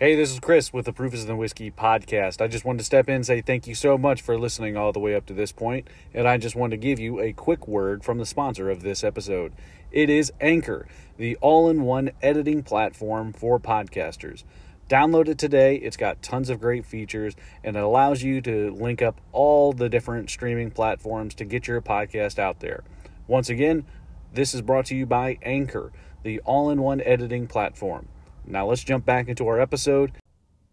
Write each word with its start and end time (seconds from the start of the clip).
Hey, 0.00 0.14
this 0.14 0.32
is 0.32 0.40
Chris 0.40 0.72
with 0.72 0.86
the 0.86 0.94
Proof 0.94 1.12
is 1.12 1.24
in 1.24 1.28
the 1.28 1.36
Whiskey 1.36 1.70
podcast. 1.70 2.40
I 2.40 2.48
just 2.48 2.64
wanted 2.64 2.78
to 2.78 2.84
step 2.84 3.10
in 3.10 3.16
and 3.16 3.26
say 3.26 3.42
thank 3.42 3.66
you 3.66 3.74
so 3.74 3.98
much 3.98 4.22
for 4.22 4.38
listening 4.38 4.74
all 4.74 4.92
the 4.92 4.98
way 4.98 5.14
up 5.14 5.26
to 5.26 5.34
this 5.34 5.52
point, 5.52 5.88
and 6.14 6.26
I 6.26 6.38
just 6.38 6.56
wanted 6.56 6.80
to 6.80 6.86
give 6.88 6.98
you 6.98 7.20
a 7.20 7.34
quick 7.34 7.68
word 7.68 8.02
from 8.02 8.16
the 8.16 8.24
sponsor 8.24 8.70
of 8.70 8.80
this 8.80 9.04
episode. 9.04 9.52
It 9.92 10.08
is 10.08 10.32
Anchor, 10.40 10.88
the 11.18 11.36
all 11.42 11.68
in 11.68 11.82
one 11.82 12.12
editing 12.22 12.62
platform 12.62 13.34
for 13.34 13.60
podcasters. 13.60 14.42
Download 14.88 15.28
it 15.28 15.36
today. 15.36 15.76
It's 15.76 15.98
got 15.98 16.22
tons 16.22 16.48
of 16.48 16.62
great 16.62 16.86
features 16.86 17.36
and 17.62 17.76
it 17.76 17.82
allows 17.82 18.22
you 18.22 18.40
to 18.40 18.70
link 18.70 19.02
up 19.02 19.20
all 19.32 19.74
the 19.74 19.90
different 19.90 20.30
streaming 20.30 20.70
platforms 20.70 21.34
to 21.34 21.44
get 21.44 21.68
your 21.68 21.82
podcast 21.82 22.38
out 22.38 22.60
there. 22.60 22.84
Once 23.26 23.50
again, 23.50 23.84
this 24.32 24.54
is 24.54 24.62
brought 24.62 24.86
to 24.86 24.96
you 24.96 25.04
by 25.04 25.36
Anchor, 25.42 25.92
the 26.22 26.40
all 26.46 26.70
in 26.70 26.80
one 26.80 27.02
editing 27.02 27.46
platform. 27.46 28.08
Now 28.46 28.66
let's 28.66 28.82
jump 28.82 29.04
back 29.04 29.28
into 29.28 29.46
our 29.48 29.60
episode. 29.60 30.12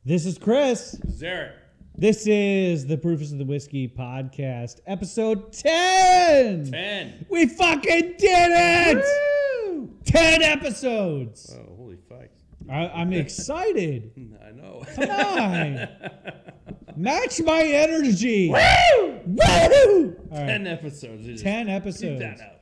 This 0.06 0.26
is 0.26 0.38
Chris. 0.38 0.96
Zarek. 1.08 1.52
This 1.96 2.28
is 2.28 2.86
the 2.86 2.98
Proof 2.98 3.22
is 3.22 3.32
in 3.32 3.40
the 3.40 3.46
Whiskey 3.46 3.88
podcast, 3.88 4.82
episode 4.86 5.52
10. 5.52 6.70
10. 6.72 7.26
We 7.30 7.48
fucking 7.48 8.14
did 8.20 9.02
it! 9.02 9.06
10 10.06 10.44
episodes. 10.44 11.56
Oh, 11.58 11.76
holy 11.76 11.98
fuck. 12.08 12.28
I, 12.70 12.88
I'm 12.90 13.14
excited. 13.14 14.12
I 14.48 14.52
know. 14.52 14.84
Come 14.96 15.10
on. 15.10 15.88
Match 16.96 17.42
my 17.42 17.64
energy. 17.64 18.50
Woo! 18.50 19.20
Woo! 19.26 20.16
All 20.32 20.38
right. 20.38 20.48
10 20.48 20.68
episodes. 20.68 21.26
You 21.26 21.36
10 21.38 21.68
episodes. 21.68 22.20
that 22.20 22.40
out. 22.42 22.54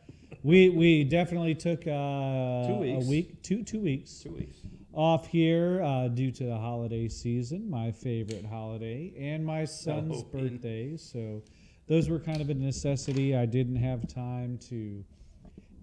We 0.44 0.70
we 0.70 1.04
definitely 1.04 1.56
took 1.56 1.82
uh, 1.88 2.68
Two 2.68 2.76
weeks. 2.82 3.06
a 3.06 3.10
week, 3.10 3.42
two 3.42 3.64
two 3.64 3.80
weeks 3.80 4.20
Two 4.20 4.32
weeks. 4.34 4.58
Off 4.96 5.28
here 5.28 5.82
uh, 5.84 6.08
due 6.08 6.32
to 6.32 6.46
the 6.46 6.58
holiday 6.58 7.08
season, 7.08 7.70
my 7.70 7.92
favorite 7.92 8.46
holiday, 8.46 9.14
and 9.20 9.46
my 9.46 9.66
son's 9.66 10.24
Oh, 10.24 10.38
birthday. 10.38 10.96
So 10.98 11.44
those 11.88 12.10
were 12.10 12.20
kind 12.20 12.42
of 12.42 12.50
a 12.50 12.54
necessity. 12.54 13.36
I 13.36 13.46
didn't 13.46 13.76
have 13.76 14.08
time 14.08 14.58
to 14.70 15.04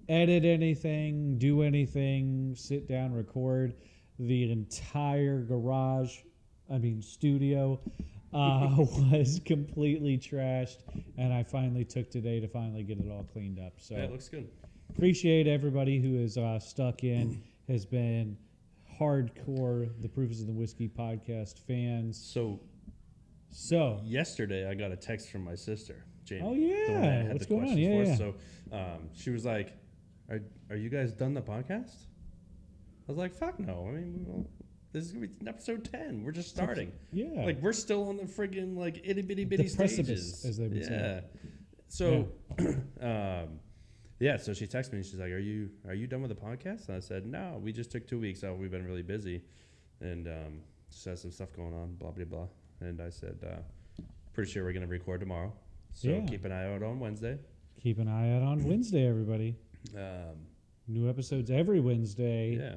edit 0.09 0.45
anything, 0.45 1.39
do 1.39 1.63
anything, 1.63 2.55
sit 2.57 2.89
down, 2.89 3.13
record 3.13 3.75
the 4.19 4.51
entire 4.51 5.43
garage. 5.43 6.19
I 6.73 6.79
mean 6.79 7.03
studio. 7.03 7.81
Uh, 8.33 8.75
was 9.13 9.43
completely 9.45 10.17
trashed, 10.17 10.79
and 11.19 11.35
I 11.35 11.43
finally 11.43 11.85
took 11.85 12.11
today 12.11 12.41
to 12.41 12.49
finally 12.49 12.83
get 12.83 12.99
it 12.99 13.11
all 13.11 13.25
cleaned 13.31 13.59
up. 13.59 13.75
So 13.77 13.95
it 13.95 14.11
looks 14.11 14.29
good. 14.31 14.49
appreciate 14.89 15.47
everybody 15.47 16.01
who 16.01 16.17
is 16.17 16.39
uh, 16.39 16.59
stuck 16.59 17.05
in, 17.05 17.43
has 17.69 17.85
been 17.85 18.39
hardcore 19.03 19.91
the 20.01 20.09
Proof 20.09 20.31
is 20.31 20.41
in 20.41 20.47
the 20.47 20.53
Whiskey 20.53 20.89
podcast 20.89 21.59
fans. 21.59 22.17
So, 22.17 22.61
So, 23.51 24.01
yesterday 24.05 24.69
I 24.69 24.75
got 24.75 24.93
a 24.93 24.97
text 24.97 25.31
from 25.31 25.45
my 25.45 25.55
sister, 25.55 26.05
Jamie. 26.25 26.43
Oh, 26.45 26.55
yeah. 26.55 27.33
What's 27.33 27.47
going 27.47 27.71
on? 27.71 27.77
Yeah, 27.77 28.05
for. 28.05 28.17
So, 28.17 28.35
um, 28.73 29.09
she 29.13 29.31
was 29.31 29.45
like, 29.45 29.75
are, 30.31 30.41
are 30.71 30.77
you 30.77 30.89
guys 30.89 31.13
done 31.13 31.35
the 31.35 31.43
podcast? 31.43 32.07
I 33.09 33.09
was 33.09 33.19
like, 33.19 33.35
fuck 33.35 33.59
no. 33.59 33.87
I 33.89 33.93
mean, 33.93 34.25
well, 34.27 34.47
this 34.93 35.05
is 35.05 35.13
to 35.13 35.19
be 35.19 35.29
episode 35.47 35.85
10. 35.91 36.23
We're 36.23 36.33
just 36.33 36.51
starting. 36.51 36.93
yeah. 37.13 37.45
Like, 37.45 37.61
we're 37.61 37.73
still 37.73 38.09
on 38.09 38.17
the 38.17 38.25
friggin' 38.25 38.77
like 38.77 39.01
itty 39.05 39.23
bitty 39.23 39.45
bitty 39.45 39.75
precipice, 39.75 40.39
stages. 40.39 40.45
as 40.45 40.57
they 40.59 40.69
would 40.69 40.77
yeah. 40.77 40.87
say. 40.89 41.23
So, 41.89 42.29
um, 43.01 43.59
yeah. 44.27 44.37
So 44.39 44.53
she 44.55 44.67
texted 44.67 44.93
me. 44.93 44.99
and 44.99 45.07
She's 45.07 45.19
like, 45.25 45.33
"Are 45.33 45.39
you 45.51 45.71
are 45.87 45.95
you 45.95 46.07
done 46.07 46.23
with 46.23 46.31
the 46.37 46.41
podcast?" 46.49 46.89
And 46.89 46.97
I 46.97 47.01
said, 47.01 47.27
"No, 47.27 47.61
we 47.65 47.73
just 47.73 47.91
took 47.91 48.07
two 48.07 48.21
weeks 48.27 48.45
out. 48.45 48.59
We've 48.59 48.71
been 48.71 48.87
really 48.87 49.03
busy, 49.15 49.43
and 50.01 50.27
um, 50.29 50.53
just 50.91 51.05
had 51.05 51.19
some 51.19 51.33
stuff 51.33 51.53
going 51.55 51.75
on. 51.75 51.95
Blah 52.01 52.13
blah 52.13 52.25
blah." 52.25 52.49
And 52.81 53.01
I 53.01 53.11
said, 53.11 53.37
uh, 53.53 53.61
"Pretty 54.33 54.51
sure 54.51 54.65
we're 54.65 54.73
gonna 54.73 54.87
record 54.87 55.21
tomorrow. 55.21 55.53
So 55.93 56.09
Yeah. 56.09 56.25
keep 56.27 56.45
an 56.45 56.53
eye 56.53 56.73
out 56.75 56.83
on 56.83 56.99
Wednesday." 57.01 57.39
keep 57.83 57.99
an 57.99 58.07
eye 58.07 58.37
out 58.37 58.43
on 58.43 58.63
Wednesday, 58.71 59.05
everybody. 59.09 59.57
Um, 59.97 60.37
New 60.87 61.09
episodes 61.09 61.51
every 61.51 61.81
Wednesday. 61.81 62.57
yeah. 62.57 62.77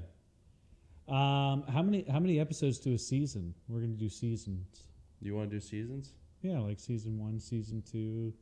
Um, 1.07 1.63
how 1.69 1.84
many 1.84 2.03
how 2.09 2.19
many 2.19 2.39
episodes 2.39 2.79
to 2.79 2.94
a 2.94 2.97
season? 2.97 3.53
We're 3.67 3.81
gonna 3.81 3.94
do 3.94 4.09
seasons. 4.09 4.85
Do 5.22 5.28
you 5.29 5.35
want 5.35 5.51
to 5.51 5.55
do 5.57 5.59
seasons? 5.61 6.13
Yeah, 6.41 6.59
like 6.59 6.79
season 6.79 7.19
one, 7.19 7.39
season 7.39 7.84
two. 7.84 8.34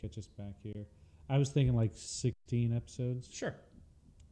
Catch 0.00 0.16
us 0.18 0.26
back 0.26 0.54
here. 0.62 0.86
I 1.32 1.38
was 1.38 1.48
thinking 1.50 1.74
like 1.74 1.92
sixteen 1.94 2.76
episodes 2.76 3.26
Sure. 3.32 3.54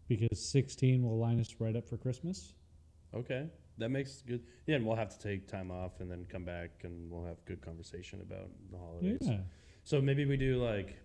because 0.06 0.38
sixteen 0.52 1.02
will 1.02 1.18
line 1.18 1.40
us 1.40 1.54
right 1.58 1.74
up 1.74 1.88
for 1.88 1.96
Christmas. 1.96 2.52
Okay. 3.14 3.46
That 3.78 3.88
makes 3.90 4.20
good. 4.20 4.42
Yeah, 4.66 4.76
and 4.76 4.84
we'll 4.84 4.96
have 4.96 5.08
to 5.08 5.18
take 5.18 5.48
time 5.48 5.70
off 5.70 6.00
and 6.00 6.10
then 6.10 6.26
come 6.28 6.44
back 6.44 6.70
and 6.84 7.10
we'll 7.10 7.24
have 7.24 7.42
good 7.46 7.62
conversation 7.62 8.20
about 8.20 8.50
the 8.70 8.76
holidays. 8.76 9.18
Yeah. 9.22 9.38
So 9.82 10.02
maybe 10.02 10.26
we 10.26 10.36
do 10.36 10.62
like, 10.62 10.98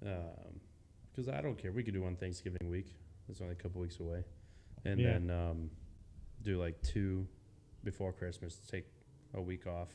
because 0.00 1.28
I 1.28 1.42
don't 1.42 1.58
care. 1.58 1.72
We 1.72 1.82
could 1.82 1.92
do 1.92 2.00
one 2.00 2.16
Thanksgiving 2.16 2.70
week. 2.70 2.94
It's 3.28 3.42
only 3.42 3.52
a 3.52 3.56
couple 3.56 3.82
weeks 3.82 4.00
away, 4.00 4.24
and 4.86 4.98
Yeah. 4.98 5.12
then 5.12 5.30
um, 5.30 5.70
do 6.42 6.58
like 6.58 6.80
two 6.80 7.28
before 7.84 8.12
Christmas. 8.14 8.56
Take 8.66 8.86
a 9.34 9.42
week 9.42 9.66
off. 9.66 9.92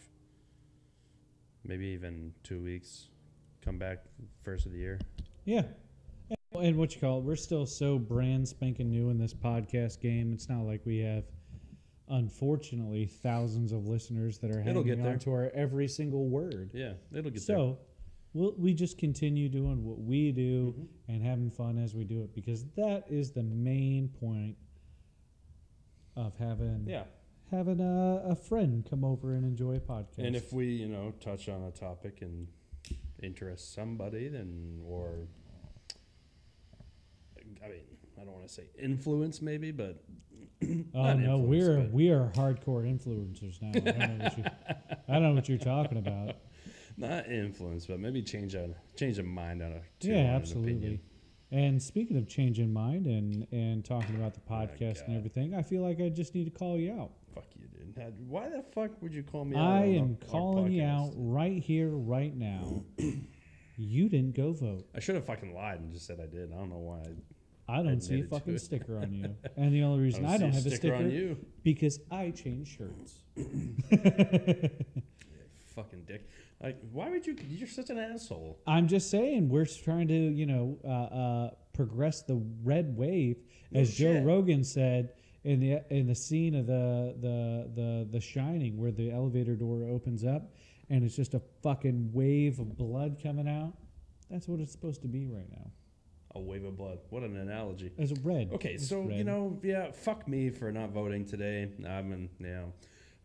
Maybe 1.64 1.88
even 1.88 2.34
two 2.44 2.62
weeks. 2.62 3.08
Come 3.64 3.78
back 3.78 4.00
first 4.44 4.66
of 4.66 4.72
the 4.72 4.78
year. 4.80 5.00
Yeah. 5.46 5.64
And- 6.54 6.78
what 6.78 6.94
you 6.94 7.00
call 7.02 7.20
it, 7.20 7.24
we're 7.24 7.36
still 7.36 7.66
so 7.66 7.98
brand 7.98 8.48
spanking 8.48 8.90
new 8.90 9.10
in 9.10 9.18
this 9.18 9.34
podcast 9.34 10.00
game. 10.02 10.34
It's 10.34 10.50
not 10.50 10.62
like 10.64 10.86
we 10.86 11.00
have, 11.00 11.24
unfortunately, 12.10 13.06
thousands 13.06 13.72
of 13.72 13.88
listeners 13.88 14.38
that 14.40 14.52
are 14.52 14.60
It'll 14.60 14.84
hanging 14.84 14.84
get 14.84 15.04
there. 15.04 15.14
on 15.14 15.20
to 15.20 15.32
our 15.32 15.50
every 15.54 15.88
single 15.88 16.28
word. 16.28 16.72
Yeah, 16.74 16.94
it'll 17.12 17.32
get 17.32 17.46
there. 17.48 17.58
So, 17.58 17.80
we'll, 18.34 18.54
we 18.58 18.74
just 18.74 18.98
continue 18.98 19.48
doing 19.50 19.84
what 19.86 20.00
we 20.00 20.32
do 20.32 20.74
Mhm. 20.78 20.88
and 21.08 21.24
having 21.24 21.50
fun 21.50 21.78
as 21.78 21.96
we 21.96 22.04
do 22.04 22.22
it 22.24 22.34
because 22.34 22.66
that 22.76 23.06
is 23.10 23.32
the 23.32 23.44
main 23.44 24.10
point 24.10 24.58
of 26.16 26.36
having 26.38 26.86
Yeah, 26.88 27.06
having 27.50 27.80
a, 27.80 28.24
a 28.26 28.36
friend 28.36 28.86
come 28.90 29.04
over 29.06 29.34
and 29.34 29.46
enjoy 29.46 29.76
a 29.76 29.80
podcast. 29.80 30.18
and 30.26 30.36
if 30.36 30.52
we 30.52 30.68
you 30.68 30.88
know 30.90 31.12
touch 31.22 31.48
on 31.50 31.64
a 31.64 31.72
topic 31.72 32.22
and 32.22 32.48
interest 33.22 33.74
somebody, 33.74 34.28
then 34.28 34.82
or 34.88 35.28
I 37.64 37.68
mean 37.68 37.82
I 38.20 38.24
don't 38.24 38.34
want 38.34 38.48
to 38.48 38.54
say 38.54 38.64
influence 38.80 39.42
maybe, 39.42 39.72
but 39.72 40.04
Oh 40.94 41.14
no, 41.14 41.40
we're 41.40 41.78
but- 41.78 41.92
we 41.92 42.10
are 42.10 42.32
hardcore 42.36 42.84
influencers 42.86 43.62
now. 43.62 43.70
I 43.70 43.80
don't 43.80 44.18
know 44.18 44.24
what 44.24 44.38
you, 44.38 44.44
I 45.08 45.14
don't 45.14 45.24
know 45.24 45.34
what 45.34 45.50
you're 45.50 45.58
talking 45.58 45.98
about. 45.98 46.36
not 46.98 47.28
influence, 47.28 47.86
but 47.88 48.00
maybe 48.00 48.22
change 48.22 48.54
a 48.54 48.70
change 48.96 49.18
a 49.18 49.24
mind 49.24 49.62
on 49.62 49.72
a 49.74 49.82
yeah, 50.02 50.36
absolutely. 50.36 51.02
And 51.52 51.82
speaking 51.82 52.18
of 52.18 52.28
changing 52.30 52.72
mind 52.72 53.08
and 53.08 53.48
and 53.52 53.84
talking 53.84 54.16
about 54.16 54.34
the 54.36 54.42
Oh 54.50 54.54
podcast 54.54 55.06
and 55.08 55.18
everything, 55.18 55.56
I 55.56 55.64
feel 55.64 55.82
like 55.82 56.00
I 56.00 56.10
just 56.10 56.36
need 56.36 56.46
to 56.46 56.52
call 56.52 56.78
you 56.78 56.94
out. 56.94 57.12
Fuck 57.34 57.46
you, 57.56 57.68
dude. 57.68 57.82
Why 58.28 58.50
the 58.50 58.64
fuck 58.74 59.02
would 59.02 59.14
you 59.14 59.24
call 59.24 59.46
me? 59.46 59.56
out 59.58 59.64
I 59.64 59.86
am 59.86 60.18
our 60.22 60.28
calling 60.28 60.74
you 60.74 60.84
out 60.84 61.12
right 61.16 61.62
here, 61.62 61.90
right 61.90 62.36
now. 62.36 62.84
you 63.78 64.10
didn't 64.10 64.36
go 64.36 64.54
vote. 64.54 64.88
I 64.96 65.00
should 65.00 65.16
have 65.16 65.26
fucking 65.26 65.54
lied 65.54 65.80
and 65.80 65.92
just 65.92 66.06
said 66.08 66.20
I 66.22 66.26
did. 66.28 66.52
I 66.52 66.56
don't 66.56 66.70
know 66.70 66.78
why. 66.78 67.04
I, 67.68 67.80
I 67.80 67.84
don't 67.84 68.02
see 68.02 68.22
a 68.22 68.24
fucking 68.26 68.58
sticker 68.58 68.98
on 68.98 69.14
you. 69.14 69.36
And 69.58 69.74
the 69.74 69.84
only 69.84 70.02
reason 70.04 70.26
I 70.26 70.38
don't, 70.38 70.52
see 70.52 70.58
have 70.58 70.66
a 70.66 70.76
sticker 70.76 70.96
on 70.96 71.10
you. 71.12 71.38
because 71.64 72.00
I 72.10 72.32
change 72.32 72.78
shirts. 72.78 73.20
Fucking 75.76 76.04
dick. 76.06 76.28
Like, 76.62 76.78
why 76.92 77.10
would 77.10 77.26
you? 77.26 77.36
You're 77.48 77.68
such 77.68 77.90
an 77.90 77.98
asshole. 77.98 78.60
I'm 78.68 78.88
just 78.88 79.10
saying 79.10 79.50
we're 79.50 79.66
trying 79.66 80.10
to, 80.10 80.14
you 80.14 80.46
know, 80.46 80.78
uh, 80.84 81.16
uh, 81.16 81.50
progress 81.74 82.24
the 82.24 82.44
red 82.64 82.96
wave, 82.96 83.38
No 83.72 83.82
as 83.82 83.96
Joe. 83.96 84.22
Rogan 84.22 84.64
said 84.64 85.14
in 85.44 85.60
the 85.60 85.82
in 85.90 86.08
the 86.08 86.16
scene 86.16 86.56
of 86.56 86.68
the 86.68 87.16
the 87.20 87.70
the 87.76 88.08
The 88.12 88.20
Shining, 88.20 88.78
where 88.78 88.92
the 88.92 89.12
elevator 89.12 89.56
door 89.56 89.84
opens 89.90 90.24
up, 90.24 90.52
and 90.90 91.04
it's 91.04 91.16
just 91.16 91.34
a 91.34 91.42
fucking 91.64 92.12
wave 92.14 92.60
of 92.60 92.78
blood 92.78 93.18
coming 93.22 93.48
out. 93.48 93.74
That's 94.30 94.48
what 94.48 94.60
it's 94.60 94.72
supposed 94.72 95.02
to 95.02 95.08
be 95.08 95.28
right 95.28 95.50
now. 95.52 95.72
A 96.36 96.40
wave 96.40 96.64
of 96.64 96.78
blood. 96.78 97.00
What 97.10 97.24
an 97.24 97.36
analogy. 97.36 97.92
As 97.98 98.14
red. 98.24 98.52
Okay, 98.54 98.76
It's 98.76 98.88
so 98.88 99.10
you 99.10 99.26
know, 99.26 99.60
yeah, 99.64 99.92
fuck 99.92 100.28
me 100.28 100.50
for 100.50 100.72
not 100.72 100.92
voting 100.92 101.26
today. 101.26 101.70
I'm 101.86 102.14
in, 102.14 102.30
you 102.40 102.48
know, 102.48 102.74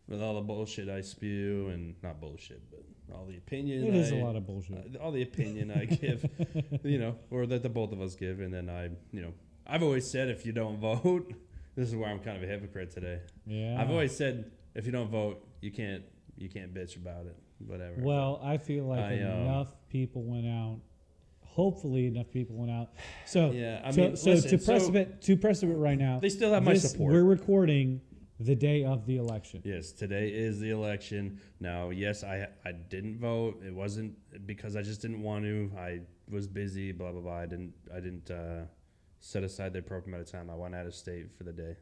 with 0.09 0.21
all 0.21 0.35
the 0.35 0.41
bullshit 0.41 0.89
I 0.89 0.99
spew 1.01 1.69
and 1.69 1.95
not 2.03 2.19
bullshit, 2.19 2.61
but 2.69 2.83
all 3.15 3.25
the 3.25 3.37
opinion. 3.37 3.85
it 3.85 3.95
is 3.95 4.11
I, 4.11 4.17
a 4.17 4.23
lot 4.25 4.35
of 4.35 4.45
bullshit. 4.45 4.95
uh, 4.95 5.01
all 5.01 5.13
the 5.13 5.21
opinion 5.21 5.71
I 5.71 5.85
give, 5.85 6.25
you 6.83 6.97
know, 6.99 7.15
or 7.31 7.45
that 7.45 7.63
the 7.63 7.69
both 7.69 7.93
of 7.93 8.01
us 8.01 8.15
give, 8.15 8.41
and 8.41 8.53
then 8.53 8.69
I, 8.69 8.89
you 9.13 9.21
know, 9.21 9.33
I've 9.65 9.83
always 9.83 10.09
said 10.09 10.27
if 10.29 10.45
you 10.45 10.51
don't 10.51 10.77
vote, 10.79 11.31
this 11.77 11.87
is 11.89 11.95
where 11.95 12.09
I'm 12.09 12.19
kind 12.19 12.35
of 12.35 12.43
a 12.43 12.47
hypocrite 12.47 12.91
today. 12.91 13.19
yeah. 13.45 13.77
I've 13.79 13.91
always 13.91 14.13
said 14.13 14.51
if 14.73 14.85
you 14.85 14.91
don't 14.91 15.09
vote, 15.09 15.45
you 15.61 15.71
can't 15.71 16.03
you 16.35 16.49
can't 16.49 16.73
bitch 16.73 16.97
about 16.97 17.25
it. 17.27 17.37
Whatever. 17.65 17.95
Well, 17.99 18.41
I 18.43 18.57
feel 18.57 18.85
like 18.85 18.99
I, 18.99 19.21
um, 19.21 19.41
enough 19.41 19.69
people 19.89 20.23
went 20.23 20.45
out. 20.45 20.79
Hopefully, 21.43 22.05
enough 22.07 22.29
people 22.31 22.55
went 22.55 22.71
out. 22.71 22.89
So, 23.25 23.51
yeah, 23.53 23.81
I 23.83 23.91
so, 23.91 24.01
mean, 24.01 24.15
so 24.15 24.31
listen, 24.31 24.49
to 24.51 24.59
so 24.59 24.71
press 24.71 24.89
it, 24.89 25.21
to 25.21 25.37
press 25.37 25.63
it 25.63 25.67
right 25.67 25.97
now. 25.97 26.19
they 26.19 26.29
still 26.29 26.51
have 26.53 26.63
my 26.63 26.75
support. 26.75 27.13
We're 27.13 27.23
recording 27.23 28.01
the 28.39 28.55
day 28.55 28.83
of 28.83 29.05
the 29.07 29.17
election. 29.17 29.61
Yes, 29.63 29.91
today 29.91 30.29
is 30.29 30.59
the 30.59 30.69
election. 30.69 31.39
Now, 31.59 31.89
yes, 31.89 32.23
I 32.23 32.47
I 32.65 32.71
didn't 32.73 33.19
vote. 33.19 33.61
It 33.65 33.73
wasn't 33.73 34.15
because 34.45 34.75
I 34.75 34.81
just 34.81 35.01
didn't 35.01 35.21
want 35.21 35.45
to. 35.45 35.71
I 35.77 36.01
was 36.29 36.47
busy. 36.47 36.91
Blah 36.91 37.11
blah 37.11 37.21
blah. 37.21 37.37
I 37.37 37.45
didn't 37.47 37.73
I 37.95 37.99
didn't 37.99 38.29
uh, 38.29 38.65
set 39.19 39.43
aside 39.43 39.73
the 39.73 39.79
appropriate 39.79 40.13
amount 40.15 40.27
of 40.27 40.31
time. 40.31 40.49
I 40.49 40.55
went 40.55 40.75
out 40.75 40.85
of 40.85 40.93
state 40.95 41.27
for 41.37 41.43
the 41.43 41.53
day. 41.53 41.75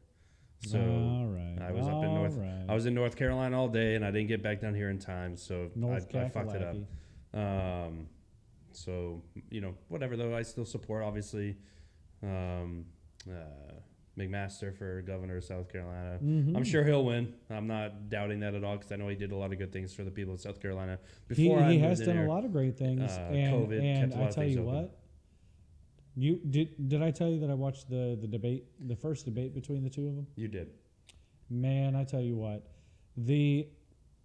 So 0.68 0.80
all 0.80 1.28
right, 1.28 1.58
I 1.62 1.72
was 1.72 1.86
up 1.88 2.04
in 2.04 2.14
North. 2.14 2.38
all 2.38 2.44
right. 2.44 2.66
I 2.70 2.74
was 2.74 2.86
in 2.86 2.94
North 2.96 3.16
Carolina 3.16 3.60
all 3.60 3.68
day, 3.68 3.96
and 3.96 4.06
I 4.06 4.10
didn't 4.12 4.28
get 4.28 4.42
back 4.42 4.62
down 4.62 4.74
here 4.74 4.90
in 4.90 4.98
time. 5.00 5.38
So 5.38 5.70
North 5.76 6.08
I, 6.16 6.22
I 6.22 6.30
fucked 6.30 6.56
it 6.56 6.64
up. 6.64 6.76
Um, 7.40 8.08
so 8.72 9.22
you 9.50 9.62
know, 9.62 9.76
whatever 9.90 10.16
though, 10.18 10.36
I 10.36 10.42
still 10.44 10.66
support 10.66 11.04
obviously 11.04 11.58
um, 12.24 12.86
uh, 13.30 13.34
McMaster 14.18 14.76
for 14.76 15.02
governor 15.02 15.38
of 15.38 15.44
South 15.44 15.68
Carolina. 15.72 16.20
Mhm. 16.24 16.56
I'm 16.56 16.64
sure 16.64 16.84
he'll 16.86 17.04
win. 17.06 17.34
I'm 17.50 17.68
not 17.68 18.10
doubting 18.10 18.40
that 18.40 18.56
at 18.56 18.64
all 18.64 18.78
because 18.78 18.92
I 18.92 18.96
know 18.96 19.10
he 19.10 19.16
did 19.16 19.32
a 19.34 19.36
lot 19.36 19.52
of 19.52 19.58
good 19.60 19.74
things 19.74 19.94
for 19.94 20.04
the 20.04 20.12
people 20.12 20.34
of 20.34 20.40
South 20.40 20.62
Carolina. 20.62 20.98
He, 21.30 21.44
Before 21.44 21.60
I 21.60 21.74
he 21.74 21.80
has 21.80 22.00
done 22.00 22.16
here, 22.16 22.26
a 22.26 22.30
lot 22.32 22.46
of 22.46 22.52
great 22.54 22.78
things, 22.78 23.12
uh, 23.12 23.30
and, 23.32 23.54
COVID 23.54 23.82
and 23.84 24.00
kept 24.12 24.14
a 24.14 24.16
lot 24.18 24.24
I 24.26 24.28
of 24.30 24.36
tell 24.36 24.44
things 24.46 24.56
you 24.56 24.70
open. 24.70 24.90
You 26.16 26.40
did. 26.50 26.90
Did 26.90 27.02
I 27.02 27.12
tell 27.12 27.30
you 27.30 27.40
that 27.40 27.50
I 27.50 27.54
watched 27.54 27.90
the 27.90 28.18
the 28.20 28.28
debate, 28.28 28.66
the 28.88 28.96
first 28.96 29.26
debate 29.26 29.54
between 29.54 29.84
the 29.84 29.90
two 29.90 30.08
of 30.08 30.16
them? 30.16 30.28
You 30.36 30.48
did. 30.48 30.70
Man, 31.50 31.96
I 31.96 32.04
tell 32.04 32.22
you 32.22 32.36
what, 32.36 32.64
the 33.18 33.68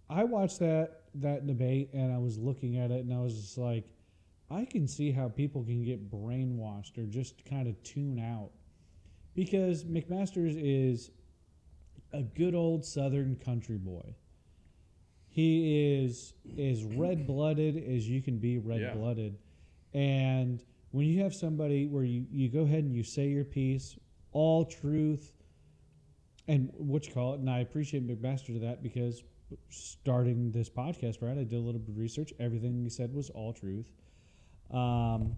I 0.09 0.23
watched 0.23 0.59
that 0.59 1.03
that 1.15 1.45
debate 1.47 1.89
and 1.93 2.11
I 2.13 2.17
was 2.17 2.37
looking 2.37 2.77
at 2.77 2.91
it 2.91 3.03
and 3.03 3.13
I 3.13 3.19
was 3.19 3.35
just 3.35 3.57
like, 3.57 3.85
I 4.49 4.65
can 4.65 4.87
see 4.87 5.11
how 5.11 5.29
people 5.29 5.63
can 5.63 5.83
get 5.83 6.09
brainwashed 6.09 6.97
or 6.97 7.05
just 7.05 7.45
kind 7.45 7.67
of 7.67 7.81
tune 7.83 8.19
out 8.19 8.51
because 9.35 9.83
McMaster's 9.83 10.55
is 10.55 11.11
a 12.13 12.21
good 12.21 12.55
old 12.55 12.85
Southern 12.85 13.35
country 13.35 13.77
boy. 13.77 14.15
He 15.29 16.01
is 16.03 16.33
as 16.59 16.83
red 16.83 17.25
blooded 17.25 17.77
as 17.77 18.07
you 18.07 18.21
can 18.21 18.37
be 18.37 18.57
red 18.57 18.93
blooded, 18.93 19.37
and 19.93 20.61
when 20.91 21.05
you 21.07 21.21
have 21.23 21.33
somebody 21.33 21.87
where 21.87 22.03
you, 22.03 22.25
you 22.31 22.49
go 22.49 22.61
ahead 22.61 22.83
and 22.83 22.93
you 22.95 23.03
say 23.03 23.27
your 23.27 23.45
piece, 23.45 23.97
all 24.31 24.65
truth, 24.65 25.33
and 26.47 26.71
what 26.77 27.07
you 27.07 27.13
call 27.13 27.33
it, 27.33 27.39
and 27.39 27.49
I 27.49 27.59
appreciate 27.59 28.05
McMaster 28.07 28.47
to 28.47 28.59
that 28.59 28.83
because 28.83 29.23
starting 29.69 30.51
this 30.51 30.69
podcast, 30.69 31.21
right, 31.21 31.37
I 31.37 31.43
did 31.43 31.53
a 31.53 31.59
little 31.59 31.79
bit 31.79 31.89
of 31.89 31.97
research. 31.97 32.33
Everything 32.39 32.81
you 32.83 32.89
said 32.89 33.13
was 33.13 33.29
all 33.29 33.53
truth, 33.53 33.91
um, 34.71 35.35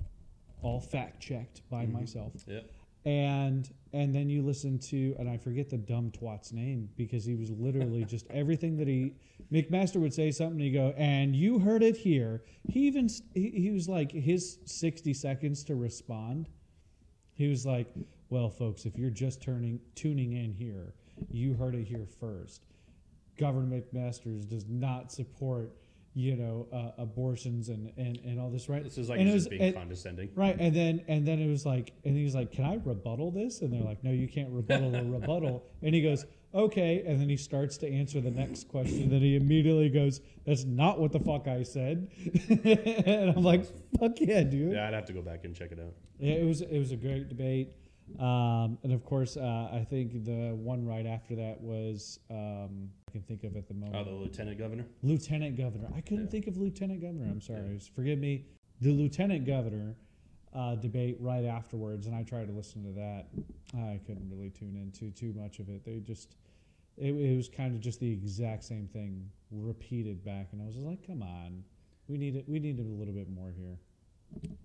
all 0.62 0.80
fact 0.80 1.20
checked 1.22 1.68
by 1.70 1.86
Mhm. 1.86 1.92
myself, 1.94 2.34
Yeah. 2.48 2.62
and 3.06 3.70
and 3.94 4.14
then 4.14 4.28
you 4.28 4.42
listen 4.42 4.80
to, 4.80 5.16
and 5.20 5.30
I 5.30 5.38
forget 5.38 5.70
the 5.70 5.78
dumb 5.78 6.12
twat's 6.12 6.52
name 6.52 6.90
because 6.98 7.24
he 7.24 7.36
was 7.36 7.52
literally 7.52 8.04
just 8.16 8.26
everything 8.32 8.76
that 8.78 8.88
he 8.88 9.14
McMaster 9.52 9.98
would 9.98 10.14
say 10.14 10.32
something, 10.32 10.60
and 10.60 10.62
he 10.62 10.72
go, 10.72 10.94
and 10.98 11.36
you 11.36 11.60
heard 11.60 11.84
it 11.84 11.96
here. 11.96 12.44
He 12.68 12.82
even 12.88 13.08
he, 13.34 13.50
he 13.52 13.72
was 13.72 13.88
like 13.88 14.12
his 14.12 14.58
sixty 14.66 15.14
seconds 15.14 15.64
to 15.66 15.76
respond. 15.76 16.50
He 17.34 17.48
was 17.48 17.66
like, 17.66 17.88
"Well, 18.30 18.50
folks, 18.50 18.86
if 18.86 18.98
you're 18.98 19.12
just 19.12 19.42
turning 19.42 19.80
tuning 19.96 20.34
in 20.34 20.52
here, 20.52 20.96
you 21.30 21.54
heard 21.54 21.76
it 21.76 21.84
here 21.84 22.08
first. 22.20 22.66
Governor 23.38 23.82
McMaster's 23.82 24.46
does 24.46 24.66
not 24.68 25.12
support, 25.12 25.76
you 26.16 26.36
know, 26.36 26.68
uh, 26.72 26.92
abortions 27.02 27.70
and, 27.70 27.92
and 27.98 28.18
and 28.24 28.40
all 28.40 28.50
this, 28.52 28.70
right? 28.70 28.84
This 28.84 28.98
is 28.98 29.10
like 29.10 29.20
And 29.20 29.28
it 29.30 29.34
was- 29.34 29.44
just 29.44 29.50
being 29.50 29.62
and- 29.64 29.76
condescending. 29.76 30.30
Right, 30.36 30.56
and 30.60 30.76
then 30.76 31.02
and 31.08 31.26
then 31.28 31.40
it 31.40 31.48
was 31.50 31.66
like, 31.66 31.94
and 32.06 32.16
he 32.16 32.24
was 32.24 32.36
like, 32.36 32.52
"Can 32.52 32.66
I 32.66 32.76
rebuttal 32.84 33.32
this?" 33.32 33.62
And 33.62 33.74
they're 33.74 33.82
like, 33.82 34.04
"No, 34.04 34.12
you 34.12 34.28
can't 34.28 34.50
rebuttal 34.52 34.96
a 34.96 35.04
rebuttal." 35.20 35.64
And 35.82 35.96
he 35.96 36.02
goes, 36.02 36.26
"Okay," 36.54 37.04
and 37.08 37.20
then 37.20 37.30
he 37.30 37.38
starts 37.38 37.78
to 37.78 37.92
answer 37.92 38.22
the 38.22 38.30
next 38.32 38.68
question. 38.68 39.10
Then 39.10 39.22
he 39.22 39.36
immediately 39.36 39.90
goes, 39.90 40.22
"That's 40.46 40.66
not 40.66 41.00
what 41.00 41.12
the 41.12 41.20
fuck 41.20 41.48
I 41.48 41.64
said." 41.64 42.08
and 42.50 43.32
I'm 43.32 43.44
like, 43.44 43.66
"Fuck 44.00 44.20
yeah, 44.22 44.44
dude!" 44.44 44.74
Yeah, 44.74 44.88
I'd 44.88 44.94
have 44.94 45.06
to 45.06 45.14
go 45.14 45.22
back 45.22 45.46
and 45.46 45.56
check 45.56 45.72
it 45.72 45.80
out. 45.80 45.94
Yeah, 46.20 46.36
it 46.36 46.46
was 46.46 46.62
it 46.62 46.78
was 46.78 46.92
a 46.92 46.96
great 46.98 47.28
debate, 47.28 47.70
um, 48.20 48.78
and 48.84 48.92
of 48.94 49.04
course, 49.04 49.36
uh, 49.36 49.70
I 49.74 49.84
think 49.90 50.26
the 50.26 50.54
one 50.56 50.86
right 50.86 51.06
after 51.08 51.36
that 51.38 51.60
was 51.60 52.20
um, 52.30 52.92
can 53.14 53.22
think 53.22 53.44
of 53.44 53.56
at 53.56 53.68
the 53.68 53.74
moment 53.74 53.96
Oh, 53.96 54.04
the 54.04 54.12
lieutenant 54.16 54.58
governor. 54.58 54.86
lieutenant 55.04 55.56
governor. 55.56 55.88
I 55.96 56.02
couldn't 56.02 56.26
Yeah. 56.26 56.30
think 56.32 56.48
of 56.48 56.58
lieutenant 56.58 57.00
governor. 57.00 57.26
I'm 57.30 57.40
sorry, 57.42 57.74
Yeah. 57.74 57.80
forgive 57.94 58.20
me. 58.20 58.46
The 58.82 58.92
lieutenant 58.92 59.46
governor 59.46 59.96
uh, 60.52 60.76
debate 60.76 61.18
right 61.20 61.46
afterwards, 61.46 62.06
and 62.06 62.16
I 62.16 62.22
tried 62.24 62.46
to 62.48 62.54
listen 62.54 62.84
to 62.84 62.92
that. 62.92 63.28
I 63.76 64.00
couldn't 64.06 64.30
really 64.30 64.50
tune 64.52 64.76
into 64.76 65.10
too 65.12 65.34
much 65.34 65.60
of 65.60 65.70
it. 65.70 65.84
They 65.84 66.00
just 66.00 66.36
it, 66.96 67.12
it 67.16 67.36
was 67.36 67.50
kind 67.50 67.74
of 67.74 67.82
just 67.82 68.00
the 68.00 68.12
exact 68.12 68.64
same 68.64 68.88
thing 68.88 69.28
repeated 69.50 70.24
back, 70.24 70.50
and 70.52 70.62
I 70.62 70.66
was 70.68 70.76
like, 70.78 71.06
come 71.08 71.24
on, 71.24 71.64
we 72.08 72.18
need 72.20 72.36
it. 72.36 72.48
We 72.48 72.60
need 72.60 72.80
it 72.80 72.86
a 72.86 72.90
little 72.90 73.14
bit 73.16 73.30
more 73.30 73.52
here. 73.52 73.80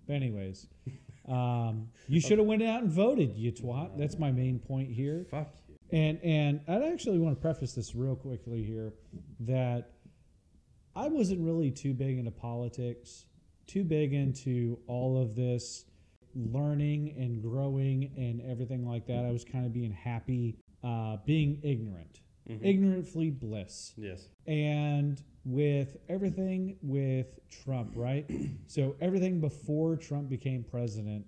But 0.05 0.13
anyways, 0.13 0.67
um, 1.27 1.89
you 2.07 2.19
should 2.21 2.37
have 2.37 2.45
went 2.47 2.61
out 2.61 2.83
and 2.83 2.91
voted, 2.91 3.35
you 3.35 3.51
twat. 3.51 3.97
That's 3.97 4.19
my 4.19 4.31
main 4.31 4.59
point 4.59 4.91
here. 4.91 5.25
Fuck. 5.31 5.55
And 5.91 6.19
and 6.23 6.61
I'd 6.67 6.83
actually 6.83 7.19
want 7.19 7.35
to 7.35 7.41
preface 7.41 7.73
this 7.73 7.95
real 7.95 8.15
quickly 8.15 8.63
here 8.63 8.93
that 9.41 9.91
I 10.95 11.07
wasn't 11.07 11.41
really 11.41 11.71
too 11.71 11.93
big 11.93 12.17
into 12.17 12.31
politics, 12.31 13.25
too 13.67 13.83
big 13.83 14.13
into 14.13 14.79
all 14.87 15.21
of 15.21 15.35
this 15.35 15.85
learning 16.35 17.15
and 17.17 17.41
growing 17.41 18.11
and 18.17 18.41
everything 18.41 18.87
like 18.87 19.07
that. 19.07 19.25
I 19.25 19.31
was 19.31 19.43
kind 19.43 19.65
of 19.65 19.73
being 19.73 19.91
happy, 19.91 20.57
uh, 20.83 21.17
being 21.25 21.59
ignorant, 21.63 22.21
Mhm. 22.47 22.59
ignorant 22.63 23.07
fleet 23.07 23.39
bliss. 23.39 23.93
Yes. 23.97 24.29
And 24.45 25.21
with 25.45 25.97
everything 26.07 26.77
with 26.83 27.39
Trump, 27.49 27.95
right? 27.95 28.29
so 28.67 28.95
everything 29.01 29.39
before 29.39 29.95
Trump 29.95 30.29
became 30.29 30.63
president, 30.63 31.25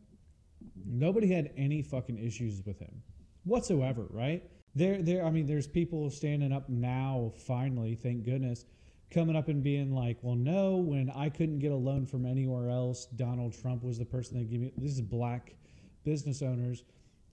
nobody 0.85 1.27
had 1.27 1.51
any 1.57 1.81
fucking 1.81 2.19
issues 2.19 2.63
with 2.65 2.77
him 2.79 3.01
whatsoever, 3.43 4.07
right? 4.09 4.43
There, 4.75 5.01
there. 5.01 5.25
I 5.25 5.31
mean, 5.31 5.45
there's 5.45 5.67
people 5.67 6.09
standing 6.09 6.53
up 6.53 6.69
now, 6.69 7.33
finally, 7.45 7.95
thank 7.95 8.23
goodness, 8.23 8.65
coming 9.09 9.35
up 9.35 9.49
and 9.49 9.61
being 9.61 9.93
like, 9.93 10.17
"Well, 10.21 10.35
no, 10.35 10.77
when 10.77 11.09
I 11.09 11.29
couldn't 11.29 11.59
get 11.59 11.71
a 11.71 11.75
loan 11.75 12.05
from 12.05 12.25
anywhere 12.25 12.69
else, 12.69 13.05
Donald 13.07 13.53
Trump 13.53 13.83
was 13.83 13.97
the 13.97 14.05
person 14.05 14.37
that 14.37 14.49
gave 14.49 14.61
me." 14.61 14.71
This 14.77 14.93
is 14.93 15.01
black 15.01 15.55
business 16.03 16.41
owners. 16.41 16.83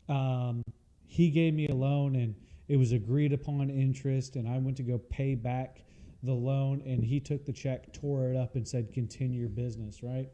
Um, 0.08 0.62
he 1.06 1.30
gave 1.30 1.54
me 1.54 1.68
a 1.68 1.74
loan, 1.74 2.16
and 2.16 2.34
it 2.66 2.76
was 2.76 2.92
agreed 2.92 3.32
upon 3.32 3.70
interest, 3.70 4.36
and 4.36 4.48
I 4.48 4.58
went 4.58 4.76
to 4.78 4.82
go 4.82 4.98
pay 4.98 5.34
back 5.36 5.84
the 6.24 6.34
loan, 6.34 6.82
and 6.84 7.04
he 7.04 7.20
took 7.20 7.44
the 7.44 7.52
check, 7.52 7.92
tore 7.92 8.30
it 8.32 8.36
up, 8.36 8.56
and 8.56 8.66
said, 8.66 8.92
"Continue 8.92 9.38
your 9.38 9.48
business." 9.48 10.02
Right, 10.02 10.28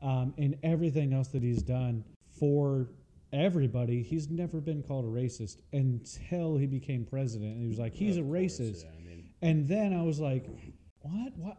um, 0.00 0.34
and 0.38 0.56
everything 0.62 1.12
else 1.12 1.28
that 1.28 1.42
he's 1.42 1.62
done 1.62 2.04
for 2.30 2.90
everybody, 3.32 4.02
he's 4.02 4.28
never 4.28 4.60
been 4.60 4.82
called 4.82 5.04
a 5.04 5.08
racist 5.08 5.60
until 5.72 6.56
he 6.56 6.66
became 6.66 7.04
president, 7.04 7.52
and 7.52 7.62
he 7.62 7.68
was 7.68 7.78
like, 7.78 7.94
"He's 7.94 8.16
Of 8.16 8.24
a 8.26 8.28
course, 8.28 8.42
racist." 8.58 8.84
Yeah, 8.84 8.90
I 8.98 9.02
mean, 9.08 9.30
And 9.42 9.68
then 9.68 9.92
I 9.92 10.02
was 10.02 10.18
like, 10.20 10.46
what? 11.00 11.36
What? 11.36 11.58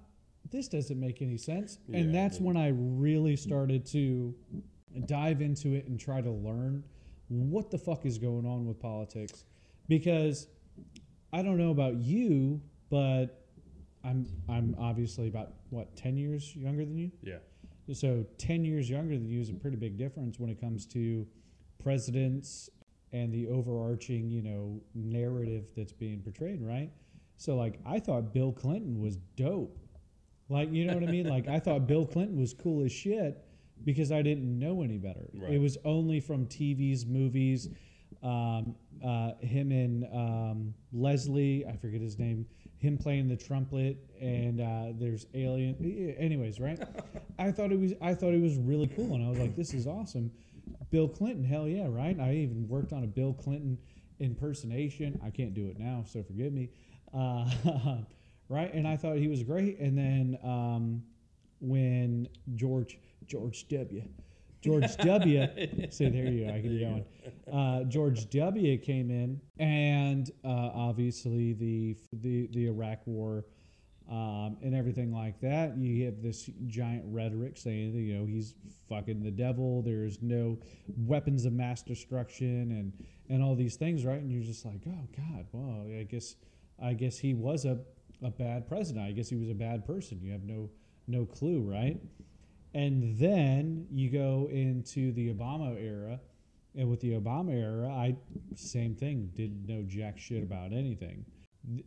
This 0.52 0.68
doesn't 0.68 1.00
make 1.00 1.22
any 1.22 1.38
sense. 1.38 1.80
Yeah, 1.88 2.00
and 2.00 2.14
that's 2.14 2.38
it- 2.38 2.44
when 2.44 2.58
I 2.58 2.70
really 2.70 3.36
started 3.36 3.86
to 3.88 4.36
dive 5.06 5.42
into 5.42 5.76
it 5.76 5.88
and 5.88 6.00
try 6.00 6.22
to 6.22 6.32
learn 6.32 6.84
what 7.28 7.70
the 7.70 7.78
fuck 7.78 8.06
is 8.06 8.18
going 8.18 8.46
on 8.46 8.66
with 8.66 8.80
politics. 8.80 9.46
Because 9.88 10.48
I 11.32 11.44
don't 11.44 11.58
know 11.58 11.70
about 11.72 11.98
you, 11.98 12.62
but 12.90 13.46
I'm 14.04 14.26
I'm 14.48 14.76
obviously 14.80 15.28
about 15.28 15.54
what, 15.70 15.96
10 15.96 16.18
years 16.18 16.56
younger 16.56 16.84
than 16.86 16.98
you? 16.98 17.12
yeah. 17.22 17.38
So 17.94 18.24
10 18.38 18.66
years 18.66 18.88
younger 18.90 19.16
than 19.16 19.28
you 19.28 19.40
is 19.42 19.50
a 19.50 19.54
pretty 19.54 19.78
big 19.78 19.98
difference 19.98 20.40
when 20.40 20.50
it 20.52 20.60
comes 20.62 20.86
to 20.88 21.26
presidents 21.84 22.70
and 23.12 23.34
the 23.34 23.48
overarching, 23.48 24.30
you 24.30 24.42
know, 24.42 24.82
narrative 24.94 25.66
that's 25.76 25.94
being 25.94 26.22
portrayed, 26.22 26.62
right? 26.62 26.92
So 27.38 27.56
like 27.56 27.80
I 27.86 28.00
thought 28.00 28.34
Bill 28.34 28.52
Clinton 28.52 29.00
was 29.00 29.16
dope. 29.36 29.78
Like, 30.50 30.72
you 30.72 30.86
know 30.86 30.94
what 30.96 31.04
I 31.04 31.12
mean? 31.12 31.28
Like 31.28 31.48
I 31.48 31.60
thought 31.66 31.88
Bill 31.88 32.06
Clinton 32.06 32.40
was 32.40 32.54
cool 32.54 32.84
as 32.84 32.92
shit 32.92 33.44
because 33.86 34.12
I 34.12 34.22
didn't 34.22 34.60
know 34.60 34.84
any 34.84 34.98
better. 34.98 35.30
Right. 35.34 35.54
It 35.54 35.58
was 35.60 35.78
only 35.86 36.20
from 36.20 36.46
TVs, 36.48 37.08
movies, 37.08 37.70
um, 38.22 38.76
uh, 39.06 39.32
him 39.40 39.72
and 39.72 40.06
um, 40.14 40.74
Leslie, 40.92 41.66
I 41.66 41.78
forget 41.78 42.02
his 42.02 42.20
name, 42.20 42.46
him 42.78 42.98
playing 42.98 43.28
the 43.30 43.38
trumpet, 43.38 43.98
and 44.20 44.60
uh, 44.60 44.94
there's 45.00 45.26
alien. 45.34 45.76
eh, 45.84 46.22
Anyways, 46.22 46.60
right? 46.60 46.80
I 47.40 47.52
thought 47.52 47.72
it 47.72 47.80
was 47.80 47.94
I 48.02 48.14
thought 48.14 48.34
it 48.34 48.42
was 48.42 48.58
really 48.58 48.88
cool, 48.88 49.14
and 49.16 49.26
I 49.26 49.30
was 49.30 49.40
like, 49.40 49.56
this 49.56 49.74
is 49.74 49.88
awesome. 49.88 50.32
Bill 50.92 51.08
Clinton, 51.08 51.44
hell 51.44 51.68
yeah, 51.68 51.88
right? 51.90 52.20
I 52.20 52.34
even 52.36 52.68
worked 52.68 52.94
on 52.94 53.04
a 53.04 53.08
Bill 53.08 53.34
Clinton 53.34 53.78
impersonation. 54.20 55.20
I 55.24 55.30
can't 55.30 55.54
do 55.54 55.68
it 55.68 55.80
now, 55.80 56.04
so 56.08 56.24
forgive 56.24 56.54
me. 56.54 56.70
Uh, 57.12 57.50
right? 58.50 58.72
And 58.72 58.88
I 58.88 58.96
thought 58.96 59.18
he 59.18 59.28
was 59.28 59.42
great. 59.42 59.80
And 59.80 59.98
then 59.98 60.38
um, 60.44 61.02
when 61.60 62.28
George 62.54 63.00
George 63.26 63.68
W. 63.70 64.04
George 64.62 64.96
W. 64.98 65.48
so 65.90 66.10
there 66.10 66.26
you 66.28 66.46
go. 66.46 66.54
I 66.54 66.62
can 66.62 66.78
There 66.80 66.90
go 66.90 67.06
on. 67.52 67.82
Uh, 67.82 67.84
George 67.86 68.30
W. 68.30 68.78
came 68.78 69.10
in, 69.10 69.42
and 69.58 70.30
uh, 70.44 70.70
obviously 70.74 71.54
the 71.54 71.98
the 72.14 72.48
the 72.52 72.68
Iraq 72.68 73.00
War. 73.06 73.46
Um, 74.10 74.58
and 74.64 74.74
everything 74.74 75.14
like 75.14 75.40
that, 75.42 75.78
you 75.78 76.06
have 76.06 76.24
this 76.24 76.50
giant 76.66 77.04
rhetoric 77.06 77.58
saying 77.58 77.94
you 77.94 78.18
know 78.18 78.26
he's 78.26 78.56
fucking 78.88 79.22
the 79.22 79.30
devil. 79.30 79.84
There's 79.84 80.20
no 80.24 80.58
weapons 80.98 81.46
of 81.46 81.54
mass 81.54 81.84
destruction 81.84 82.72
and 82.72 82.94
and 83.30 83.44
all 83.44 83.56
these 83.56 83.76
things, 83.76 84.06
right? 84.06 84.20
And 84.20 84.32
you're 84.32 84.44
just 84.44 84.66
like, 84.66 84.82
oh 84.88 85.08
god, 85.16 85.46
well, 85.52 85.86
I 85.88 86.04
guess 86.04 86.36
I 86.82 86.94
guess 86.94 87.20
he 87.20 87.36
was 87.36 87.66
a 87.66 87.80
a 88.24 88.32
bad 88.32 88.68
president. 88.68 89.06
I 89.06 89.12
guess 89.12 89.30
he 89.30 89.36
was 89.36 89.50
a 89.50 89.54
bad 89.56 89.86
person. 89.86 90.20
You 90.24 90.32
have 90.32 90.44
no 90.44 90.72
no 91.08 91.26
clue, 91.26 91.62
right? 91.62 92.00
And 92.74 93.18
then 93.18 93.86
you 93.92 94.10
go 94.10 94.50
into 94.52 95.12
the 95.12 95.32
Obama 95.32 95.80
era, 95.80 96.20
and 96.76 96.90
with 96.90 97.00
the 97.00 97.12
Obama 97.12 97.54
era, 97.54 97.90
I 97.90 98.16
same 98.56 98.96
thing. 98.96 99.32
Didn't 99.36 99.68
know 99.68 99.84
jack 99.88 100.18
shit 100.18 100.42
about 100.42 100.74
anything. 100.74 101.26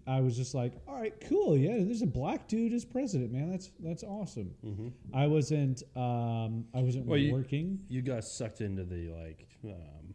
I 0.07 0.21
was 0.21 0.37
just 0.37 0.55
like, 0.55 0.75
all 0.87 0.95
right, 1.01 1.15
cool, 1.29 1.57
yeah. 1.57 1.77
There's 1.85 2.03
a 2.03 2.07
black 2.07 2.47
dude 2.47 2.73
as 2.73 2.85
president, 2.85 3.33
man. 3.33 3.51
That's 3.51 3.71
that's 3.81 4.05
awesome. 4.05 4.51
hmm 4.63 4.89
I 5.15 5.27
wasn't 5.27 5.83
um, 5.97 6.67
I 6.75 6.81
wasn't 6.81 7.07
Well, 7.07 7.21
working. 7.33 7.81
You 7.89 8.03
got 8.03 8.25
sucked 8.25 8.61
into 8.61 8.85
the 8.85 9.09
like 9.11 9.47
um, 9.65 10.15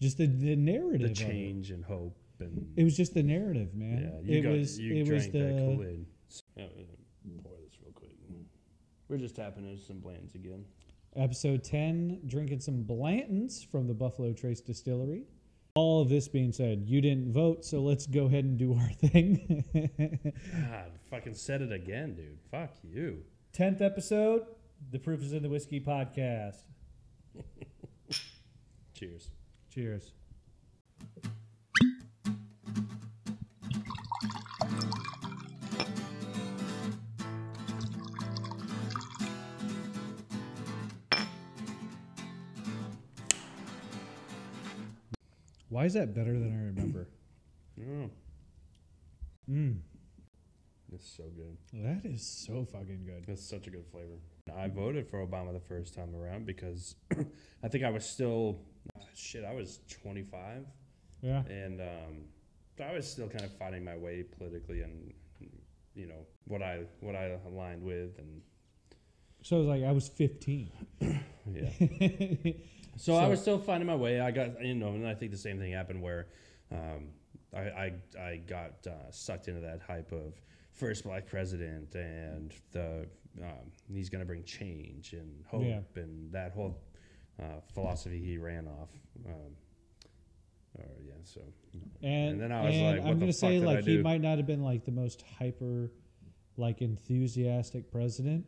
Just 0.00 0.18
the 0.18 0.26
the 0.26 0.56
narrative. 0.56 1.08
the 1.08 1.14
change 1.14 1.70
and 1.70 1.84
hope 1.84 2.16
and 2.40 2.72
It 2.76 2.84
was 2.84 2.96
just 2.96 3.14
the 3.14 3.22
narrative, 3.22 3.74
man. 3.74 4.20
yeah. 4.24 4.32
You 4.32 4.38
it 4.38 4.42
got 4.42 4.52
was 4.52 4.78
you 4.78 4.94
it 4.96 5.04
drank 5.06 5.22
was 5.24 5.32
that 5.32 5.38
the 5.38 5.74
Kool 5.76 5.84
Aid. 5.84 6.06
Pour 7.42 7.52
this 7.64 7.78
real 7.82 7.92
quick. 7.94 8.10
We're 9.08 9.18
just 9.18 9.36
tapping 9.36 9.68
into 9.68 9.82
some 9.82 10.00
Bland's 10.00 10.34
again. 10.34 10.64
episode 11.16 11.62
ten, 11.64 12.20
drinking 12.26 12.60
some 12.60 12.84
Blantons 12.84 13.64
from 13.66 13.86
the 13.86 13.94
Buffalo 13.94 14.32
Trace 14.32 14.60
Distillery. 14.60 15.24
All 15.78 16.02
of 16.02 16.08
this 16.08 16.26
being 16.26 16.50
said, 16.50 16.82
you 16.88 17.00
didn't 17.00 17.32
vote, 17.32 17.64
so 17.64 17.78
let's 17.80 18.04
go 18.04 18.26
ahead 18.26 18.42
and 18.42 18.58
do 18.58 18.74
our 18.74 18.88
thing. 19.10 19.64
God, 19.72 20.90
fucking 21.08 21.34
said 21.34 21.62
it 21.62 21.70
again, 21.70 22.16
dude. 22.16 22.40
Fuck 22.50 22.70
you. 22.82 23.22
Tenth 23.52 23.80
episode, 23.80 24.42
the 24.90 24.98
Proof 24.98 25.22
is 25.22 25.32
in 25.32 25.44
the 25.44 25.48
Whiskey 25.48 25.78
podcast. 25.78 26.62
Cheers. 28.92 29.30
Cheers. 29.72 30.10
Why 45.78 45.84
is 45.84 45.94
that 45.94 46.12
better 46.12 46.32
than 46.32 46.52
I 46.52 46.64
remember? 46.74 47.08
Oh, 47.80 48.10
mm, 49.48 49.76
it's 50.92 51.08
so 51.16 51.22
good. 51.36 51.56
that 51.72 52.04
is 52.04 52.26
so 52.26 52.64
fucking 52.64 53.04
good. 53.06 53.24
That's 53.28 53.48
such 53.48 53.68
a 53.68 53.70
good 53.70 53.84
flavor. 53.92 54.18
I 54.52 54.66
voted 54.66 55.08
for 55.08 55.24
Obama 55.24 55.52
the 55.52 55.60
first 55.60 55.94
time 55.94 56.12
around 56.16 56.44
because 56.44 56.96
I 57.62 57.68
think 57.68 57.84
I 57.84 57.90
was 57.90 58.04
still 58.04 58.58
shit. 59.14 59.44
I 59.44 59.54
was 59.54 59.78
25, 60.02 60.66
Yeah. 61.22 61.44
and 61.48 61.80
um, 61.80 62.24
I 62.84 62.92
was 62.92 63.08
still 63.08 63.28
kind 63.28 63.44
of 63.44 63.56
finding 63.56 63.84
my 63.84 63.96
way 63.96 64.24
politically, 64.24 64.80
and 64.82 65.14
you 65.94 66.08
know 66.08 66.26
what 66.48 66.60
I 66.62 66.80
what 66.98 67.14
I 67.14 67.38
aligned 67.46 67.84
with, 67.84 68.18
and 68.18 68.42
So 69.44 69.54
I 69.54 69.58
was 69.60 69.68
like, 69.68 69.84
I 69.84 69.92
was 69.92 70.08
15. 70.08 70.72
yeah. 71.54 71.70
So, 72.98 73.14
I 73.14 73.26
was 73.28 73.40
still 73.40 73.58
finding 73.58 73.86
my 73.86 73.94
way. 73.94 74.20
I 74.20 74.30
got, 74.30 74.62
you 74.64 74.74
know, 74.74 74.88
and 74.88 75.06
I 75.06 75.14
think 75.14 75.30
the 75.32 75.38
same 75.38 75.58
thing 75.58 75.72
happened 75.72 76.02
where 76.02 76.26
um, 76.72 77.08
I, 77.56 77.60
I, 77.60 77.92
I 78.20 78.36
got 78.46 78.86
uh, 78.86 79.10
sucked 79.10 79.48
into 79.48 79.60
that 79.60 79.80
hype 79.86 80.12
of 80.12 80.34
first 80.72 81.04
black 81.04 81.26
president 81.26 81.94
and 81.94 82.52
the 82.72 83.06
um, 83.42 83.70
he's 83.92 84.08
going 84.08 84.20
to 84.20 84.26
bring 84.26 84.42
change 84.44 85.12
and 85.12 85.44
hope 85.46 85.62
Yeah. 85.64 85.80
and 85.96 86.32
that 86.32 86.52
whole 86.52 86.76
uh, 87.40 87.60
philosophy 87.72 88.20
he 88.20 88.38
ran 88.38 88.66
off. 88.66 88.90
Um, 89.26 89.54
or 90.74 90.84
yeah, 91.04 91.12
so 91.24 91.40
And, 92.02 92.32
And 92.32 92.40
then 92.40 92.52
I 92.52 92.64
was 92.64 92.76
like, 92.76 93.02
what 93.02 93.10
I'm 93.10 93.18
gonna 93.18 93.32
say 93.32 93.58
like 93.58 93.84
he 93.84 93.98
might 93.98 94.20
not 94.20 94.36
have 94.36 94.46
been 94.46 94.62
like 94.62 94.84
the 94.84 94.92
most 94.92 95.24
hyper, 95.38 95.90
like 96.56 96.82
enthusiastic 96.82 97.90
president, 97.90 98.44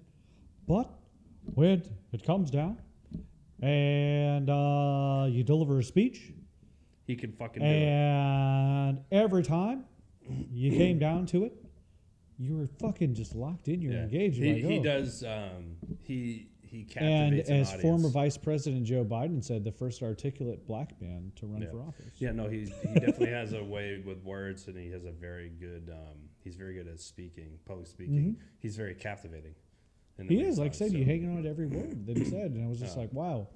but 0.66 0.90
when 1.54 1.82
it 2.12 2.24
comes 2.24 2.50
down, 2.50 2.78
and 3.62 4.48
uh, 4.50 5.26
you 5.28 5.42
deliver 5.44 5.78
a 5.78 5.84
speech, 5.84 6.32
he 7.06 7.16
can 7.16 7.32
fucking 7.32 7.62
do 7.62 7.68
it. 7.68 7.82
and 7.82 8.98
every 9.10 9.42
time 9.42 9.84
you 10.50 10.70
came 10.70 10.98
down 10.98 11.26
to 11.26 11.44
it, 11.44 11.52
you 12.38 12.56
were 12.56 12.68
fucking 12.80 13.14
just 13.14 13.34
locked 13.34 13.68
in. 13.68 13.82
You're 13.82 13.92
Yeah. 13.92 14.02
engaged. 14.04 14.36
He, 14.38 14.54
like, 14.54 14.64
he 14.64 14.78
oh. 14.78 14.82
does. 14.82 15.24
Um, 15.24 15.76
he 16.02 16.46
he 16.62 16.86
And 16.96 17.34
captivates 17.34 17.48
an 17.50 17.56
as 17.56 17.82
former. 17.82 18.08
Vice 18.08 18.36
President 18.38 18.84
Joe 18.84 19.04
Biden 19.04 19.42
said, 19.42 19.64
the 19.64 19.72
first 19.72 20.04
articulate 20.04 20.64
black 20.68 20.92
man 21.02 21.32
to 21.34 21.46
run 21.48 21.62
Yeah. 21.62 21.70
for 21.70 21.82
office. 21.82 22.12
Yeah, 22.20 22.30
no, 22.30 22.48
he's, 22.48 22.70
he 22.82 22.94
definitely 22.94 23.30
has 23.30 23.52
a 23.54 23.64
way 23.64 24.00
with 24.06 24.22
words, 24.22 24.68
and 24.68 24.76
he 24.78 24.88
has 24.92 25.04
a 25.04 25.10
very 25.10 25.48
good. 25.50 25.90
Um, 25.92 26.16
he's 26.44 26.54
very 26.54 26.74
good 26.74 26.86
at 26.86 27.00
speaking, 27.00 27.58
public 27.66 27.88
speaking. 27.88 28.36
He's 28.60 28.76
very 28.76 28.94
captivating. 28.94 29.54
He 30.28 30.42
is, 30.42 30.58
like 30.58 30.72
I 30.72 30.74
said, 30.74 30.90
so- 30.90 30.96
you 30.96 31.04
hanging 31.04 31.36
on 31.36 31.42
to 31.44 31.48
every 31.48 31.66
word 31.78 32.06
that 32.06 32.16
he 32.16 32.24
said, 32.24 32.52
and 32.52 32.64
I 32.64 32.68
was 32.68 32.78
just 32.80 32.96
Yeah. 32.96 33.02
like, 33.02 33.12
wow, 33.12 33.48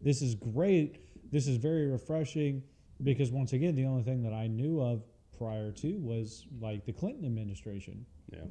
this 0.00 0.22
is 0.22 0.34
great. 0.34 0.98
This 1.30 1.46
is 1.46 1.56
very 1.56 1.86
refreshing 1.86 2.62
because 3.02 3.30
once 3.30 3.52
again, 3.52 3.74
the 3.74 3.84
only 3.86 4.02
thing 4.02 4.22
that 4.22 4.32
I 4.32 4.46
knew 4.46 4.80
of 4.80 5.02
prior 5.38 5.72
to 5.72 5.98
was 5.98 6.46
like 6.60 6.84
the 6.84 6.92
Clinton 6.92 7.24
administration, 7.24 8.04
Yeah, 8.32 8.44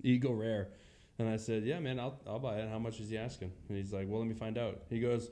Eagle 0.05 0.35
Rare, 0.35 0.69
and 1.19 1.29
I 1.29 1.37
said, 1.37 1.65
"Yeah, 1.65 1.81
man, 1.81 1.99
I'll 1.99 2.21
I'll 2.27 2.39
buy 2.39 2.59
it. 2.59 2.69
How 2.69 2.79
much 2.79 3.01
is 3.01 3.09
he 3.11 3.19
asking?" 3.19 3.53
And 3.69 3.77
he's 3.79 3.93
like, 3.93 4.07
"Well, 4.09 4.21
let 4.21 4.29
me 4.29 4.35
find 4.35 4.59
out." 4.59 4.83
He 4.91 5.01
goes. 5.01 5.31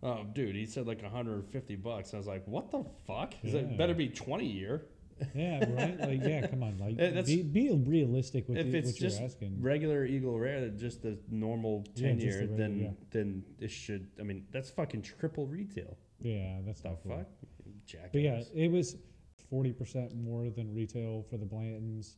Oh, 0.00 0.24
dude, 0.32 0.54
he 0.54 0.64
said 0.64 0.86
like 0.86 1.02
150 1.02 1.74
bucks. 1.74 2.14
I 2.14 2.18
was 2.18 2.26
like, 2.28 2.46
"What 2.46 2.70
the 2.70 2.84
fuck?" 3.08 3.34
He's 3.42 3.52
Yeah. 3.54 3.62
like, 3.62 3.76
"Better 3.76 3.94
be 3.94 4.08
20 4.08 4.46
year." 4.46 4.86
Yeah, 5.34 5.58
right. 5.72 6.00
Like, 6.00 6.20
yeah, 6.22 6.46
come 6.46 6.62
on. 6.62 6.78
Like, 6.78 6.96
that's- 6.98 7.26
be, 7.26 7.42
be 7.42 7.70
realistic 7.70 8.48
with 8.48 8.58
if 8.58 8.70
the, 8.72 8.78
it's 8.78 8.86
what 8.92 9.00
you're 9.00 9.10
just 9.10 9.20
asking. 9.22 9.60
regular 9.60 10.04
Eagle 10.04 10.38
Rare, 10.38 10.68
just 10.70 11.02
the 11.02 11.18
normal 11.30 11.84
Yeah, 11.94 12.08
10 12.08 12.20
just 12.20 12.38
year, 12.38 12.46
the 12.46 12.54
then 12.54 12.70
regular, 12.72 12.94
then 13.10 13.44
it 13.60 13.70
should. 13.70 14.08
I 14.20 14.22
mean, 14.22 14.46
that's 14.52 14.70
fucking 14.70 15.02
triple 15.02 15.46
retail. 15.46 15.96
yeah, 16.20 16.58
that's 16.66 16.80
The 16.82 16.88
not 16.90 16.98
cool. 17.02 17.16
fuck, 17.18 17.26
jackass. 17.86 18.10
But 18.12 18.20
yeah, 18.22 18.42
it 18.54 18.70
was 18.70 18.96
forty 19.50 19.72
percent 19.72 20.14
more 20.16 20.50
than 20.50 20.74
retail 20.74 21.24
for 21.30 21.36
the 21.38 21.46
Blantons, 21.46 22.16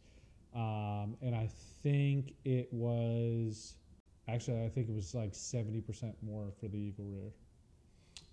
um, 0.54 1.16
and 1.22 1.34
I 1.34 1.48
think 1.82 2.32
it 2.44 2.68
was 2.72 3.74
actually 4.28 4.64
I 4.64 4.68
think 4.68 4.88
it 4.88 4.94
was 4.94 5.14
like 5.14 5.34
seventy 5.34 5.80
percent 5.80 6.16
more 6.22 6.50
for 6.60 6.66
the 6.68 6.76
Eagle 6.78 7.06
Rare, 7.08 7.30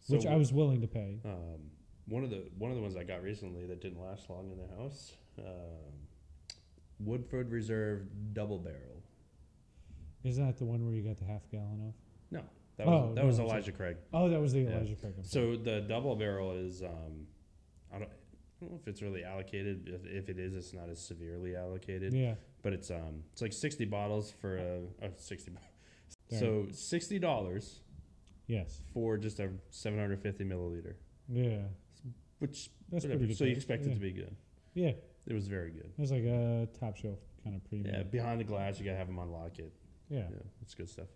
which 0.07 0.25
I 0.25 0.35
was 0.35 0.51
willing 0.51 0.81
to 0.81 0.87
pay. 0.87 1.19
Um, 1.25 1.61
one 2.07 2.23
of 2.23 2.29
the 2.29 2.43
one 2.57 2.71
of 2.71 2.77
the 2.77 2.81
ones 2.83 2.95
I 2.95 3.03
got 3.03 3.21
recently 3.23 3.65
that 3.67 3.81
didn't 3.81 4.01
last 4.01 4.29
long 4.29 4.49
in 4.51 4.57
the 4.57 4.81
house, 4.81 5.13
um, 5.39 5.93
Woodford 6.99 7.51
Reserve 7.51 8.07
Double 8.33 8.59
Barrel. 8.59 9.03
Isn't 10.23 10.45
that 10.45 10.57
the 10.57 10.65
one 10.65 10.85
where 10.85 10.95
you 10.95 11.03
got 11.03 11.17
the 11.17 11.25
half 11.25 11.49
gallon 11.51 11.87
of? 11.89 11.93
No, 12.31 12.41
that 12.77 12.87
was 12.87 12.95
Oh, 13.01 13.13
that 13.13 13.21
no, 13.21 13.27
was 13.27 13.35
sorry. 13.37 13.49
Elijah 13.49 13.71
Craig. 13.71 13.97
Oh, 14.13 14.29
that 14.29 14.39
was 14.41 14.53
the 14.53 14.61
Yeah. 14.61 14.71
Elijah 14.71 14.95
Craig. 14.95 15.13
I'm 15.17 15.23
So 15.23 15.55
the 15.55 15.81
double 15.81 16.15
barrel 16.15 16.51
is 16.53 16.81
um, 16.83 17.27
I 17.93 17.99
don't. 17.99 18.09
I 18.59 18.65
don't 18.65 18.71
know 18.71 18.79
if 18.81 18.87
it's 18.87 19.03
really 19.03 19.23
allocated. 19.23 19.87
If, 19.87 20.11
if 20.11 20.29
it 20.29 20.39
is, 20.39 20.55
it's 20.55 20.73
not 20.73 20.89
as 20.89 20.99
severely 20.99 21.55
allocated. 21.55 22.11
yeah, 22.11 22.33
But 22.63 22.73
it's 22.73 22.89
um, 22.89 23.21
it's 23.31 23.41
like 23.43 23.53
sixty 23.53 23.85
bottles 23.85 24.31
for 24.41 24.57
a, 24.57 24.79
a 25.05 25.09
sixty. 25.17 25.51
Darn. 25.51 26.39
So 26.39 26.65
sixty 26.71 27.19
dollars 27.19 27.81
yes, 28.47 28.81
for 28.95 29.15
just 29.17 29.39
a 29.39 29.51
seven 29.69 29.99
hundred 29.99 30.23
fifty 30.23 30.43
milliliter, 30.43 30.95
yeah, 31.29 31.57
which 32.39 32.69
that's 32.91 33.03
whatever. 33.03 33.19
pretty 33.19 33.33
good. 33.33 33.37
So 33.37 33.45
you 33.45 33.51
expect 33.53 33.83
yeah. 33.85 33.91
it 33.91 33.95
to 33.95 33.99
be 33.99 34.11
good. 34.11 34.35
Yeah, 34.73 34.91
It 35.25 35.33
was 35.33 35.47
very 35.47 35.71
good. 35.71 35.91
it 35.97 35.99
was 36.01 36.11
like 36.11 36.23
a 36.23 36.67
top 36.79 36.95
shelf 36.97 37.19
kind 37.43 37.55
of 37.55 37.63
premium. 37.67 37.93
Yeah, 37.95 38.03
behind 38.03 38.39
the 38.39 38.43
glass, 38.43 38.79
you 38.79 38.85
gotta 38.85 38.97
have 38.97 39.07
them 39.07 39.17
unlock 39.19 39.57
it. 39.59 39.73
yeah. 40.09 40.19
Yeah, 40.29 40.37
it's 40.61 40.73
good 40.75 40.89
stuff. 40.89 41.07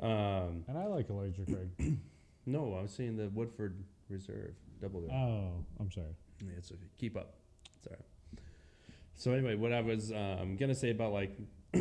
Um, 0.00 0.64
And 0.68 0.76
I 0.78 0.86
like 0.86 1.08
Elijah 1.10 1.44
Craig. 1.44 1.98
no, 2.46 2.74
I 2.74 2.82
was 2.82 2.92
seeing 2.94 3.16
the 3.16 3.28
Woodford 3.30 3.82
Reserve 4.08 4.54
double 4.80 5.00
barrel. 5.00 5.54
oh, 5.58 5.64
I'm 5.80 5.90
sorry. 5.90 6.14
Yeah, 6.44 6.52
it's 6.58 6.70
okay. 6.70 6.80
Keep 6.98 7.16
up. 7.16 7.34
It's 7.76 7.86
all 7.86 7.94
right. 7.94 8.40
So 9.16 9.32
anyway, 9.32 9.54
what 9.56 9.72
I 9.72 9.80
was 9.80 10.12
um, 10.12 10.56
gonna 10.56 10.74
say 10.74 10.90
about 10.90 11.12
like 11.12 11.36
we 11.74 11.80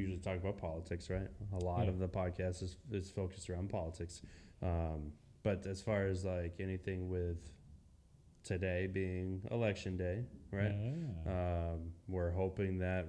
usually 0.00 0.18
talk 0.18 0.36
about 0.36 0.58
politics, 0.58 1.10
right? 1.10 1.26
A 1.52 1.64
lot 1.64 1.84
Yeah. 1.84 1.90
of 1.90 1.98
the 1.98 2.08
podcast 2.08 2.62
is 2.62 2.76
is 2.92 3.10
focused 3.10 3.48
around 3.50 3.70
politics. 3.70 4.22
Um, 4.62 5.12
but 5.42 5.66
as 5.66 5.80
far 5.82 6.06
as 6.06 6.24
like 6.24 6.56
anything 6.60 7.08
with 7.08 7.38
today 8.44 8.86
being 8.86 9.42
election 9.50 9.96
day, 9.96 10.24
right? 10.52 10.74
Yeah. 11.26 11.32
Um, 11.72 11.92
we're 12.06 12.30
hoping 12.30 12.78
that 12.78 13.06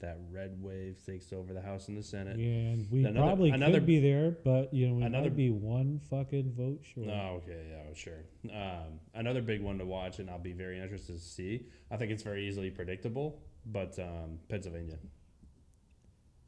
that 0.00 0.18
red 0.30 0.56
wave 0.62 0.96
takes 1.04 1.30
over 1.30 1.52
the 1.52 1.60
House 1.60 1.88
and 1.88 1.96
the 1.98 2.02
Senate. 2.02 2.38
Yeah, 2.38 2.46
and 2.72 2.90
we 2.90 3.00
Another- 3.04 3.18
probably 3.26 3.50
another- 3.50 3.74
could 3.74 3.86
be 3.86 4.00
there, 4.00 4.30
but 4.30 4.72
you 4.72 4.88
know 4.88 4.94
we 4.94 5.02
another- 5.02 5.28
might 5.28 5.36
be 5.36 5.50
one 5.50 5.98
fucking 5.98 6.52
vote 6.52 6.80
short. 6.82 7.08
Oh, 7.08 7.42
okay, 7.42 7.66
yeah, 7.70 7.92
sure. 7.92 8.24
Um, 8.50 8.98
another 9.12 9.42
big 9.42 9.60
one 9.60 9.76
to 9.78 9.84
watch, 9.84 10.18
and 10.18 10.30
I'll 10.30 10.38
be 10.38 10.54
very 10.54 10.78
interested 10.80 11.12
to 11.16 11.20
see. 11.20 11.66
I 11.90 11.98
think 11.98 12.10
it's 12.12 12.22
very 12.22 12.48
easily 12.48 12.70
predictable, 12.70 13.42
but 13.66 13.98
um, 13.98 14.38
Pennsylvania. 14.48 14.96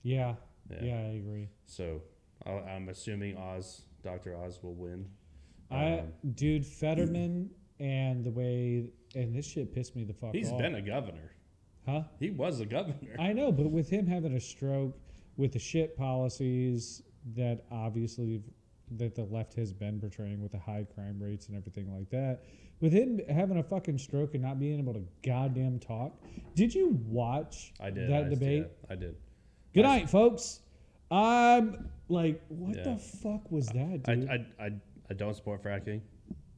Yeah, 0.02 0.36
Yeah. 0.70 0.82
yeah, 0.84 0.96
I 0.96 1.12
agree. 1.16 1.48
So 1.66 2.02
i 2.46 2.50
I'm 2.52 2.88
assuming 2.88 3.36
Oz, 3.36 3.82
Doctor 4.02 4.34
Oz, 4.34 4.62
will 4.62 4.74
win. 4.74 5.10
I, 5.70 5.98
Um, 6.00 6.12
dude, 6.34 6.64
Fetterman 6.66 7.50
and 7.80 8.24
the 8.24 8.30
way, 8.30 8.84
and 9.14 9.34
this 9.34 9.46
shit 9.46 9.74
pissed 9.74 9.94
me 9.96 10.04
the 10.04 10.12
fuck 10.14 10.34
he's 10.34 10.50
off. 10.50 10.58
been 10.58 10.74
a 10.76 10.82
governor. 10.82 11.32
huh? 11.86 12.02
He 12.20 12.30
was 12.30 12.60
a 12.60 12.66
governor. 12.66 13.16
I 13.18 13.32
know, 13.32 13.50
but 13.52 13.70
with 13.70 13.88
him 13.90 14.06
having 14.06 14.34
a 14.34 14.40
stroke, 14.40 14.96
with 15.36 15.52
the 15.52 15.58
shit 15.58 15.96
policies 15.96 17.02
that 17.34 17.64
obviously 17.70 18.42
that 18.98 19.14
the 19.14 19.24
left 19.24 19.54
has 19.54 19.72
been 19.72 19.98
portraying 19.98 20.42
with 20.42 20.52
the 20.52 20.58
high 20.58 20.86
crime 20.94 21.18
rates 21.18 21.46
and 21.48 21.56
everything 21.56 21.90
like 21.96 22.10
that, 22.10 22.44
with 22.80 22.92
him 22.92 23.20
having 23.30 23.58
a 23.58 23.62
fucking 23.62 23.96
stroke 23.96 24.34
and 24.34 24.42
not 24.42 24.58
being 24.60 24.78
able 24.78 24.92
to 24.92 25.02
goddamn 25.24 25.78
talk, 25.78 26.12
did 26.54 26.74
you 26.74 26.98
watch 27.06 27.72
I 27.80 27.90
did 27.90 28.10
that 28.10 28.24
I, 28.24 28.28
debate? 28.28 28.66
yeah, 28.66 28.92
I 28.92 28.96
did. 28.96 29.16
Good 29.72 29.84
I- 29.86 29.98
night, 30.00 30.10
folks. 30.10 30.60
I'm 31.10 31.88
like, 32.08 32.42
what 32.48 32.76
Yeah. 32.76 32.84
the 32.84 32.96
fuck 32.96 33.50
was 33.50 33.66
that, 33.68 34.00
I, 34.06 34.14
dude? 34.14 34.28
I, 34.28 34.46
I, 34.60 34.70
I 35.10 35.14
don't 35.14 35.34
support 35.34 35.62
fracking. 35.62 36.00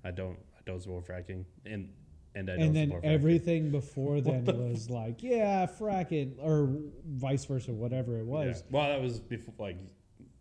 I 0.04 0.10
don't 0.10 0.36
I 0.53 0.53
don't 0.66 0.80
support 0.82 1.06
fracking, 1.06 1.44
and 1.66 1.88
and 2.34 2.50
I 2.50 2.54
don't 2.54 2.62
and 2.66 2.76
then 2.76 2.88
support 2.88 3.04
fracking. 3.04 3.12
everything 3.12 3.70
before 3.70 4.20
then 4.20 4.44
was 4.44 4.90
like, 4.90 5.22
yeah, 5.22 5.66
fracking, 5.66 6.34
or 6.40 6.68
vice 7.06 7.44
versa, 7.44 7.72
whatever 7.72 8.18
it 8.18 8.26
was. 8.26 8.62
Yeah. 8.70 8.76
Well, 8.78 8.88
that 8.88 9.00
was 9.02 9.20
before 9.20 9.54
like 9.58 9.78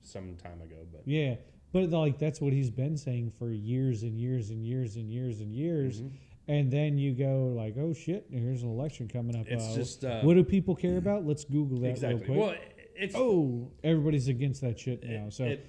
some 0.01 0.35
time 0.35 0.61
ago, 0.61 0.77
but 0.91 1.01
Yeah. 1.05 1.35
But 1.71 1.89
like 1.89 2.19
that's 2.19 2.39
what 2.39 2.53
he's 2.53 2.69
been 2.69 2.97
saying 2.97 3.31
for 3.39 3.49
years 3.51 4.03
and 4.03 4.19
years 4.19 4.49
and 4.51 4.63
years 4.65 4.95
and 4.95 5.09
years 5.09 5.39
and 5.39 5.51
years. 5.53 6.01
Mhm. 6.01 6.11
And 6.47 6.69
then 6.71 6.97
you 6.97 7.13
go 7.13 7.53
like, 7.55 7.75
oh 7.77 7.93
shit, 7.93 8.27
here's 8.29 8.63
an 8.63 8.69
election 8.69 9.07
coming 9.07 9.35
up. 9.35 9.47
it's 9.47 9.63
Uh, 9.71 9.75
just 9.75 10.03
uh, 10.05 10.21
what 10.21 10.33
do 10.35 10.43
people 10.43 10.75
care 10.75 10.97
about? 11.03 11.25
Let's 11.25 11.45
Google 11.45 11.79
that 11.79 11.89
exactly. 11.91 12.17
real 12.17 12.25
quick. 12.25 12.37
Well, 12.37 12.55
it's 12.95 13.15
oh, 13.15 13.71
everybody's 13.83 14.27
against 14.27 14.61
that 14.61 14.77
shit 14.79 15.03
it- 15.03 15.09
now. 15.09 15.29
So 15.29 15.45
it- 15.45 15.65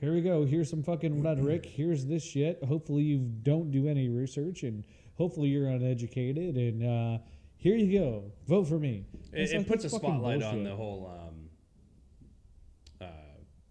here 0.00 0.14
we 0.14 0.22
go. 0.22 0.44
Here's 0.46 0.70
some 0.70 0.82
fucking 0.82 1.22
rhetoric. 1.22 1.66
Here's 1.66 2.06
this 2.06 2.22
shit. 2.24 2.62
Hopefully 2.64 3.02
you 3.02 3.18
don't 3.18 3.70
do 3.70 3.86
any 3.86 4.08
research 4.08 4.62
and 4.62 4.84
hopefully 5.16 5.48
you're 5.50 5.68
uneducated. 5.68 6.56
And 6.56 6.82
uh, 6.82 7.18
here 7.56 7.76
you 7.76 7.98
go. 7.98 8.24
Vote 8.46 8.64
for 8.66 8.78
me. 8.78 9.04
It, 9.32 9.40
It's 9.40 9.52
it 9.52 9.58
like, 9.58 9.66
puts 9.68 9.84
a 9.84 9.88
that's 9.88 9.94
fucking 10.02 10.08
spotlight 10.18 10.42
on 10.42 10.64
the 10.64 10.74
whole 10.74 11.28
um, 11.28 13.06
uh, 13.06 13.06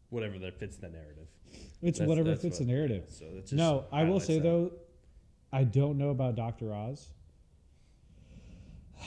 whatever 0.09 0.37
that 0.39 0.59
fits 0.59 0.77
the 0.77 0.89
narrative. 0.89 1.27
It's 1.81 1.97
That's- 1.97 2.07
whatever 2.07 2.29
that's 2.29 2.41
fits 2.43 2.59
what- 2.59 2.67
the 2.67 2.73
narrative. 2.73 3.05
So 3.09 3.25
that's 3.33 3.49
just 3.49 3.53
No, 3.57 3.85
I 3.91 4.03
will 4.03 4.19
say 4.19 4.35
that. 4.37 4.43
though, 4.43 4.71
I 5.51 5.63
don't 5.63 5.97
know 5.97 6.09
about 6.09 6.35
Doctor 6.35 6.73
Oz. 6.73 7.09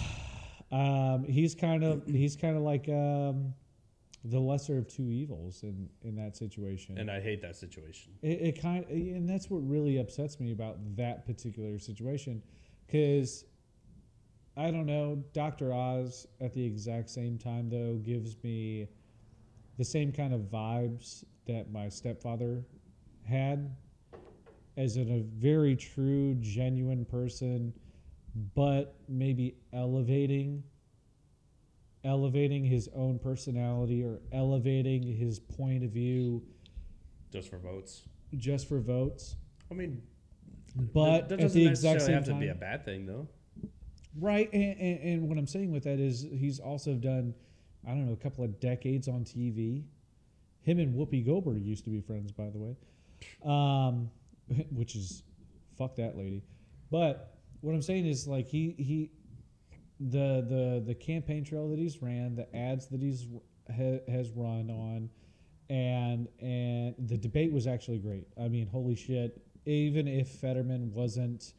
Um, 0.72 1.24
he's 1.24 1.54
kind 1.54 1.84
of 1.84 2.06
he's 2.06 2.34
kind 2.34 2.56
of 2.56 2.62
like 2.62 2.88
um, 2.88 3.52
the 4.24 4.38
lesser 4.38 4.78
of 4.78 4.86
two 4.86 5.10
evils 5.10 5.62
in 5.62 5.88
in 6.02 6.14
that 6.16 6.36
situation. 6.36 6.98
and 6.98 7.10
I 7.10 7.20
hate 7.20 7.42
that 7.42 7.56
situation. 7.56 8.12
it, 8.22 8.40
it 8.40 8.60
kind 8.62 8.86
and 8.88 9.28
that's 9.28 9.50
what 9.50 9.58
really 9.58 9.98
upsets 9.98 10.38
me 10.38 10.52
about 10.52 10.76
that 10.96 11.26
particular 11.26 11.78
situation, 11.78 12.42
because 12.86 13.44
I 14.56 14.70
don't 14.70 14.86
know. 14.86 15.24
Doctor 15.32 15.72
Oz 15.72 16.26
at 16.40 16.52
the 16.52 16.64
exact 16.64 17.10
same 17.10 17.38
time 17.38 17.68
though 17.68 17.96
gives 18.02 18.36
me 18.42 18.88
the 19.78 19.84
same 19.84 20.12
kind 20.12 20.34
of 20.34 20.42
vibes 20.42 21.24
that 21.46 21.72
my 21.72 21.88
stepfather 21.88 22.64
had 23.24 23.74
as 24.76 24.96
in 24.96 25.10
a 25.10 25.20
very 25.20 25.76
true, 25.76 26.34
genuine 26.40 27.04
person, 27.04 27.72
but 28.54 28.94
maybe 29.08 29.54
elevating 29.72 30.62
elevating 32.04 32.64
his 32.64 32.88
own 32.94 33.18
personality 33.18 34.02
or 34.02 34.20
elevating 34.32 35.02
his 35.02 35.38
point 35.38 35.84
of 35.84 35.90
view 35.90 36.42
Just 37.32 37.48
for 37.50 37.58
votes. 37.58 38.02
just 38.36 38.68
for 38.68 38.80
votes. 38.80 39.36
I 39.70 39.74
mean, 39.74 40.02
But 40.76 41.28
that, 41.28 41.38
doesn't 41.38 41.52
the 41.60 41.68
exact 41.68 41.94
necessarily 41.94 42.00
same 42.00 42.14
have 42.14 42.24
time, 42.26 42.34
to 42.34 42.40
be 42.40 42.48
a 42.48 42.54
bad 42.54 42.84
thing, 42.84 43.06
though. 43.06 43.28
right? 44.18 44.52
And, 44.52 44.78
and, 44.80 45.00
and 45.00 45.28
what 45.28 45.38
I'm 45.38 45.46
saying 45.46 45.70
with 45.72 45.84
that 45.84 45.98
is 46.00 46.22
he's 46.22 46.58
also 46.58 46.94
done, 46.94 47.34
I 47.86 47.90
don't 47.90 48.06
know, 48.06 48.12
a 48.12 48.16
couple 48.16 48.44
of 48.44 48.58
decades 48.60 49.06
on 49.08 49.24
TV. 49.24 49.84
Him 50.62 50.78
and 50.78 50.94
Whoopi 50.94 51.24
Goldberg 51.24 51.64
used 51.64 51.84
to 51.84 51.90
be 51.90 52.00
friends, 52.00 52.32
by 52.32 52.48
the 52.50 52.58
way, 52.58 52.76
um, 53.44 54.10
which 54.72 54.94
is 54.96 55.22
fuck 55.78 55.96
that 55.96 56.16
lady. 56.16 56.42
But 56.90 57.34
what 57.62 57.74
I'm 57.74 57.82
saying 57.82 58.06
is 58.06 58.26
like 58.28 58.46
he 58.46 58.74
he 58.78 59.10
the 60.10 60.44
the 60.48 60.82
the 60.86 60.94
campaign 60.94 61.44
trail 61.44 61.68
that 61.70 61.78
he's 61.78 62.02
ran, 62.02 62.34
the 62.34 62.54
ads 62.56 62.88
that 62.88 63.00
he's 63.00 63.26
ha, 63.68 63.98
has 64.08 64.30
run 64.30 64.70
on, 64.70 65.10
and 65.70 66.28
and 66.40 66.94
the 67.08 67.16
debate 67.16 67.52
was 67.52 67.66
actually 67.66 67.98
great. 67.98 68.26
I 68.40 68.48
mean, 68.48 68.66
holy 68.66 68.96
shit! 68.96 69.40
Even 69.66 70.08
if 70.08 70.28
Fetterman 70.28 70.92
wasn't, 70.92 71.52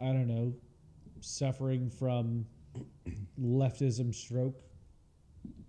I 0.00 0.06
don't 0.06 0.26
know, 0.26 0.54
suffering 1.20 1.88
from 1.90 2.46
leftism 3.40 4.14
stroke. 4.14 4.60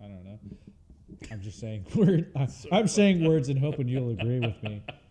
I 0.00 0.06
don't 0.06 0.24
know. 0.24 0.38
I'm 1.30 1.40
just 1.40 1.60
saying 1.60 1.86
word. 1.94 2.30
I, 2.36 2.48
I'm 2.72 2.88
saying 2.88 3.24
words 3.24 3.48
and 3.48 3.58
hoping 3.58 3.88
you'll 3.88 4.10
agree 4.10 4.40
with 4.40 4.62
me. 4.62 4.82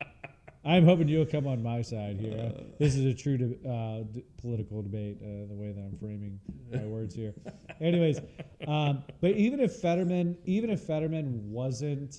I'm 0.65 0.85
hoping 0.85 1.09
you'll 1.09 1.25
come 1.25 1.45
on 1.45 1.61
my 1.61 1.81
side 1.81 2.17
here. 2.19 2.53
Uh, 2.55 2.61
this 2.79 2.95
is 2.95 3.05
a 3.05 3.13
true 3.13 3.37
de- 3.37 3.69
uh, 3.69 4.03
d- 4.03 4.23
political 4.37 4.81
debate, 4.81 5.17
uh, 5.21 5.47
the 5.49 5.55
way 5.55 5.73
that 5.73 5.81
I'm 5.81 5.97
framing 5.99 6.39
my 6.71 6.85
words 6.85 7.13
here. 7.13 7.33
Anyways, 7.81 8.21
um, 8.65 9.03
but 9.19 9.31
even 9.31 9.59
if 9.59 9.75
Fetterman, 9.75 10.37
even 10.45 10.69
if 10.69 10.79
Fetterman 10.81 11.51
wasn't 11.51 12.15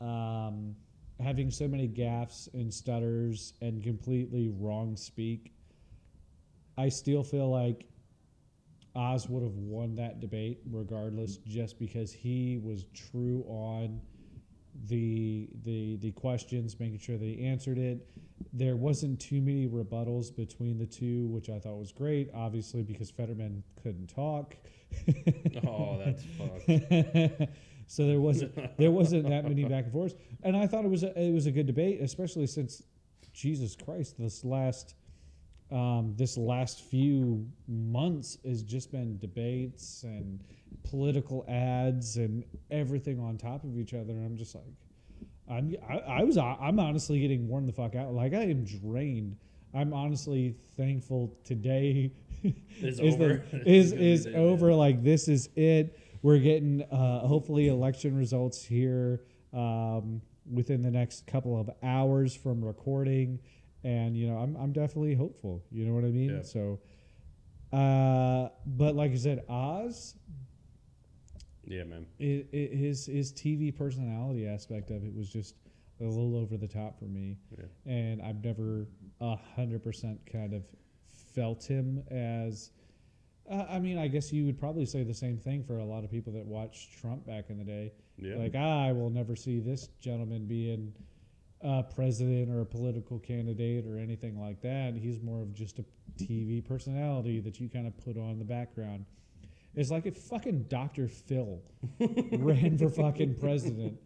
um, 0.00 0.76
having 1.18 1.50
so 1.50 1.66
many 1.66 1.88
gaffes 1.88 2.52
and 2.54 2.72
stutters 2.72 3.54
and 3.60 3.82
completely 3.82 4.48
wrong 4.48 4.96
speak, 4.96 5.52
I 6.78 6.88
still 6.88 7.24
feel 7.24 7.50
like 7.50 7.86
Oz 8.94 9.28
would 9.28 9.42
have 9.42 9.56
won 9.56 9.96
that 9.96 10.20
debate 10.20 10.60
regardless, 10.70 11.38
just 11.38 11.80
because 11.80 12.12
he 12.12 12.60
was 12.62 12.84
true 12.94 13.44
on 13.48 14.00
the 14.88 15.48
the 15.64 15.96
the 15.96 16.12
questions, 16.12 16.78
making 16.78 16.98
sure 16.98 17.16
he 17.16 17.44
answered 17.44 17.78
it. 17.78 18.06
There 18.52 18.76
wasn't 18.76 19.20
too 19.20 19.40
many 19.40 19.66
rebuttals 19.66 20.34
between 20.34 20.78
the 20.78 20.86
two, 20.86 21.26
which 21.28 21.48
I 21.48 21.58
thought 21.58 21.78
was 21.78 21.92
great. 21.92 22.30
Obviously, 22.34 22.82
because 22.82 23.10
Fetterman 23.10 23.62
couldn't 23.82 24.08
talk. 24.08 24.56
Oh, 25.66 25.98
that's 25.98 26.22
fucked. 26.38 27.50
so 27.86 28.06
there 28.06 28.20
wasn't 28.20 28.76
there 28.78 28.90
wasn't 28.90 29.28
that 29.28 29.44
many 29.44 29.64
back 29.64 29.84
and 29.84 29.92
forths, 29.92 30.14
and 30.42 30.56
I 30.56 30.66
thought 30.66 30.84
it 30.84 30.90
was 30.90 31.02
a, 31.02 31.18
it 31.20 31.32
was 31.32 31.46
a 31.46 31.50
good 31.50 31.66
debate, 31.66 32.00
especially 32.00 32.46
since 32.46 32.82
Jesus 33.32 33.76
Christ, 33.76 34.16
this 34.18 34.44
last 34.44 34.94
um, 35.70 36.14
this 36.16 36.36
last 36.36 36.82
few 36.84 37.46
months 37.66 38.38
has 38.44 38.62
just 38.62 38.92
been 38.92 39.18
debates 39.18 40.04
and 40.04 40.40
political 40.88 41.44
ads 41.48 42.16
and 42.16 42.44
everything 42.70 43.18
on 43.20 43.36
top 43.36 43.64
of 43.64 43.78
each 43.78 43.92
other. 43.94 44.12
And 44.12 44.24
I'm 44.24 44.36
just 44.36 44.54
like, 44.54 44.64
I'm 45.50 45.74
I, 45.88 45.98
I 45.98 46.22
was 46.24 46.38
I'm 46.38 46.78
honestly 46.78 47.20
getting 47.20 47.48
worn 47.48 47.66
the 47.66 47.72
fuck 47.72 47.94
out. 47.94 48.12
Like 48.12 48.34
I 48.34 48.42
am 48.42 48.64
drained. 48.64 49.36
I'm 49.74 49.92
honestly 49.92 50.56
thankful 50.76 51.36
today 51.44 52.12
It's 52.80 52.98
is 52.98 53.14
over. 53.14 53.44
the, 53.52 53.68
is 53.68 53.92
is 53.92 54.26
over. 54.28 54.70
end. 54.70 54.78
Like 54.78 55.02
this 55.02 55.28
is 55.28 55.48
it. 55.56 55.98
We're 56.22 56.38
getting 56.38 56.82
uh, 56.82 57.20
hopefully 57.26 57.68
election 57.68 58.16
results 58.16 58.64
here 58.64 59.22
um, 59.52 60.20
within 60.50 60.82
the 60.82 60.90
next 60.90 61.26
couple 61.26 61.58
of 61.58 61.70
hours 61.82 62.34
from 62.34 62.64
recording, 62.64 63.38
and 63.86 64.16
you 64.16 64.26
know 64.26 64.36
I'm 64.38 64.56
I'm 64.56 64.72
definitely 64.72 65.14
hopeful. 65.14 65.62
You 65.70 65.86
know 65.86 65.94
what 65.94 66.04
I 66.04 66.08
mean? 66.08 66.30
Yeah. 66.36 66.42
So, 66.42 66.80
uh, 67.72 68.48
but 68.66 68.96
like 68.96 69.12
I 69.12 69.16
said, 69.16 69.44
Oz 69.48 70.16
Yeah, 71.64 71.84
man. 71.84 72.06
it, 72.18 72.48
it, 72.52 72.72
his 72.74 73.06
his 73.06 73.32
TV 73.32 73.74
personality 73.74 74.46
aspect 74.46 74.90
of 74.90 75.04
it 75.04 75.14
was 75.14 75.28
just 75.28 75.54
a 76.00 76.04
little 76.04 76.36
over 76.36 76.56
the 76.56 76.66
top 76.68 76.98
for 76.98 77.06
me, 77.06 77.38
Yeah. 77.56 77.64
and 77.90 78.20
I've 78.20 78.44
never 78.44 78.86
a 79.20 79.36
hundred 79.36 79.82
percent 79.82 80.20
kind 80.30 80.52
of 80.52 80.64
felt 81.34 81.64
him 81.64 82.02
as. 82.10 82.70
Uh, 83.48 83.64
I 83.70 83.78
mean, 83.78 83.96
I 83.96 84.08
guess 84.08 84.32
you 84.32 84.44
would 84.46 84.58
probably 84.58 84.84
say 84.86 85.04
the 85.04 85.14
same 85.14 85.38
thing 85.38 85.62
for 85.62 85.78
a 85.78 85.84
lot 85.84 86.02
of 86.02 86.10
people 86.10 86.32
that 86.32 86.44
watched 86.44 86.98
Trump 87.00 87.24
back 87.24 87.48
in 87.48 87.58
the 87.58 87.64
day. 87.64 87.92
Yeah. 88.18 88.34
Like, 88.34 88.54
ah, 88.56 88.84
I 88.84 88.90
will 88.90 89.08
never 89.08 89.36
see 89.36 89.60
this 89.60 89.86
gentleman 90.00 90.46
being 90.46 90.92
a 91.62 91.82
president 91.82 92.50
or 92.50 92.60
a 92.60 92.66
political 92.66 93.18
candidate 93.18 93.86
or 93.86 93.98
anything 93.98 94.40
like 94.40 94.60
that. 94.62 94.94
He's 94.94 95.20
more 95.20 95.42
of 95.42 95.54
just 95.54 95.78
a 95.78 95.84
TV 96.18 96.64
personality 96.64 97.40
that 97.40 97.60
you 97.60 97.68
kind 97.68 97.86
of 97.86 97.96
put 98.04 98.16
on 98.16 98.38
the 98.38 98.44
background. 98.44 99.06
It's 99.74 99.90
like 99.90 100.06
if 100.06 100.16
fucking 100.16 100.64
Dr. 100.64 101.08
Phil 101.08 101.60
ran 102.38 102.78
for 102.78 102.88
fucking 102.88 103.36
president. 103.36 103.98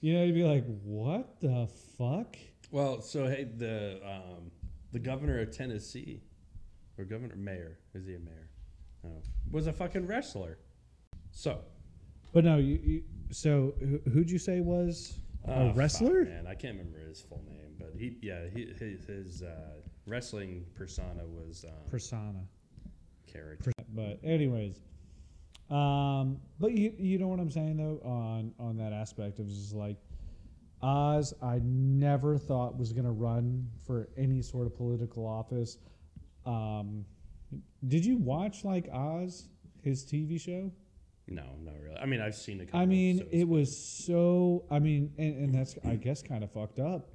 You 0.00 0.14
know, 0.14 0.24
you'd 0.24 0.34
be 0.34 0.44
like, 0.44 0.64
what 0.84 1.40
the 1.40 1.68
fuck? 1.98 2.36
Well, 2.70 3.00
so 3.00 3.26
hey, 3.26 3.48
the 3.56 4.00
um, 4.04 4.50
the 4.92 4.98
governor 4.98 5.40
of 5.40 5.50
Tennessee, 5.56 6.22
or 6.98 7.04
governor 7.04 7.34
mayor, 7.36 7.78
is 7.94 8.06
he 8.06 8.14
a 8.14 8.18
mayor? 8.18 8.50
No, 9.02 9.22
was 9.50 9.66
a 9.66 9.72
fucking 9.72 10.06
wrestler. 10.06 10.58
So 11.32 11.60
But 12.32 12.44
no, 12.44 12.58
you, 12.58 12.78
you 12.82 13.02
so 13.30 13.74
who, 13.80 13.98
who'd 14.10 14.30
you 14.30 14.38
say 14.38 14.60
was 14.60 15.18
uh, 15.48 15.68
fuck, 15.68 15.76
wrestler? 15.76 16.24
man, 16.24 16.46
I 16.46 16.54
can't 16.54 16.76
remember 16.76 16.98
his 17.00 17.20
full 17.20 17.42
name, 17.48 17.74
but 17.78 17.92
he, 17.98 18.16
yeah, 18.22 18.48
he, 18.52 18.66
his, 18.78 19.04
his 19.06 19.42
uh, 19.42 19.80
wrestling 20.06 20.64
persona 20.74 21.22
was 21.26 21.64
um, 21.66 21.90
Persona. 21.90 22.40
character. 23.26 23.72
But 23.94 24.18
anyways, 24.24 24.80
um, 25.70 26.38
but 26.60 26.72
you 26.72 26.92
you 26.98 27.18
know 27.18 27.28
what 27.28 27.40
I'm 27.40 27.50
saying 27.50 27.76
though 27.76 28.00
on 28.04 28.52
on 28.58 28.76
that 28.78 28.92
aspect 28.92 29.38
of 29.38 29.48
just 29.48 29.74
like 29.74 29.96
Oz, 30.82 31.32
I 31.42 31.60
never 31.64 32.36
thought 32.38 32.76
was 32.76 32.92
gonna 32.92 33.12
run 33.12 33.68
for 33.86 34.08
any 34.16 34.42
sort 34.42 34.66
of 34.66 34.76
political 34.76 35.26
office. 35.26 35.78
Um, 36.44 37.04
did 37.88 38.04
you 38.04 38.16
watch 38.18 38.64
like 38.64 38.88
Oz, 38.92 39.48
his 39.82 40.04
TV 40.04 40.40
show? 40.40 40.70
No, 41.28 41.42
not 41.60 41.74
really. 41.82 41.96
I 41.96 42.06
mean, 42.06 42.20
I've 42.20 42.34
seen 42.36 42.60
a 42.60 42.64
couple. 42.66 42.80
I 42.80 42.86
mean, 42.86 43.26
it 43.32 43.48
was 43.48 43.76
so. 43.76 44.64
I 44.70 44.78
mean, 44.78 45.12
and, 45.18 45.36
and 45.36 45.54
that's 45.54 45.76
I 45.84 45.96
guess 45.96 46.22
kind 46.22 46.44
of 46.44 46.52
fucked 46.52 46.78
up 46.78 47.08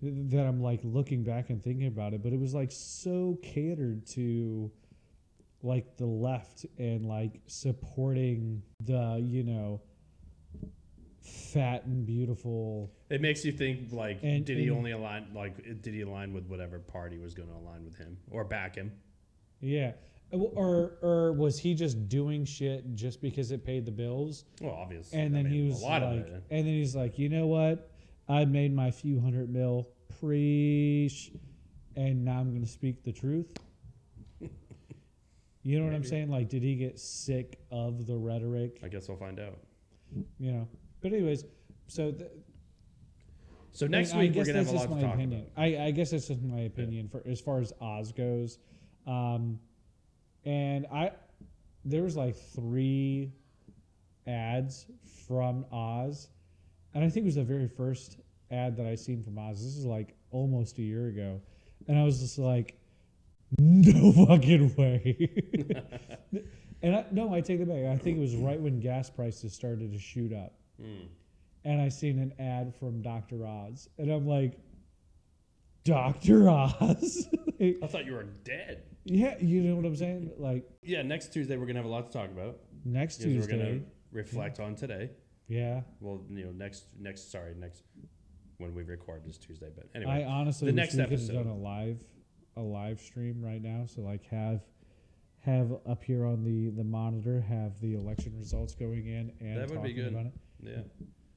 that 0.00 0.46
I'm 0.46 0.60
like 0.60 0.80
looking 0.84 1.22
back 1.24 1.50
and 1.50 1.62
thinking 1.62 1.86
about 1.86 2.12
it, 2.14 2.22
but 2.22 2.32
it 2.32 2.38
was 2.40 2.54
like 2.54 2.70
so 2.72 3.38
catered 3.42 4.06
to 4.08 4.70
like 5.62 5.96
the 5.96 6.06
left 6.06 6.66
and 6.78 7.06
like 7.06 7.40
supporting 7.46 8.62
the 8.84 9.20
you 9.24 9.42
know 9.44 9.80
fat 11.20 11.84
and 11.84 12.04
beautiful. 12.06 12.92
It 13.10 13.20
makes 13.20 13.44
you 13.44 13.52
think 13.52 13.92
like, 13.92 14.20
And- 14.22 14.44
did 14.44 14.58
he 14.58 14.68
and- 14.68 14.76
only 14.76 14.90
align 14.92 15.32
like 15.34 15.56
did 15.82 15.94
he 15.94 16.00
align 16.02 16.32
with 16.32 16.46
whatever 16.46 16.78
party 16.78 17.18
was 17.18 17.34
going 17.34 17.48
to 17.48 17.54
align 17.54 17.84
with 17.84 17.96
him 17.96 18.18
or 18.30 18.44
back 18.44 18.76
him? 18.76 18.92
Yeah. 19.60 19.92
Or 20.32 20.96
or 21.02 21.32
was 21.34 21.58
he 21.58 21.74
just 21.74 22.08
doing 22.08 22.44
shit 22.46 22.94
just 22.94 23.20
because 23.20 23.50
it 23.52 23.64
paid 23.64 23.84
the 23.84 23.92
bills? 23.92 24.44
Well, 24.62 24.72
obviously. 24.74 25.18
And 25.20 25.36
I 25.36 25.42
then 25.42 25.52
he 25.52 25.62
was 25.68 25.80
a 25.82 25.84
lot 25.84 26.02
like, 26.02 26.12
of 26.12 26.16
it. 26.26 26.42
and 26.50 26.66
then 26.66 26.74
he's 26.74 26.96
like, 26.96 27.18
you 27.18 27.28
know 27.28 27.46
what? 27.46 27.90
I 28.28 28.44
made 28.46 28.74
my 28.74 28.90
few 28.90 29.20
hundred 29.20 29.50
mil 29.52 29.88
preach, 30.20 31.32
and 31.96 32.24
now 32.24 32.38
I'm 32.40 32.50
going 32.50 32.62
to 32.62 32.68
speak 32.68 33.02
the 33.04 33.12
truth. 33.12 33.52
you 35.62 35.78
know 35.78 35.84
what 35.84 35.94
I'm 35.94 36.04
saying? 36.04 36.30
Like, 36.30 36.48
did 36.48 36.62
he 36.62 36.76
get 36.76 36.98
sick 36.98 37.58
of 37.70 38.06
the 38.06 38.16
rhetoric? 38.16 38.78
I 38.82 38.88
guess 38.88 39.08
we'll 39.08 39.18
find 39.18 39.38
out. 39.38 39.58
You 40.38 40.52
know. 40.52 40.68
But 41.02 41.12
anyways, 41.12 41.44
so 41.88 42.10
th- 42.10 42.30
So 43.72 43.84
I 43.86 43.88
next 43.90 44.12
mean, 44.12 44.18
I 44.18 44.22
week 44.22 44.34
we're 44.36 44.44
gonna 44.46 44.58
have 44.58 44.68
a 44.68 44.72
lot 44.72 44.82
to 44.88 45.00
talk 45.00 45.14
opinion. 45.14 45.46
about. 45.54 45.62
I, 45.62 45.86
I 45.86 45.90
guess 45.90 46.10
that's 46.12 46.28
just 46.28 46.40
my 46.42 46.60
opinion 46.60 47.08
for 47.08 47.22
as 47.26 47.38
far 47.40 47.58
as 47.60 47.72
Oz 47.82 48.12
goes. 48.12 48.58
Um, 49.06 49.58
and 50.44 50.86
I, 50.92 51.12
there 51.84 52.02
was 52.02 52.16
like 52.16 52.36
three 52.36 53.32
ads 54.26 54.86
from 55.26 55.64
Oz, 55.72 56.28
and 56.94 57.04
I 57.04 57.08
think 57.08 57.24
it 57.24 57.26
was 57.26 57.34
the 57.36 57.44
very 57.44 57.68
first 57.68 58.18
ad 58.50 58.76
that 58.76 58.86
I 58.86 58.94
seen 58.94 59.22
from 59.22 59.38
Oz. 59.38 59.62
This 59.62 59.76
is 59.76 59.84
like 59.86 60.14
almost 60.30 60.78
a 60.78 60.82
year 60.82 61.08
ago, 61.08 61.40
and 61.88 61.98
I 61.98 62.04
was 62.04 62.20
just 62.20 62.38
like, 62.38 62.78
no 63.58 64.12
fucking 64.26 64.74
way. 64.76 65.30
and 66.82 66.96
I, 66.96 67.04
no, 67.10 67.34
I 67.34 67.40
take 67.40 67.60
it 67.60 67.68
back. 67.68 67.84
I 67.92 67.96
think 68.02 68.16
it 68.18 68.20
was 68.20 68.34
right 68.36 68.60
when 68.60 68.80
gas 68.80 69.10
prices 69.10 69.52
started 69.52 69.92
to 69.92 69.98
shoot 69.98 70.32
up 70.32 70.54
Hmm. 70.80 71.04
and 71.64 71.80
I 71.80 71.88
seen 71.90 72.18
an 72.18 72.32
ad 72.40 72.74
from 72.74 73.02
Dr. 73.02 73.46
Oz, 73.46 73.88
and 73.98 74.10
I'm 74.10 74.26
like, 74.26 74.58
Dr. 75.84 76.48
Oz? 76.48 77.28
Like, 77.60 77.76
I 77.80 77.86
thought 77.86 78.06
you 78.06 78.14
were 78.14 78.24
dead. 78.24 78.82
yeah, 79.04 79.36
you 79.40 79.62
know 79.62 79.76
what 79.76 79.84
I'm 79.84 79.94
saying? 79.94 80.32
Like 80.36 80.68
Yeah, 80.82 81.02
next 81.02 81.32
Tuesday 81.32 81.56
we're 81.56 81.66
gonna 81.66 81.78
have 81.78 81.86
a 81.86 81.88
lot 81.88 82.10
to 82.10 82.12
talk 82.12 82.28
about. 82.30 82.58
next 82.84 83.18
Tuesday. 83.18 83.38
we're 83.56 83.64
gonna 83.64 83.80
reflect 84.10 84.58
on 84.58 84.74
today. 84.74 85.10
yeah, 85.46 85.82
Well, 86.00 86.22
you 86.28 86.44
know, 86.46 86.50
next 86.50 86.86
next 86.98 87.30
sorry 87.30 87.54
next 87.54 87.84
when 88.58 88.74
we 88.74 88.82
record 88.82 89.22
this 89.24 89.38
Tuesday, 89.38 89.68
but 89.76 89.88
anyway, 89.94 90.24
I 90.24 90.24
honestly 90.24 90.66
the 90.66 90.72
next 90.72 90.94
we 90.94 91.02
could 91.02 91.10
have 91.10 91.20
episode. 91.20 91.34
done 91.34 91.46
a 91.46 91.56
live, 91.56 91.98
a 92.56 92.60
live 92.62 93.00
stream 93.00 93.40
right 93.40 93.62
now. 93.62 93.84
So 93.86 94.00
like 94.00 94.24
have 94.24 94.62
have 95.40 95.70
up 95.88 96.02
here 96.02 96.24
on 96.26 96.42
the 96.42 96.70
the 96.70 96.84
monitor 96.84 97.40
have 97.42 97.78
the 97.80 97.94
election 97.94 98.32
results 98.36 98.74
going 98.74 99.06
in 99.06 99.32
and 99.40 99.56
That 99.60 99.70
would 99.70 99.84
be 99.84 99.92
good. 99.92 100.32
yeah, 100.64 100.80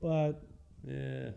But 0.01 0.41
yeah, 0.87 1.29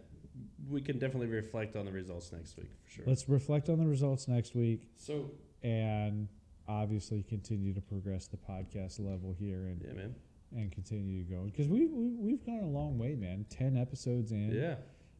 we 0.68 0.81
can 0.81 0.98
definitely 0.98 1.27
reflect 1.29 1.77
on 1.77 1.85
the 1.85 1.92
results 1.92 2.33
next 2.33 2.57
week 2.57 2.70
for 2.85 2.90
sure. 2.90 3.05
let's 3.07 3.29
reflect 3.29 3.68
on 3.68 3.79
the 3.79 3.87
results 3.87 4.29
next 4.29 4.55
week 4.55 4.83
so 4.96 5.31
and 5.62 6.29
obviously 6.68 7.22
continue 7.22 7.72
to 7.72 7.81
progress 7.81 8.27
the 8.27 8.37
podcast 8.37 9.01
level 9.01 9.35
here 9.38 9.66
and 9.68 9.83
yeah, 9.83 9.92
man, 9.94 10.14
and 10.55 10.70
continue 10.72 11.24
to 11.24 11.31
go 11.31 11.42
because 11.44 11.66
we, 11.68 11.87
we 11.87 12.14
we've 12.18 12.44
gone 12.44 12.61
a 12.61 12.66
long 12.68 12.98
way, 12.98 13.14
man. 13.14 13.44
Ten 13.51 13.77
episodes 13.77 14.33
in, 14.33 14.51
yeah, 14.53 14.77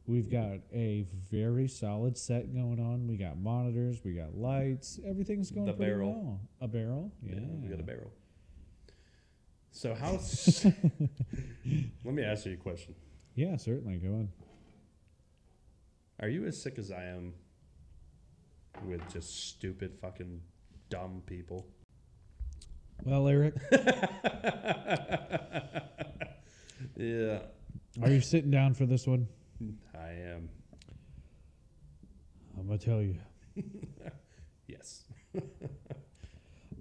we've 0.07 0.31
got 0.31 0.59
a 0.73 1.07
very 1.31 1.67
solid 1.69 2.17
set 2.19 2.55
going 2.55 2.79
on. 2.79 3.07
We 3.07 3.17
got 3.17 3.39
monitors, 3.39 4.01
we 4.05 4.13
got 4.15 4.35
lights, 4.37 5.01
everything's 5.07 5.51
going 5.51 5.67
The 5.67 5.73
pretty 5.73 5.93
barrel. 5.93 6.13
well. 6.13 6.41
A 6.61 6.69
barrel, 6.69 7.13
yeah. 7.23 7.35
yeah, 7.37 7.47
we 7.63 7.69
got 7.69 7.81
a 7.81 7.83
barrel. 7.83 8.11
So 9.71 9.95
how? 9.95 10.13
Let 12.05 12.15
me 12.15 12.23
ask 12.25 12.47
you 12.47 12.53
a 12.53 12.57
question. 12.57 12.95
Yeah, 13.35 13.57
certainly. 13.57 13.97
Go 13.99 14.09
on. 14.09 14.29
Are 16.21 16.29
you 16.29 16.47
as 16.47 16.61
sick 16.61 16.79
as 16.79 16.91
I 16.91 17.05
am 17.05 17.33
with 18.85 19.01
just 19.13 19.49
stupid 19.49 19.97
fucking 20.01 20.41
dumb 20.91 21.23
people? 21.27 21.67
Well, 23.05 23.29
Eric, 23.29 23.55
Yeah, 26.97 27.39
are 28.03 28.11
you 28.11 28.21
sitting 28.21 28.51
down 28.51 28.75
for 28.75 28.85
this 28.87 29.07
one? 29.07 29.29
I 29.95 30.09
am. 30.11 30.49
I'm 32.59 32.67
gonna 32.67 32.79
tell 32.79 33.03
you. 33.03 33.17
Yes. 34.67 35.05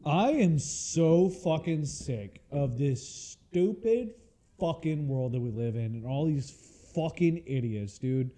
I 0.05 0.31
am 0.31 0.59
so 0.59 1.29
fucking 1.29 1.85
sick 1.85 2.41
of 2.51 2.77
this 2.77 3.07
stupid 3.07 4.13
fucking 4.59 5.07
world 5.07 5.31
that 5.31 5.39
we 5.39 5.51
live 5.51 5.77
in 5.77 5.85
and 5.85 6.05
all 6.05 6.25
these 6.25 6.51
fucking 6.93 7.43
idiots, 7.45 7.97
dude. 7.97 8.29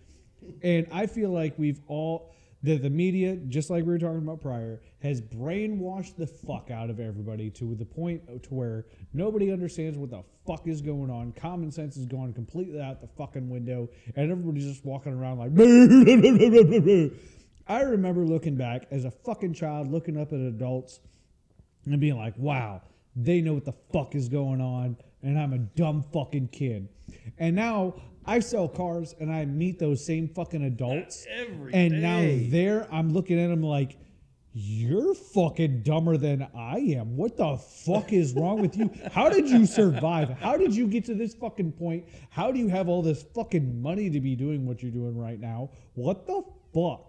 And 0.61 0.87
I 0.91 1.05
feel 1.05 1.29
like 1.29 1.53
we've 1.57 1.81
all 1.87 2.33
that 2.63 2.81
the 2.81 2.89
media, 2.89 3.37
just 3.47 3.69
like 3.69 3.85
we 3.85 3.91
were 3.91 3.99
talking 3.99 4.17
about 4.17 4.41
prior, 4.41 4.81
has 5.01 5.21
brainwashed 5.21 6.17
the 6.17 6.27
fuck 6.27 6.69
out 6.71 6.89
of 6.89 6.99
everybody 6.99 7.49
to 7.49 7.73
the 7.75 7.85
point 7.85 8.21
to 8.43 8.53
where 8.53 8.85
nobody 9.13 9.51
understands 9.51 9.97
what 9.97 10.09
the 10.09 10.21
fuck 10.45 10.67
is 10.67 10.81
going 10.81 11.09
on. 11.09 11.31
Common 11.33 11.71
sense 11.71 11.95
is 11.95 12.05
going 12.05 12.33
completely 12.33 12.81
out 12.81 12.99
the 12.99 13.07
fucking 13.07 13.49
window, 13.49 13.89
and 14.15 14.29
everybody's 14.29 14.65
just 14.65 14.85
walking 14.85 15.13
around 15.13 15.37
like. 15.37 15.51
I 17.67 17.81
remember 17.81 18.25
looking 18.25 18.55
back 18.55 18.87
as 18.91 19.05
a 19.05 19.11
fucking 19.11 19.53
child, 19.53 19.89
looking 19.89 20.19
up 20.19 20.33
at 20.33 20.39
adults 20.39 20.99
and 21.85 21.99
being 21.99 22.17
like, 22.17 22.37
wow, 22.37 22.81
they 23.15 23.41
know 23.41 23.53
what 23.53 23.65
the 23.65 23.75
fuck 23.93 24.15
is 24.15 24.27
going 24.27 24.59
on, 24.59 24.97
and 25.21 25.39
I'm 25.39 25.53
a 25.53 25.59
dumb 25.59 26.03
fucking 26.11 26.49
kid. 26.49 26.89
And 27.37 27.55
now 27.55 27.95
I 28.29 28.39
sell 28.41 28.67
cars 28.67 29.15
and 29.19 29.31
I 29.31 29.43
meet 29.45 29.79
those 29.79 30.05
same 30.05 30.27
fucking 30.27 30.63
adults. 30.63 31.25
Uh, 31.25 31.41
every 31.41 31.73
and 31.73 31.99
now 31.99 32.21
there 32.51 32.87
I'm 32.93 33.11
looking 33.11 33.39
at 33.39 33.47
them 33.47 33.63
like, 33.63 33.97
you're 34.53 35.15
fucking 35.15 35.81
dumber 35.81 36.15
than 36.15 36.47
I 36.55 36.77
am. 36.95 37.17
What 37.17 37.37
the 37.37 37.57
fuck 37.57 38.13
is 38.13 38.33
wrong 38.33 38.61
with 38.61 38.77
you? 38.77 38.91
How 39.11 39.29
did 39.29 39.49
you 39.49 39.65
survive? 39.65 40.29
How 40.29 40.57
did 40.57 40.75
you 40.75 40.85
get 40.85 41.05
to 41.05 41.15
this 41.15 41.33
fucking 41.33 41.71
point? 41.71 42.05
How 42.29 42.51
do 42.51 42.59
you 42.59 42.67
have 42.67 42.87
all 42.87 43.01
this 43.01 43.23
fucking 43.33 43.81
money 43.81 44.11
to 44.11 44.19
be 44.19 44.35
doing 44.35 44.67
what 44.67 44.83
you're 44.83 44.91
doing 44.91 45.17
right 45.17 45.39
now? 45.39 45.71
What 45.95 46.27
the 46.27 46.43
fuck? 46.71 47.08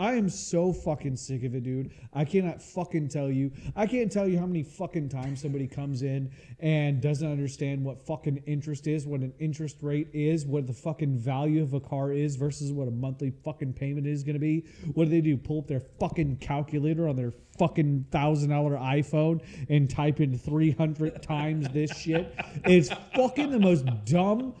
I 0.00 0.14
am 0.14 0.30
so 0.30 0.72
fucking 0.72 1.16
sick 1.16 1.44
of 1.44 1.54
it, 1.54 1.62
dude. 1.62 1.90
I 2.14 2.24
cannot 2.24 2.62
fucking 2.62 3.08
tell 3.08 3.30
you. 3.30 3.52
I 3.76 3.86
can't 3.86 4.10
tell 4.10 4.26
you 4.26 4.38
how 4.38 4.46
many 4.46 4.62
fucking 4.62 5.10
times 5.10 5.42
somebody 5.42 5.66
comes 5.66 6.00
in 6.00 6.30
and 6.58 7.02
doesn't 7.02 7.30
understand 7.30 7.84
what 7.84 8.00
fucking 8.06 8.42
interest 8.46 8.86
is, 8.86 9.06
what 9.06 9.20
an 9.20 9.34
interest 9.38 9.76
rate 9.82 10.08
is, 10.14 10.46
what 10.46 10.66
the 10.66 10.72
fucking 10.72 11.18
value 11.18 11.62
of 11.62 11.74
a 11.74 11.80
car 11.80 12.12
is 12.12 12.36
versus 12.36 12.72
what 12.72 12.88
a 12.88 12.90
monthly 12.90 13.30
fucking 13.44 13.74
payment 13.74 14.06
is 14.06 14.24
going 14.24 14.32
to 14.32 14.40
be. 14.40 14.64
What 14.94 15.04
do 15.04 15.10
they 15.10 15.20
do? 15.20 15.36
Pull 15.36 15.58
up 15.58 15.66
their 15.66 15.80
fucking 15.80 16.36
calculator 16.36 17.06
on 17.06 17.16
their 17.16 17.34
fucking 17.58 18.06
thousand 18.10 18.48
dollar 18.48 18.76
iPhone 18.76 19.42
and 19.68 19.90
type 19.90 20.20
in 20.20 20.38
300 20.38 21.22
times 21.22 21.68
this 21.68 21.94
shit? 21.94 22.34
It's 22.64 22.88
fucking 23.14 23.50
the 23.50 23.58
most 23.60 23.84
dumb 24.06 24.54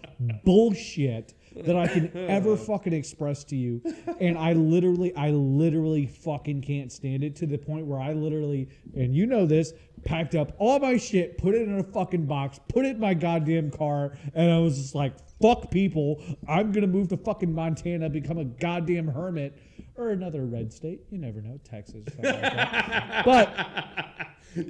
bullshit 0.44 1.32
that 1.56 1.76
I 1.76 1.86
can 1.86 2.10
ever 2.16 2.56
fucking 2.70 2.92
express 2.92 3.44
to 3.44 3.56
you. 3.56 3.82
And 4.20 4.38
I 4.38 4.52
literally, 4.52 5.14
I 5.16 5.30
literally 5.30 6.06
fucking 6.06 6.62
can't 6.62 6.90
stand 6.92 7.24
it 7.24 7.36
to 7.36 7.46
the 7.46 7.58
point 7.58 7.86
where 7.86 8.00
I 8.00 8.12
literally, 8.12 8.68
and 8.94 9.14
you 9.14 9.26
know 9.26 9.46
this, 9.46 9.72
packed 10.04 10.34
up 10.34 10.52
all 10.58 10.78
my 10.78 10.96
shit, 10.96 11.38
put 11.38 11.54
it 11.54 11.62
in 11.62 11.78
a 11.78 11.84
fucking 11.84 12.26
box, 12.26 12.58
put 12.68 12.84
it 12.84 12.96
in 12.96 13.00
my 13.00 13.14
goddamn 13.14 13.70
car, 13.70 14.16
and 14.34 14.50
I 14.50 14.58
was 14.58 14.76
just 14.76 14.94
like, 14.94 15.14
fuck 15.40 15.70
people. 15.70 16.22
I'm 16.48 16.72
gonna 16.72 16.86
move 16.86 17.08
to 17.08 17.16
fucking 17.16 17.52
Montana, 17.52 18.08
become 18.08 18.38
a 18.38 18.44
goddamn 18.44 19.08
hermit. 19.08 19.58
Or 19.96 20.10
another 20.10 20.46
red 20.46 20.72
state. 20.72 21.02
You 21.10 21.18
never 21.18 21.42
know. 21.42 21.58
Texas. 21.62 22.04
like. 22.18 23.24
But 23.24 23.54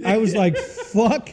I 0.04 0.16
was 0.16 0.34
like, 0.34 0.56
fuck 0.92 1.30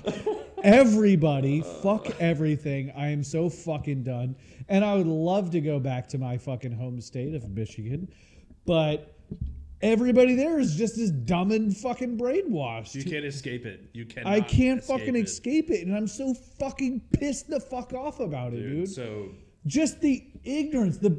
everybody, 0.63 1.61
fuck 1.61 2.07
everything. 2.19 2.91
I 2.95 3.07
am 3.09 3.23
so 3.23 3.49
fucking 3.49 4.03
done. 4.03 4.35
And 4.69 4.83
I 4.83 4.95
would 4.95 5.07
love 5.07 5.51
to 5.51 5.61
go 5.61 5.79
back 5.79 6.07
to 6.09 6.17
my 6.17 6.37
fucking 6.37 6.71
home 6.71 6.99
state 7.01 7.33
of 7.33 7.49
Michigan, 7.49 8.09
but 8.65 9.13
everybody 9.81 10.35
there 10.35 10.59
is 10.59 10.75
just 10.75 10.97
as 10.97 11.11
dumb 11.11 11.51
and 11.51 11.75
fucking 11.75 12.17
brainwashed. 12.17 12.95
You 12.95 13.03
can't 13.03 13.25
escape 13.25 13.65
it. 13.65 13.89
You 13.93 14.05
can't. 14.05 14.27
I 14.27 14.41
can't 14.41 14.79
escape 14.81 14.99
fucking 14.99 15.15
it. 15.15 15.25
escape 15.25 15.69
it, 15.69 15.85
and 15.85 15.95
I'm 15.95 16.07
so 16.07 16.33
fucking 16.33 17.01
pissed 17.13 17.49
the 17.49 17.59
fuck 17.59 17.93
off 17.93 18.19
about 18.19 18.53
it, 18.53 18.57
dude. 18.57 18.85
dude. 18.85 18.89
So 18.89 19.29
Just 19.65 20.01
the 20.01 20.25
ignorance, 20.43 20.97
the 20.97 21.17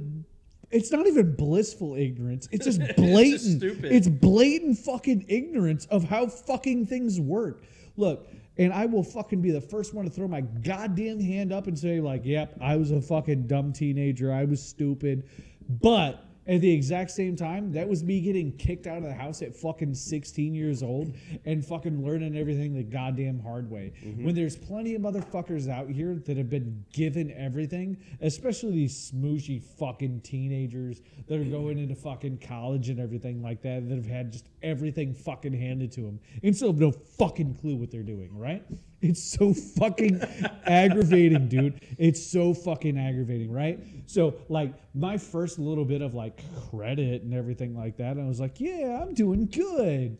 it's 0.70 0.92
not 0.92 1.07
even 1.07 1.35
blissful 1.35 1.94
ignorance. 1.94 2.48
It's 2.53 2.66
just 2.66 2.81
blatant. 2.96 3.59
stupid. 3.59 3.90
It's 3.92 4.09
blatant 4.09 4.79
fucking 4.79 5.24
ignorance 5.29 5.87
of 5.87 6.05
how 6.05 6.27
fucking 6.27 6.87
things 6.87 7.18
work. 7.18 7.62
Look, 7.96 8.29
and 8.59 8.73
I 8.73 8.87
will 8.87 9.05
fucking 9.05 9.40
be 9.40 9.51
the 9.51 9.61
first 9.61 9.94
one 9.94 10.05
to 10.05 10.11
throw 10.11 10.29
my 10.29 10.40
goddamn 10.40 11.21
hand 11.21 11.53
up 11.53 11.66
and 11.66 11.79
say 11.79 12.01
like, 12.01 12.25
"Yep, 12.25 12.59
I 12.61 12.77
was 12.77 12.90
a 12.90 13.01
fucking 13.01 13.47
dumb 13.47 13.73
teenager. 13.73 14.33
I 14.33 14.44
was 14.44 14.62
stupid." 14.62 15.25
But 15.68 16.25
at 16.48 16.62
the 16.62 16.72
exact 16.72 17.11
same 17.11 17.37
time, 17.37 17.72
that 17.72 17.87
was 17.87 18.02
me 18.02 18.20
getting 18.20 18.52
kicked 18.56 18.87
out 18.87 18.96
of 18.96 19.04
the 19.04 19.12
house 19.12 19.42
at 19.42 19.54
fucking 19.54 19.94
16 19.94 20.54
years 20.54 20.82
old 20.82 21.14
and 21.44 21.64
fucking 21.64 22.02
learning 22.04 22.37
everything 22.37 22.74
the 22.74 22.82
goddamn 22.82 23.38
hard 23.38 23.70
way. 23.70 23.92
Mm-hmm. 24.02 24.24
When 24.24 24.34
there's 24.34 24.56
plenty 24.56 24.94
of 24.94 25.02
motherfuckers 25.02 25.68
out 25.68 25.90
here 25.90 26.14
that 26.26 26.37
have 26.38 26.48
been 26.48 26.84
given 26.92 27.30
everything, 27.32 27.98
especially 28.22 28.72
these 28.72 29.12
smooshy 29.12 29.62
fucking 29.62 30.22
teenagers 30.22 31.02
that 31.28 31.38
are 31.38 31.44
going 31.44 31.78
into 31.78 31.94
fucking 31.94 32.38
college 32.38 32.88
and 32.88 32.98
everything 32.98 33.42
like 33.42 33.61
that, 33.62 33.87
that 33.87 33.94
have 33.94 34.06
had 34.06 34.32
just 34.32 34.46
everything 34.62 35.12
fucking 35.12 35.52
handed 35.52 35.92
to 35.92 36.00
them 36.00 36.18
and 36.42 36.56
still 36.56 36.68
have 36.68 36.80
no 36.80 36.92
fucking 36.92 37.56
clue 37.56 37.76
what 37.76 37.90
they're 37.90 38.02
doing, 38.02 38.37
right? 38.38 38.64
It's 39.00 39.22
so 39.22 39.54
fucking 39.54 40.20
aggravating, 40.66 41.48
dude. 41.48 41.80
It's 41.98 42.24
so 42.24 42.52
fucking 42.52 42.98
aggravating, 42.98 43.52
right? 43.52 43.78
So, 44.06 44.34
like, 44.48 44.74
my 44.94 45.16
first 45.16 45.58
little 45.58 45.84
bit 45.84 46.02
of 46.02 46.14
like 46.14 46.42
credit 46.70 47.22
and 47.22 47.32
everything 47.32 47.76
like 47.76 47.96
that, 47.98 48.18
I 48.18 48.24
was 48.24 48.40
like, 48.40 48.61
yeah, 48.61 49.00
I'm 49.00 49.14
doing 49.14 49.46
good. 49.46 50.18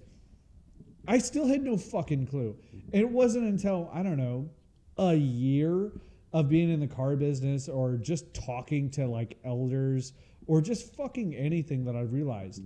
I 1.09 1.19
still 1.19 1.47
had 1.47 1.63
no 1.63 1.77
fucking 1.77 2.27
clue. 2.27 2.57
It 2.93 3.09
wasn't 3.09 3.47
until, 3.47 3.91
I 3.93 4.03
don't 4.03 4.19
know, 4.19 4.49
a 4.99 5.15
year 5.15 5.91
of 6.33 6.49
being 6.49 6.71
in 6.71 6.81
the 6.81 6.87
car 6.87 7.17
business 7.17 7.69
or 7.69 7.97
just 7.97 8.33
talking 8.35 8.91
to 8.91 9.07
like 9.07 9.39
elders 9.45 10.13
or 10.47 10.61
just 10.61 10.95
fucking 10.95 11.35
anything 11.35 11.85
that 11.85 11.97
I 11.97 12.03
realized. 12.03 12.63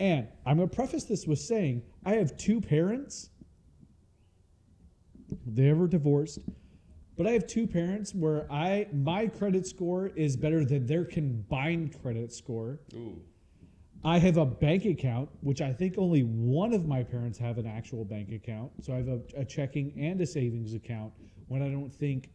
And 0.00 0.28
I'm 0.44 0.56
going 0.56 0.68
to 0.68 0.74
preface 0.74 1.04
this 1.04 1.26
with 1.26 1.38
saying 1.38 1.82
I 2.04 2.14
have 2.14 2.36
two 2.36 2.60
parents. 2.60 3.30
They 5.46 5.72
were 5.72 5.88
divorced. 5.88 6.40
But 7.16 7.26
I 7.26 7.32
have 7.32 7.46
two 7.46 7.66
parents 7.66 8.14
where 8.14 8.50
I 8.50 8.86
my 8.92 9.26
credit 9.26 9.66
score 9.66 10.08
is 10.14 10.36
better 10.36 10.64
than 10.64 10.86
their 10.86 11.04
combined 11.04 12.00
credit 12.00 12.32
score. 12.32 12.78
ooh, 12.94 13.20
I 14.04 14.18
have 14.18 14.36
a 14.36 14.46
bank 14.46 14.84
account, 14.84 15.28
which 15.40 15.60
I 15.60 15.72
think 15.72 15.98
only 15.98 16.22
one 16.22 16.72
of 16.72 16.86
my 16.86 17.02
parents 17.02 17.36
have 17.38 17.58
an 17.58 17.66
actual 17.66 18.04
bank 18.04 18.30
account. 18.30 18.70
So 18.80 18.92
I 18.92 18.98
have 18.98 19.08
a, 19.08 19.20
a 19.38 19.44
checking 19.44 19.92
and 19.98 20.20
a 20.20 20.26
savings 20.26 20.74
account. 20.74 21.12
When 21.48 21.62
I 21.62 21.68
don't 21.68 21.92
think, 21.92 22.30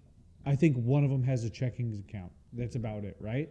I 0.45 0.55
think 0.55 0.75
one 0.75 1.05
of 1.05 1.09
them 1.09 1.23
has 1.23 1.45
a 1.45 1.49
checking 1.49 2.03
account. 2.05 2.31
That's 2.51 2.75
about 2.75 3.05
it, 3.05 3.15
right? 3.21 3.49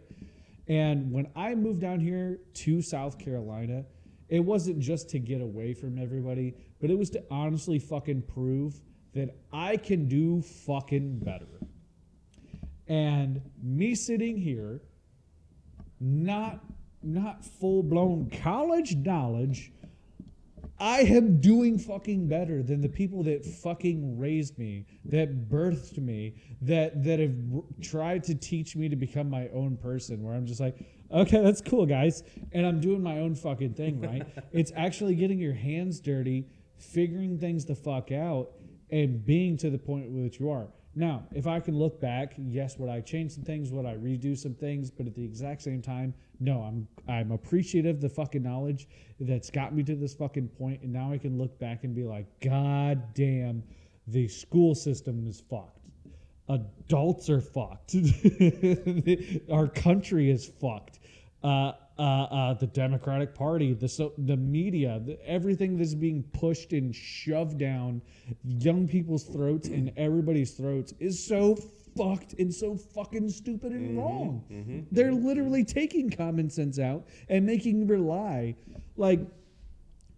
And 0.67 1.11
when 1.11 1.27
I 1.35 1.55
moved 1.55 1.81
down 1.81 1.99
here 1.99 2.39
to 2.53 2.81
South 2.81 3.17
Carolina, 3.17 3.83
it 4.29 4.39
wasn't 4.39 4.79
just 4.79 5.09
to 5.09 5.19
get 5.19 5.41
away 5.41 5.73
from 5.73 5.97
everybody, 5.97 6.53
but 6.79 6.91
it 6.91 6.97
was 6.97 7.09
to 7.11 7.23
honestly 7.31 7.79
fucking 7.79 8.21
prove 8.23 8.75
that 9.13 9.35
I 9.51 9.77
can 9.77 10.07
do 10.07 10.41
fucking 10.41 11.19
better. 11.19 11.47
And 12.87 13.41
me 13.61 13.95
sitting 13.95 14.37
here 14.37 14.81
not 15.99 16.59
not 17.01 17.43
full 17.43 17.83
blown 17.83 18.29
college 18.29 18.95
knowledge. 18.95 19.71
I 20.79 21.01
am 21.01 21.39
doing 21.39 21.77
fucking 21.77 22.27
better 22.27 22.63
than 22.63 22.81
the 22.81 22.89
people 22.89 23.23
that 23.23 23.45
fucking 23.45 24.17
raised 24.17 24.57
me, 24.57 24.85
that 25.05 25.49
birthed 25.49 25.97
me, 25.97 26.35
that 26.61 27.03
that 27.03 27.19
have 27.19 27.35
tried 27.81 28.23
to 28.25 28.35
teach 28.35 28.75
me 28.75 28.89
to 28.89 28.95
become 28.95 29.29
my 29.29 29.47
own 29.49 29.77
person. 29.77 30.23
Where 30.23 30.33
I'm 30.33 30.45
just 30.45 30.59
like, 30.59 30.85
okay, 31.11 31.41
that's 31.41 31.61
cool, 31.61 31.85
guys, 31.85 32.23
and 32.51 32.65
I'm 32.65 32.81
doing 32.81 33.01
my 33.01 33.19
own 33.19 33.35
fucking 33.35 33.75
thing, 33.75 34.01
right? 34.01 34.25
it's 34.51 34.71
actually 34.75 35.15
getting 35.15 35.39
your 35.39 35.53
hands 35.53 35.99
dirty, 35.99 36.47
figuring 36.77 37.37
things 37.37 37.65
the 37.65 37.75
fuck 37.75 38.11
out, 38.11 38.51
and 38.91 39.25
being 39.25 39.57
to 39.57 39.69
the 39.69 39.77
point 39.77 40.09
which 40.09 40.39
you 40.39 40.49
are. 40.49 40.67
Now, 40.95 41.23
if 41.33 41.47
I 41.47 41.59
can 41.59 41.77
look 41.77 41.99
back, 41.99 42.35
yes, 42.37 42.77
would 42.77 42.89
I 42.89 43.01
change 43.01 43.31
some 43.31 43.43
things? 43.43 43.71
Would 43.71 43.85
I 43.85 43.95
redo 43.95 44.37
some 44.37 44.53
things? 44.53 44.91
But 44.91 45.07
at 45.07 45.15
the 45.15 45.23
exact 45.23 45.63
same 45.63 45.81
time, 45.81 46.13
no, 46.39 46.61
I'm 46.61 46.87
I'm 47.07 47.31
appreciative 47.31 47.95
of 47.95 48.01
the 48.01 48.09
fucking 48.09 48.43
knowledge 48.43 48.87
that's 49.19 49.49
got 49.49 49.73
me 49.73 49.81
to 49.83 49.95
this 49.95 50.13
fucking 50.13 50.49
point, 50.49 50.83
and 50.83 50.93
now 50.93 51.11
I 51.11 51.17
can 51.17 51.37
look 51.37 51.57
back 51.57 51.83
and 51.83 51.95
be 51.95 52.03
like, 52.03 52.27
God 52.41 53.13
damn, 53.15 53.63
the 54.07 54.27
school 54.27 54.75
system 54.75 55.25
is 55.27 55.41
fucked. 55.49 55.79
Adults 56.49 57.29
are 57.29 57.41
fucked. 57.41 57.95
Our 59.51 59.67
country 59.67 60.29
is 60.29 60.45
fucked. 60.45 60.99
Uh, 61.41 61.71
uh, 61.97 62.01
uh, 62.01 62.53
the 62.55 62.67
Democratic 62.67 63.35
Party, 63.35 63.73
the 63.73 63.87
so, 63.87 64.13
the 64.17 64.37
media, 64.37 65.01
the, 65.05 65.23
everything 65.27 65.77
that's 65.77 65.93
being 65.93 66.23
pushed 66.33 66.73
and 66.73 66.93
shoved 66.95 67.57
down 67.57 68.01
young 68.43 68.87
people's 68.87 69.25
throats 69.25 69.67
and 69.67 69.91
everybody's 69.97 70.51
throats 70.51 70.93
is 70.99 71.23
so 71.23 71.55
fucked 71.95 72.33
and 72.39 72.53
so 72.53 72.75
fucking 72.75 73.29
stupid 73.29 73.71
and 73.71 73.97
wrong. 73.97 74.43
They're 74.91 75.13
literally 75.13 75.63
taking 75.63 76.09
common 76.09 76.49
sense 76.49 76.79
out 76.79 77.05
and 77.29 77.45
making 77.45 77.87
rely 77.87 78.55
like 78.97 79.19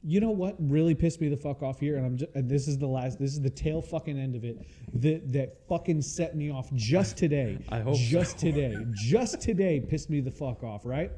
you 0.08 0.20
know 0.20 0.30
what 0.30 0.56
really 0.60 0.94
pissed 0.94 1.20
me 1.20 1.30
the 1.30 1.36
fuck 1.36 1.64
off 1.64 1.80
here, 1.80 1.98
and 1.98 2.06
I'm 2.06 2.18
just, 2.18 2.32
and 2.36 2.48
this 2.48 2.68
is 2.68 2.78
the 2.78 2.86
last, 2.86 3.18
this 3.18 3.32
is 3.32 3.42
the 3.42 3.50
tail 3.50 3.82
fucking 3.82 4.20
end 4.20 4.36
of 4.36 4.44
it 4.44 4.64
that 4.94 5.34
that 5.34 5.68
fucking 5.68 6.04
set 6.04 6.36
me 6.36 6.52
off 6.52 6.72
just 6.76 7.18
today. 7.18 7.58
I 7.70 7.80
hope 7.80 7.98
just 7.98 8.38
today, 8.38 8.78
just 8.94 9.42
today 9.42 9.80
pissed 9.80 10.12
me 10.12 10.22
the 10.22 10.30
fuck 10.30 10.64
off, 10.64 10.86
right? 10.86 11.12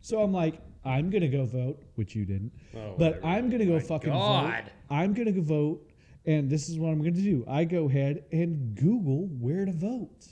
So 0.00 0.20
I'm 0.22 0.32
like, 0.32 0.60
I'm 0.84 1.10
gonna 1.10 1.28
go 1.28 1.44
vote, 1.44 1.82
which 1.96 2.14
you 2.14 2.24
didn't, 2.24 2.52
Oh, 2.74 2.94
but. 2.98 3.20
I'm 3.24 3.50
gonna 3.50 3.66
go 3.66 3.74
My 3.74 3.80
fucking 3.80 4.12
God. 4.12 4.64
vote. 4.64 4.72
I'm 4.90 5.12
gonna 5.12 5.32
go 5.32 5.42
vote, 5.42 5.90
and 6.24 6.48
this 6.48 6.68
is 6.68 6.78
what 6.78 6.88
I'm 6.90 6.98
gonna 6.98 7.10
do. 7.12 7.44
I 7.48 7.64
go 7.64 7.88
ahead 7.88 8.24
and 8.32 8.74
Google 8.74 9.26
where 9.38 9.64
to 9.64 9.72
vote. 9.72 10.26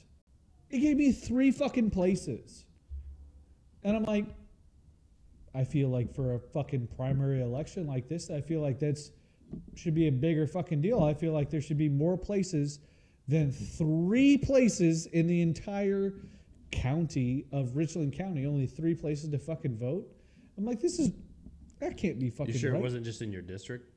It 0.70 0.79
gave 0.81 0.96
me 0.96 1.12
three 1.12 1.51
fucking 1.51 1.90
places, 1.90 2.64
and 3.85 3.96
I'm 3.96 4.05
like, 4.05 4.27
I 5.55 5.64
feel 5.64 5.88
like 5.88 6.14
for 6.14 6.35
a 6.35 6.38
fucking 6.38 6.88
primary 6.96 7.40
election 7.42 7.87
like 7.87 8.09
this, 8.09 8.31
I 8.31 8.40
feel 8.40 8.61
like 8.61 8.79
that's 8.79 9.11
should 9.75 9.94
be 9.94 10.09
a 10.09 10.12
bigger 10.12 10.46
fucking 10.46 10.81
deal. 10.81 11.03
I 11.05 11.14
feel 11.14 11.33
like 11.33 11.51
there 11.51 11.61
should 11.61 11.79
be 11.79 11.88
more 11.88 12.16
places 12.16 12.81
than 13.29 13.53
three 13.53 14.37
places 14.38 15.07
in 15.07 15.27
the 15.27 15.40
entire 15.42 16.14
county 16.70 17.46
of 17.52 17.76
Richland 17.76 18.12
County. 18.12 18.46
Only 18.46 18.66
three 18.66 18.94
places 18.94 19.31
to 19.31 19.38
fucking 19.38 19.76
vote. 19.79 20.07
I'm 20.59 20.64
like, 20.64 20.81
this 20.81 20.98
is 20.98 21.12
that 21.81 21.96
can't 21.96 22.18
be 22.18 22.31
fucking 22.31 22.55
You 22.55 22.61
sure 22.61 22.72
right. 22.72 22.81
it 22.81 22.83
wasn't 22.83 23.05
just 23.05 23.22
in 23.22 23.33
your 23.33 23.42
district? 23.42 23.90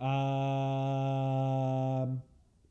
Um, 0.00 0.10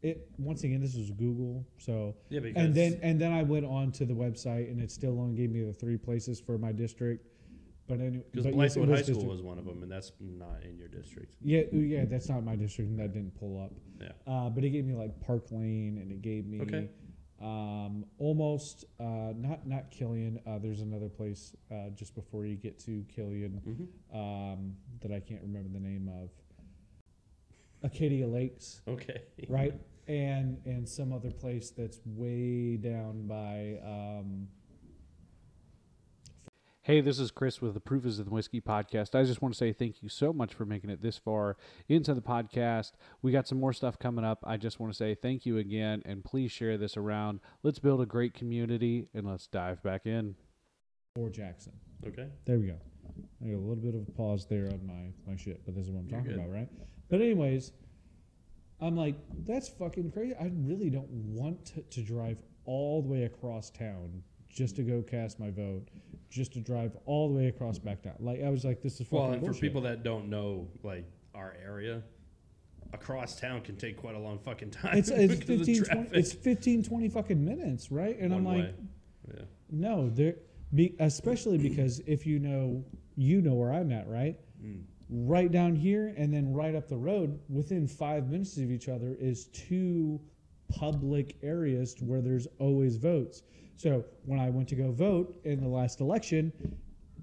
it 0.01 0.29
once 0.37 0.63
again, 0.63 0.81
this 0.81 0.95
was 0.95 1.09
Google, 1.11 1.65
so 1.77 2.15
Yeah, 2.29 2.41
because 2.41 2.61
and 2.61 2.75
then 2.75 2.99
and 3.01 3.21
then 3.21 3.31
I 3.31 3.43
went 3.43 3.65
on 3.65 3.91
to 3.93 4.05
the 4.05 4.13
website, 4.13 4.69
and 4.69 4.81
it 4.81 4.91
still 4.91 5.19
only 5.19 5.35
gave 5.35 5.49
me 5.51 5.63
the 5.63 5.73
three 5.73 5.97
places 5.97 6.39
for 6.39 6.57
my 6.57 6.71
district. 6.71 7.27
But 7.87 7.99
anyway, 7.99 8.23
because 8.31 8.45
Blythewood 8.53 8.89
High 8.95 9.01
School 9.01 9.25
was 9.25 9.41
one 9.41 9.57
of 9.57 9.65
them, 9.65 9.83
and 9.83 9.91
that's 9.91 10.13
not 10.19 10.63
in 10.63 10.77
your 10.77 10.87
district. 10.87 11.35
Yeah, 11.41 11.63
yeah, 11.71 12.05
that's 12.05 12.29
not 12.29 12.43
my 12.43 12.55
district, 12.55 12.89
and 12.91 12.99
that 12.99 13.13
didn't 13.13 13.37
pull 13.39 13.61
up. 13.61 13.71
Yeah. 14.01 14.11
Uh, 14.31 14.49
but 14.49 14.63
it 14.63 14.69
gave 14.69 14.85
me 14.85 14.93
like 14.93 15.19
Park 15.21 15.51
Lane, 15.51 15.99
and 16.01 16.11
it 16.11 16.21
gave 16.21 16.45
me 16.45 16.61
Okay. 16.61 16.89
Um, 17.43 18.05
almost 18.19 18.85
uh, 19.01 19.33
not 19.35 19.67
not 19.67 19.91
Killian. 19.91 20.39
Uh, 20.47 20.59
there's 20.59 20.79
another 20.79 21.09
place 21.09 21.53
uh, 21.71 21.89
just 21.93 22.15
before 22.15 22.45
you 22.45 22.55
get 22.55 22.79
to 22.85 23.03
Killian 23.13 23.61
Mm-hmm. 23.67 24.17
um, 24.17 24.75
that 25.01 25.11
I 25.11 25.19
can't 25.19 25.41
remember 25.41 25.69
the 25.73 25.79
name 25.85 26.07
of. 26.07 26.29
Arcadia 27.83 28.25
Lakes, 28.25 28.81
Okay. 28.87 29.21
right? 29.49 29.73
And 30.07 30.57
and 30.65 30.87
some 30.87 31.11
other 31.11 31.31
place 31.31 31.69
that's 31.69 31.99
way 32.05 32.77
down 32.77 33.27
by. 33.27 33.79
Um, 33.85 34.47
Hey, 36.85 36.99
this 36.99 37.17
is 37.17 37.31
Chris 37.31 37.61
with 37.61 37.75
the 37.75 37.79
Proof 37.79 38.05
is 38.05 38.19
in 38.19 38.25
the 38.25 38.31
Whiskey 38.31 38.59
podcast. 38.59 39.15
I 39.15 39.23
just 39.23 39.41
want 39.41 39.53
to 39.53 39.57
say 39.57 39.71
thank 39.71 40.03
you 40.03 40.09
so 40.09 40.33
much 40.33 40.53
for 40.53 40.65
making 40.65 40.89
it 40.89 41.01
this 41.01 41.17
far 41.17 41.55
into 41.87 42.13
the 42.13 42.21
podcast. 42.21 42.91
We 43.21 43.31
got 43.31 43.47
some 43.47 43.57
more 43.57 43.71
stuff 43.71 43.97
coming 43.97 44.25
up. 44.25 44.39
I 44.45 44.57
just 44.57 44.81
want 44.81 44.91
to 44.91 44.97
say 44.97 45.15
thank 45.15 45.45
you 45.45 45.57
again 45.59 46.01
and 46.05 46.25
please 46.25 46.51
share 46.51 46.77
this 46.77 46.97
around. 46.97 47.39
Let's 47.63 47.79
build 47.79 48.01
a 48.01 48.05
great 48.05 48.33
community 48.33 49.07
and 49.13 49.25
let's 49.25 49.47
dive 49.47 49.81
back 49.81 50.05
in. 50.05 50.35
or 51.17 51.29
Jackson. 51.29 51.71
Okay. 52.05 52.27
There 52.45 52.59
we 52.59 52.67
go. 52.67 52.75
I 53.41 53.47
got 53.47 53.55
a 53.55 53.59
little 53.59 53.75
bit 53.77 53.95
of 53.95 54.05
a 54.05 54.11
pause 54.11 54.45
there 54.49 54.65
on 54.65 54.85
my, 54.85 55.31
my 55.31 55.37
shit, 55.37 55.61
but 55.65 55.75
this 55.75 55.85
is 55.85 55.91
what 55.91 55.99
I'm 56.01 56.09
You're 56.09 56.19
talking 56.19 56.33
good. 56.35 56.41
about, 56.41 56.51
right? 56.53 56.69
But 57.09 57.21
anyways, 57.21 57.71
I'm 58.81 58.97
like, 58.97 59.15
that's 59.45 59.69
fucking 59.69 60.11
crazy. 60.11 60.35
I 60.35 60.51
really 60.53 60.89
don't 60.89 61.07
want 61.09 61.65
to, 61.67 61.81
to 61.81 62.01
drive 62.01 62.39
all 62.65 63.01
the 63.01 63.07
way 63.07 63.23
across 63.23 63.69
town 63.69 64.21
just 64.49 64.75
to 64.75 64.83
go 64.83 65.01
cast 65.01 65.39
my 65.39 65.49
vote, 65.49 65.87
just 66.33 66.53
to 66.53 66.59
drive 66.59 66.97
all 67.05 67.29
the 67.29 67.35
way 67.35 67.47
across 67.47 67.77
back 67.77 68.01
down. 68.01 68.15
Like 68.19 68.43
I 68.43 68.49
was 68.49 68.65
like, 68.65 68.81
this 68.81 68.99
is 68.99 69.07
fucking 69.07 69.19
Well, 69.19 69.31
and 69.31 69.45
for 69.45 69.53
people 69.53 69.81
that 69.81 70.03
don't 70.03 70.29
know, 70.29 70.67
like 70.81 71.05
our 71.35 71.55
area, 71.63 72.01
across 72.91 73.39
town 73.39 73.61
can 73.61 73.75
take 73.77 73.97
quite 73.97 74.15
a 74.15 74.19
long 74.19 74.39
fucking 74.39 74.71
time. 74.71 74.97
it's 74.97 75.09
it's 75.11 75.43
15, 75.43 75.83
20, 75.83 76.09
it's 76.13 76.33
15, 76.33 76.83
20 76.83 77.09
fucking 77.09 77.43
minutes, 77.43 77.91
right? 77.91 78.17
And 78.19 78.33
I'm 78.33 78.45
like, 78.45 78.73
yeah. 79.27 79.41
No, 79.69 80.09
there, 80.09 80.35
be, 80.73 80.95
especially 80.99 81.57
because 81.57 81.99
if 82.07 82.25
you 82.25 82.39
know, 82.39 82.83
you 83.15 83.41
know 83.41 83.53
where 83.53 83.71
I'm 83.71 83.91
at, 83.91 84.07
right? 84.07 84.39
Mm. 84.63 84.83
Right 85.09 85.51
down 85.51 85.75
here, 85.75 86.13
and 86.17 86.33
then 86.33 86.51
right 86.51 86.73
up 86.73 86.87
the 86.87 86.97
road, 86.97 87.39
within 87.47 87.87
five 87.87 88.29
minutes 88.29 88.57
of 88.57 88.71
each 88.71 88.89
other, 88.89 89.15
is 89.19 89.45
two 89.47 90.19
public 90.67 91.37
areas 91.43 91.95
where 91.99 92.21
there's 92.21 92.47
always 92.59 92.97
votes. 92.97 93.43
So 93.77 94.05
when 94.25 94.39
I 94.39 94.49
went 94.49 94.69
to 94.69 94.75
go 94.75 94.91
vote 94.91 95.39
in 95.43 95.61
the 95.61 95.67
last 95.67 95.99
election, 95.99 96.51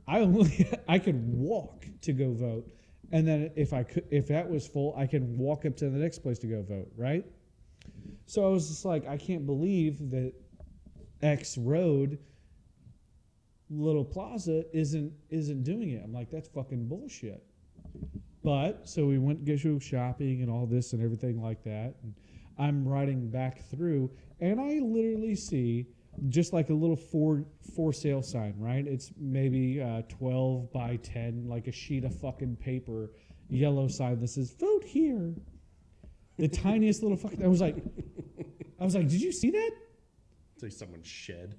I 0.06 0.20
only 0.20 0.68
I 0.88 0.98
could 0.98 1.22
walk 1.26 1.86
to 2.02 2.12
go 2.12 2.32
vote, 2.32 2.70
and 3.12 3.26
then 3.26 3.50
if 3.56 3.72
I 3.72 3.82
could, 3.82 4.04
if 4.10 4.28
that 4.28 4.48
was 4.48 4.66
full, 4.66 4.94
I 4.96 5.06
could 5.06 5.22
walk 5.38 5.64
up 5.64 5.76
to 5.78 5.90
the 5.90 5.98
next 5.98 6.18
place 6.20 6.38
to 6.40 6.46
go 6.46 6.62
vote, 6.62 6.90
right? 6.96 7.24
So 8.26 8.46
I 8.46 8.48
was 8.48 8.68
just 8.68 8.84
like, 8.84 9.06
I 9.08 9.16
can't 9.16 9.46
believe 9.46 10.10
that 10.10 10.32
X 11.22 11.58
road 11.58 12.18
little 13.70 14.04
plaza 14.04 14.64
isn't 14.72 15.12
isn't 15.30 15.62
doing 15.62 15.90
it. 15.90 16.02
I'm 16.04 16.12
like, 16.12 16.30
that's 16.30 16.48
fucking 16.48 16.88
bullshit. 16.88 17.42
But 18.42 18.88
so 18.88 19.06
we 19.06 19.18
went 19.18 19.44
to 19.44 19.56
go 19.56 19.78
shopping 19.78 20.42
and 20.42 20.50
all 20.50 20.66
this 20.66 20.92
and 20.92 21.02
everything 21.02 21.42
like 21.42 21.62
that. 21.64 21.94
And 22.02 22.14
I'm 22.58 22.86
riding 22.86 23.28
back 23.28 23.62
through 23.70 24.10
and 24.40 24.60
I 24.60 24.78
literally 24.78 25.34
see 25.34 25.86
just 26.28 26.52
like 26.52 26.70
a 26.70 26.74
little 26.74 26.96
for 26.96 27.44
for 27.74 27.92
sale 27.92 28.22
sign, 28.22 28.54
right? 28.59 28.87
It's 28.87 29.11
maybe 29.18 29.80
uh, 29.80 30.02
12 30.09 30.72
by 30.72 30.96
10, 30.96 31.48
like 31.48 31.66
a 31.66 31.72
sheet 31.72 32.04
of 32.04 32.14
fucking 32.20 32.56
paper, 32.56 33.11
yellow 33.48 33.88
sign 33.88 34.20
that 34.20 34.28
says 34.28 34.52
"Vote 34.59 34.85
here." 34.85 35.35
The 36.38 36.48
tiniest 36.66 37.02
little 37.02 37.16
fucking. 37.16 37.44
I 37.44 37.48
was 37.48 37.61
like, 37.61 37.76
I 38.78 38.85
was 38.85 38.94
like, 38.94 39.09
did 39.09 39.20
you 39.20 39.33
see 39.33 39.50
that? 39.50 39.70
It's 40.54 40.62
like 40.62 40.72
someone's 40.72 41.06
shed. 41.06 41.56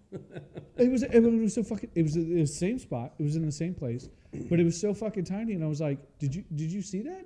It 0.77 0.91
was 0.91 1.03
it 1.03 1.19
was 1.19 1.53
so 1.55 1.63
fucking. 1.63 1.89
It 1.95 2.03
was 2.03 2.15
in 2.15 2.39
the 2.39 2.45
same 2.45 2.77
spot. 2.77 3.13
It 3.19 3.23
was 3.23 3.35
in 3.35 3.45
the 3.45 3.51
same 3.51 3.73
place, 3.73 4.09
but 4.49 4.59
it 4.59 4.63
was 4.63 4.79
so 4.79 4.93
fucking 4.93 5.25
tiny. 5.25 5.53
And 5.53 5.63
I 5.63 5.67
was 5.67 5.81
like, 5.81 5.99
"Did 6.19 6.35
you 6.35 6.43
did 6.53 6.71
you 6.71 6.81
see 6.81 7.01
that?" 7.03 7.25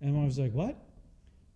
And 0.00 0.18
I 0.18 0.24
was 0.24 0.38
like, 0.38 0.52
"What?" 0.52 0.76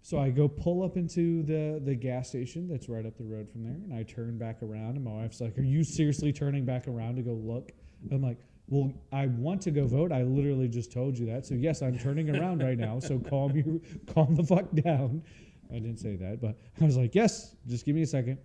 So 0.09 0.19
I 0.19 0.31
go 0.31 0.49
pull 0.49 0.83
up 0.83 0.97
into 0.97 1.43
the 1.43 1.83
the 1.85 1.95
gas 1.95 2.31
station 2.31 2.67
that's 2.67 2.89
right 2.89 3.05
up 3.05 3.19
the 3.19 3.25
road 3.25 3.47
from 3.51 3.63
there, 3.63 3.75
and 3.75 3.93
I 3.93 4.05
turn 4.05 4.39
back 4.39 4.63
around. 4.63 4.97
And 4.97 5.05
my 5.05 5.13
wife's 5.13 5.39
like, 5.39 5.59
"Are 5.59 5.63
you 5.63 5.85
seriously 5.85 6.33
turning 6.33 6.65
back 6.65 6.89
around 6.89 7.17
to 7.17 7.23
go 7.23 7.35
look?" 7.35 7.73
I'm 8.11 8.23
like, 8.23 8.39
"Well, 8.69 8.91
I 9.13 9.27
want 9.27 9.61
to 9.63 9.71
go 9.71 9.87
vote. 9.87 10.11
I 10.11 10.23
literally 10.23 10.67
just 10.67 10.91
told 10.91 11.19
you 11.19 11.27
that. 11.27 11.45
So 11.45 11.57
yes, 11.57 11.83
I'm 11.83 11.99
turning 11.99 12.35
around 12.35 12.63
right 12.63 12.79
now. 12.79 12.99
So 13.01 13.19
calm 13.19 13.55
you 13.55 13.83
calm 14.15 14.35
the 14.35 14.45
fuck 14.45 14.73
down." 14.77 15.23
I 15.71 15.75
didn't 15.75 15.99
say 15.99 16.17
that, 16.17 16.41
but 16.41 16.57
I 16.81 16.87
was 16.87 16.97
like, 16.97 17.15
"Yes, 17.15 17.55
just 17.67 17.85
give 17.85 17.95
me 17.95 18.01
a 18.01 18.07
second. 18.07 18.39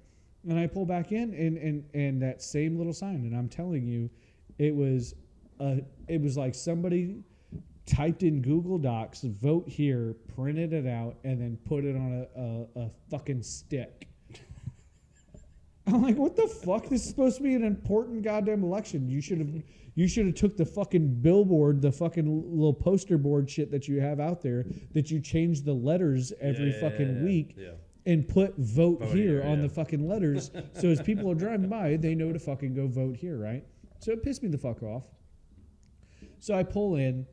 And 0.46 0.60
I 0.60 0.68
pull 0.68 0.86
back 0.86 1.14
in, 1.14 1.34
and 1.34 1.58
and 1.58 1.86
and 1.94 2.22
that 2.22 2.42
same 2.42 2.78
little 2.78 2.92
sign, 2.92 3.24
and 3.24 3.34
I'm 3.34 3.48
telling 3.48 3.88
you, 3.88 4.10
it 4.58 4.76
was, 4.76 5.16
uh, 5.62 5.78
it 6.10 6.20
was 6.20 6.36
like 6.36 6.56
somebody 6.56 7.24
typed 7.86 8.24
in 8.24 8.42
Google 8.42 8.78
Docs, 8.78 9.24
vote 9.24 9.68
here, 9.68 10.16
printed 10.36 10.74
it 10.74 10.88
out, 10.88 11.16
and 11.24 11.40
then 11.42 11.58
put 11.66 11.84
it 11.84 11.96
on 11.96 12.26
a, 12.36 12.42
a, 12.42 12.86
a 12.86 12.90
fucking 13.10 13.44
stick. 13.44 14.08
I'm 15.88 16.02
like, 16.02 16.16
what 16.16 16.36
the 16.36 16.48
fuck? 16.48 16.88
This 16.88 17.04
is 17.04 17.10
supposed 17.10 17.38
to 17.38 17.44
be 17.44 17.56
an 17.56 17.64
important 17.64 18.24
goddamn 18.24 18.64
election. 18.64 19.10
You 19.10 19.22
should 19.22 19.40
have, 19.40 19.64
you 19.96 20.08
should 20.08 20.26
have 20.26 20.36
took 20.36 20.56
the 20.56 20.66
fucking 20.66 21.22
billboard, 21.22 21.82
the 21.82 21.92
fucking 21.92 22.26
little 22.50 22.74
poster 22.74 23.18
board 23.18 23.50
shit 23.50 23.70
that 23.72 23.88
you 23.88 24.00
have 24.00 24.20
out 24.20 24.42
there, 24.42 24.66
that 24.94 25.12
you 25.12 25.20
change 25.20 25.64
the 25.64 25.74
letters 25.74 26.32
every 26.40 26.70
Yeah, 26.70 26.76
yeah, 26.76 26.90
fucking 26.90 27.18
yeah, 27.18 27.24
week 27.24 27.58
and 28.06 28.28
put 28.28 28.56
vote, 28.58 29.00
Vote 29.00 29.16
here, 29.16 29.42
here, 29.42 29.44
on 29.44 29.62
the 29.62 29.70
fucking 29.70 30.08
letters 30.08 30.52
so 30.74 30.90
as 30.90 31.02
people 31.02 31.30
are 31.32 31.36
driving 31.36 31.70
by 31.70 31.96
they 31.96 32.16
know 32.16 32.34
to 32.34 32.40
fucking 32.40 32.74
go 32.74 32.88
vote 32.88 33.16
here 33.16 33.38
right 33.38 33.64
so 34.00 34.12
it 34.12 34.24
pissed 34.24 34.44
me 34.44 34.50
the 34.50 34.58
fuck 34.58 34.84
off 34.84 35.04
so 36.40 36.54
i 36.54 36.64
pull 36.64 36.96
in 36.96 37.26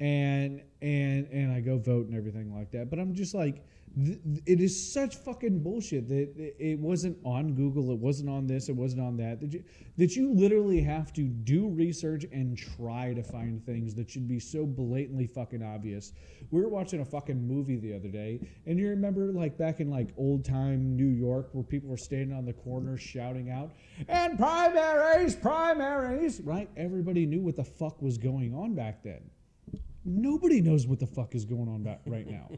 and 0.00 0.62
and 0.82 1.26
and 1.32 1.52
i 1.52 1.60
go 1.60 1.78
vote 1.78 2.06
and 2.06 2.14
everything 2.14 2.54
like 2.54 2.70
that 2.70 2.90
but 2.90 2.98
i'm 2.98 3.14
just 3.14 3.34
like 3.34 3.64
th- 4.04 4.18
it 4.44 4.60
is 4.60 4.92
such 4.92 5.16
fucking 5.16 5.62
bullshit 5.62 6.08
that 6.08 6.32
it- 6.58 6.78
wasn't 6.78 7.16
on 7.24 7.54
Google, 7.54 7.90
it 7.90 7.98
wasn't 7.98 8.28
on 8.28 8.46
this, 8.46 8.68
it 8.68 8.76
wasn't 8.76 9.00
on 9.00 9.16
that. 9.16 9.40
That 9.40 9.52
you, 9.52 9.64
that 9.96 10.14
you 10.14 10.32
literally 10.32 10.80
have 10.82 11.12
to 11.14 11.22
do 11.22 11.68
research 11.68 12.24
and 12.30 12.56
try 12.56 13.14
to 13.14 13.22
find 13.22 13.64
things 13.64 13.94
that 13.94 14.10
should 14.10 14.28
be 14.28 14.38
so 14.38 14.66
blatantly 14.66 15.26
fucking 15.26 15.62
obvious. 15.62 16.12
We 16.50 16.60
were 16.60 16.68
watching 16.68 17.00
a 17.00 17.04
fucking 17.04 17.48
movie 17.48 17.76
the 17.76 17.94
other 17.94 18.08
day, 18.08 18.40
and 18.66 18.78
you 18.78 18.88
remember 18.88 19.32
like 19.32 19.56
back 19.56 19.80
in 19.80 19.90
like 19.90 20.10
old 20.18 20.44
time 20.44 20.94
New 20.96 21.08
York 21.08 21.48
where 21.52 21.64
people 21.64 21.88
were 21.88 21.96
standing 21.96 22.36
on 22.36 22.44
the 22.44 22.52
corner 22.52 22.96
shouting 22.98 23.50
out, 23.50 23.72
and 24.08 24.38
primaries, 24.38 25.34
primaries, 25.34 26.40
right? 26.42 26.68
Everybody 26.76 27.24
knew 27.26 27.40
what 27.40 27.56
the 27.56 27.64
fuck 27.64 28.02
was 28.02 28.18
going 28.18 28.54
on 28.54 28.74
back 28.74 29.02
then. 29.02 29.22
Nobody 30.08 30.60
knows 30.60 30.86
what 30.86 31.00
the 31.00 31.06
fuck 31.06 31.34
is 31.34 31.44
going 31.44 31.68
on 31.68 31.82
back 31.82 32.00
right 32.06 32.28
now. 32.28 32.48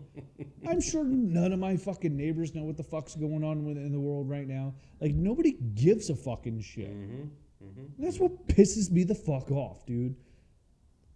I'm 0.69 0.83
sure 0.83 1.03
none 1.03 1.55
of 1.55 1.59
my 1.59 1.77
fucking 1.79 2.15
neighbors 2.15 2.55
know 2.55 2.63
what 2.65 2.77
the 2.77 2.83
fuck's 2.83 3.15
going 3.15 3.43
on 3.43 3.67
in 3.67 3.91
the 3.91 3.99
world 3.99 4.29
right 4.29 4.47
now. 4.47 4.75
Like 5.01 5.15
nobody 5.15 5.53
gives 5.75 6.11
a 6.11 6.15
fucking 6.15 6.61
shit. 6.61 6.91
Mm-hmm, 6.91 7.23
mm-hmm. 7.65 7.85
That's 8.03 8.19
what 8.21 8.47
pisses 8.49 8.91
me 8.91 9.03
the 9.03 9.15
fuck 9.15 9.51
off, 9.51 9.87
dude. 9.87 10.15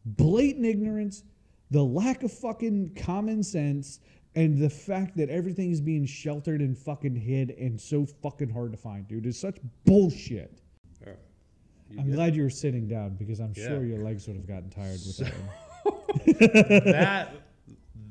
Blatant 0.06 0.64
ignorance, 0.64 1.22
the 1.70 1.82
lack 1.84 2.22
of 2.22 2.32
fucking 2.32 2.94
common 2.94 3.42
sense, 3.42 4.00
and 4.34 4.56
the 4.58 4.70
fact 4.70 5.14
that 5.18 5.28
everything 5.28 5.70
is 5.70 5.82
being 5.82 6.06
sheltered 6.06 6.62
and 6.62 6.76
fucking 6.78 7.14
hid 7.14 7.50
and 7.50 7.78
so 7.78 8.06
fucking 8.06 8.48
hard 8.48 8.72
to 8.72 8.78
find, 8.78 9.06
dude. 9.06 9.26
is 9.26 9.38
such 9.38 9.58
bullshit. 9.84 10.60
You 11.90 12.00
I'm 12.00 12.06
good? 12.06 12.14
glad 12.14 12.34
you 12.34 12.42
were 12.42 12.48
sitting 12.48 12.88
down 12.88 13.16
because 13.16 13.38
I'm 13.38 13.52
Yeah. 13.54 13.68
sure 13.68 13.84
your 13.84 13.98
legs 14.02 14.26
would 14.26 14.36
have 14.36 14.46
gotten 14.46 14.70
tired 14.70 14.98
with 15.06 15.18
that 15.18 15.34
one. 15.34 15.48
that 16.26 17.34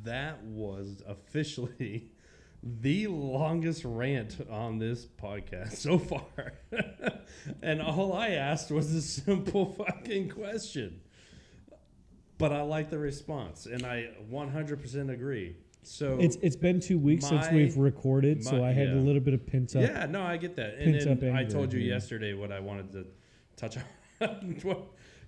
that 0.03 0.43
was 0.43 1.03
officially 1.07 2.11
the 2.63 3.07
longest 3.07 3.83
rant 3.85 4.37
on 4.49 4.77
this 4.77 5.05
podcast 5.05 5.73
so 5.77 5.97
far. 5.97 6.53
and 7.61 7.81
all 7.81 8.13
I 8.13 8.29
asked 8.29 8.71
was 8.71 8.93
a 8.93 9.01
simple 9.01 9.73
fucking 9.77 10.29
question. 10.29 11.01
But 12.37 12.51
I 12.51 12.61
like 12.61 12.89
the 12.89 12.97
response 12.97 13.67
and 13.67 13.85
I 13.85 14.09
100% 14.31 15.11
agree. 15.11 15.55
So 15.83 16.17
It's 16.19 16.37
it's 16.43 16.55
been 16.55 16.79
two 16.79 16.99
weeks 16.99 17.27
since 17.27 17.49
we've 17.51 17.75
recorded, 17.75 18.43
so 18.43 18.63
I 18.63 18.71
had 18.71 18.89
yeah. 18.89 18.95
a 18.95 19.01
little 19.01 19.21
bit 19.21 19.33
of 19.33 19.47
pent 19.47 19.75
up. 19.75 19.81
Yeah, 19.81 20.05
no, 20.05 20.21
I 20.21 20.37
get 20.37 20.55
that. 20.57 20.75
And 20.75 20.93
Pent 20.93 21.09
up 21.09 21.19
then 21.19 21.35
I 21.35 21.43
told 21.43 21.73
you 21.73 21.79
yesterday 21.79 22.35
what 22.35 22.51
I 22.51 22.59
wanted 22.59 22.91
to 22.91 23.05
touch 23.55 23.77
on. 23.77 24.59
What- 24.61 24.83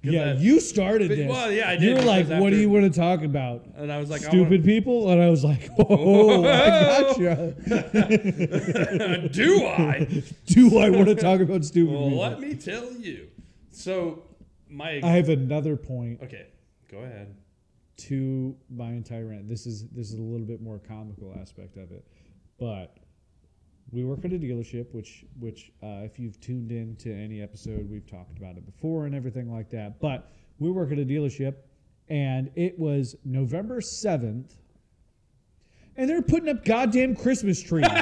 Yeah, 0.05 0.31
I- 0.31 0.33
you 0.33 0.59
started 0.59 1.07
But- 1.09 1.15
this. 1.17 1.29
well, 1.29 1.51
yeah, 1.51 1.69
I 1.69 1.73
You 1.73 1.79
did, 1.79 1.97
were 1.99 2.03
like, 2.03 2.27
"What 2.27 2.49
do 2.49 2.57
you 2.57 2.69
want 2.69 2.83
to 2.91 2.99
talk 2.99 3.23
about? 3.23 3.65
and 3.77 3.89
I 3.91 3.99
was 3.99 4.09
like, 4.09 4.21
Stupid 4.21 4.63
people?" 4.65 5.09
And 5.09 5.21
I 5.21 5.29
was 5.29 5.43
like, 5.45 5.69
"Oh, 5.79 6.43
I 6.43 7.01
gotcha." 7.01 7.55
wanna- 7.69 9.29
do 9.29 9.65
I? 9.65 10.23
do 10.45 10.77
I 10.79 10.89
want 10.89 11.07
to 11.07 11.15
talk 11.15 11.39
about 11.39 11.63
stupid 11.65 11.93
Well, 11.93 12.03
people? 12.09 12.19
let 12.21 12.39
me 12.39 12.55
tell 12.55 12.91
you. 12.93 13.27
So 13.71 14.23
my 14.69 14.99
I 15.03 15.11
have 15.11 15.29
another 15.29 15.75
point 15.77 16.21
okay, 16.23 16.47
go 16.91 16.99
ahead. 16.99 17.35
to 17.97 18.55
my 18.69 18.91
entire 18.91 19.27
rant. 19.27 19.47
This 19.47 19.65
is 19.65 19.87
this 19.89 20.11
is 20.11 20.19
a 20.19 20.21
little 20.21 20.45
bit 20.45 20.61
more 20.61 20.79
comical 20.79 21.33
aspect 21.39 21.77
of 21.77 21.91
it, 21.91 22.05
but 22.59 22.97
we 23.93 24.03
work 24.03 24.25
at 24.25 24.33
a 24.33 24.39
dealership, 24.39 24.91
which 24.91 25.23
which 25.39 25.71
uh, 25.83 26.01
if 26.01 26.17
you've 26.19 26.39
tuned 26.41 26.71
in 26.71 26.95
to 26.97 27.13
any 27.13 27.41
episode, 27.41 27.87
we've 27.89 28.09
talked 28.09 28.37
about 28.37 28.57
it 28.57 28.65
before 28.65 29.05
and 29.05 29.13
everything 29.13 29.53
like 29.53 29.69
that. 29.69 29.99
But 29.99 30.31
we 30.59 30.71
work 30.71 30.91
at 30.91 30.97
a 30.97 31.05
dealership, 31.05 31.55
and 32.09 32.49
it 32.55 32.77
was 32.79 33.15
November 33.23 33.81
seventh, 33.81 34.55
and 35.95 36.09
they're 36.09 36.23
putting 36.23 36.49
up 36.49 36.65
goddamn 36.65 37.15
Christmas 37.15 37.61
trees. 37.61 37.85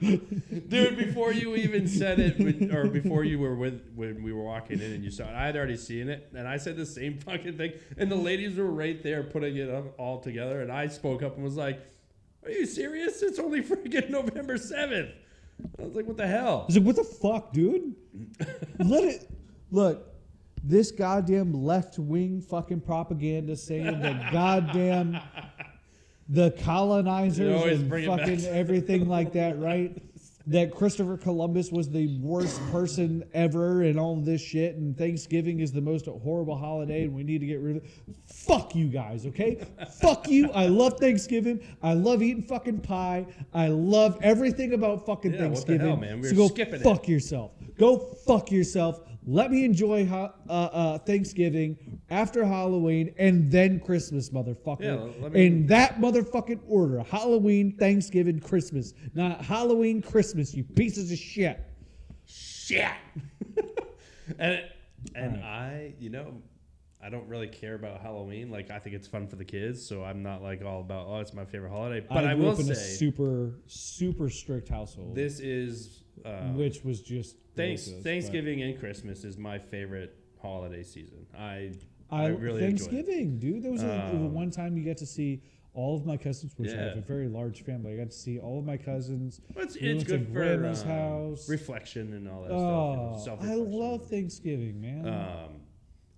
Dude, 0.00 0.96
before 0.96 1.32
you 1.32 1.56
even 1.56 1.88
said 1.88 2.20
it, 2.20 2.38
when, 2.38 2.72
or 2.72 2.86
before 2.86 3.24
you 3.24 3.38
were 3.38 3.56
with 3.56 3.82
when 3.96 4.22
we 4.22 4.32
were 4.32 4.44
walking 4.44 4.78
in 4.78 4.92
and 4.92 5.02
you 5.02 5.10
saw 5.10 5.24
it, 5.24 5.34
I 5.34 5.46
had 5.46 5.56
already 5.56 5.76
seen 5.76 6.08
it, 6.08 6.28
and 6.36 6.46
I 6.46 6.58
said 6.58 6.76
the 6.76 6.86
same 6.86 7.18
fucking 7.18 7.56
thing. 7.56 7.72
And 7.96 8.12
the 8.12 8.16
ladies 8.16 8.56
were 8.56 8.70
right 8.70 9.02
there 9.02 9.24
putting 9.24 9.56
it 9.56 9.70
up 9.70 9.98
all 9.98 10.20
together, 10.20 10.60
and 10.60 10.70
I 10.70 10.86
spoke 10.86 11.22
up 11.22 11.34
and 11.34 11.42
was 11.42 11.56
like, 11.56 11.80
"Are 12.48 12.52
you 12.52 12.66
serious? 12.66 13.22
It's 13.22 13.38
only 13.38 13.62
freaking 13.62 14.08
November 14.08 14.56
7th. 14.56 15.12
I 15.78 15.82
was 15.82 15.94
like, 15.94 16.06
"What 16.06 16.16
the 16.16 16.24
I 16.24 16.28
hell?" 16.28 16.64
was 16.66 16.76
like, 16.76 16.86
what 16.86 16.96
the 16.96 17.04
fuck, 17.04 17.52
dude? 17.52 17.94
Let 18.78 19.04
it 19.04 19.30
look. 19.70 20.06
This 20.64 20.90
goddamn 20.90 21.52
left 21.52 21.98
wing 21.98 22.40
fucking 22.40 22.80
propaganda 22.80 23.54
saying 23.54 24.00
that 24.00 24.32
goddamn 24.32 25.20
the 26.28 26.50
colonizers 26.62 27.80
and 27.80 27.88
bring 27.88 28.04
it 28.04 28.08
back 28.08 28.20
fucking 28.20 28.44
everything 28.46 29.08
like 29.08 29.32
that, 29.34 29.58
right? 29.58 29.96
That 30.48 30.74
Christopher 30.74 31.18
Columbus 31.18 31.70
was 31.70 31.90
the 31.90 32.18
worst 32.20 32.58
person 32.72 33.22
ever 33.34 33.82
and 33.82 34.00
all 34.00 34.16
this 34.16 34.40
shit, 34.40 34.76
and 34.76 34.96
Thanksgiving 34.96 35.60
is 35.60 35.72
the 35.72 35.82
most 35.82 36.06
horrible 36.06 36.56
holiday, 36.56 37.04
and 37.04 37.14
we 37.14 37.22
need 37.22 37.40
to 37.40 37.46
get 37.46 37.60
rid 37.60 37.76
of 37.76 37.84
it. 37.84 37.90
Fuck 38.26 38.74
you 38.74 38.88
guys, 38.88 39.26
okay? 39.26 39.62
Fuck 40.00 40.26
you. 40.28 40.50
I 40.52 40.66
love 40.68 40.98
Thanksgiving. 40.98 41.60
I 41.82 41.92
love 41.92 42.22
eating 42.22 42.42
fucking 42.42 42.80
pie. 42.80 43.26
I 43.52 43.68
love 43.68 44.18
everything 44.22 44.72
about 44.72 45.04
fucking 45.04 45.32
Yeah, 45.34 45.38
what 45.38 45.42
the 45.42 45.54
Thanksgiving. 45.56 45.86
hell, 45.86 45.96
man? 45.98 46.20
We 46.22 46.28
so 46.30 46.34
go 46.36 46.48
skipping 46.48 46.76
it. 46.76 46.82
fuck 46.82 47.06
yourself. 47.08 47.52
Go 47.78 47.98
fuck 48.26 48.50
yourself. 48.50 49.02
Let 49.30 49.50
me 49.50 49.62
enjoy 49.66 50.06
ho- 50.06 50.32
uh, 50.48 50.52
uh, 50.52 50.98
Thanksgiving 51.00 52.00
after 52.08 52.46
Halloween 52.46 53.14
and 53.18 53.50
then 53.50 53.78
Christmas, 53.78 54.30
motherfucker. 54.30 54.80
Yeah, 55.20 55.28
me- 55.28 55.46
In 55.46 55.66
that 55.66 55.98
motherfucking 56.00 56.60
order: 56.66 57.02
Halloween, 57.02 57.76
Thanksgiving, 57.76 58.40
Christmas. 58.40 58.94
Not 59.14 59.44
Halloween, 59.44 60.00
Christmas. 60.00 60.54
You 60.54 60.64
pieces 60.64 61.12
of 61.12 61.18
shit. 61.18 61.60
Shit. 62.24 62.88
and 64.38 64.62
and 65.14 65.44
I, 65.44 65.92
you 66.00 66.08
know, 66.08 66.40
I 67.02 67.10
don't 67.10 67.28
really 67.28 67.48
care 67.48 67.74
about 67.74 68.00
Halloween. 68.00 68.50
Like, 68.50 68.70
I 68.70 68.78
think 68.78 68.96
it's 68.96 69.06
fun 69.06 69.28
for 69.28 69.36
the 69.36 69.44
kids, 69.44 69.84
so 69.86 70.04
I'm 70.04 70.22
not 70.22 70.42
like 70.42 70.64
all 70.64 70.80
about. 70.80 71.06
Oh, 71.06 71.20
it's 71.20 71.34
my 71.34 71.44
favorite 71.44 71.70
holiday. 71.70 72.00
But 72.08 72.24
I, 72.24 72.34
grew 72.34 72.44
will 72.44 72.52
up 72.52 72.60
in 72.60 72.70
a 72.70 72.74
say 72.74 72.96
super, 72.96 73.56
super 73.66 74.30
strict 74.30 74.70
household, 74.70 75.14
this 75.14 75.38
is 75.38 76.02
uh, 76.24 76.52
which 76.52 76.84
was 76.84 77.00
just 77.02 77.36
Thanks, 77.56 77.88
Thanksgiving 78.02 78.62
and 78.62 78.78
Christmas 78.78 79.24
is 79.24 79.36
my 79.36 79.58
favorite 79.58 80.16
holiday 80.40 80.82
season. 80.82 81.26
I 81.36 81.72
I, 82.10 82.24
I 82.24 82.26
really. 82.28 82.60
Thanksgiving, 82.60 83.38
dude. 83.38 83.62
There 83.62 83.72
was 83.72 83.82
a, 83.82 83.86
there 83.86 84.04
was 84.14 84.28
Um, 84.28 84.34
one 84.34 84.50
time 84.50 84.76
you 84.76 84.84
get 84.84 84.96
to 84.98 85.06
see 85.06 85.42
all 85.74 85.94
of 85.96 86.06
my 86.06 86.16
cousins, 86.16 86.54
which 86.56 86.72
I 86.72 86.76
have 86.76 86.96
a 86.96 87.00
very 87.02 87.28
large 87.28 87.62
family. 87.62 87.92
I 87.92 87.96
got 87.96 88.10
to 88.10 88.16
see 88.16 88.38
all 88.38 88.58
of 88.58 88.64
my 88.64 88.76
cousins. 88.76 89.40
Well, 89.54 89.64
it's, 89.64 89.74
We 89.78 89.88
it's 89.90 90.08
went 90.10 90.22
to 90.24 90.26
for 90.26 90.32
grandma's 90.32 90.82
um, 90.82 90.88
house. 90.88 91.48
reflection 91.48 92.14
and 92.14 92.28
all 92.28 92.42
that 92.42 92.50
Oh, 92.52 93.18
stuff. 93.20 93.38
I 93.40 93.44
you 93.44 93.50
know, 93.50 93.56
self-reflection. 93.56 93.72
love 93.78 94.06
Thanksgiving, 94.08 94.80
man. 94.80 95.06
Um, 95.08 95.60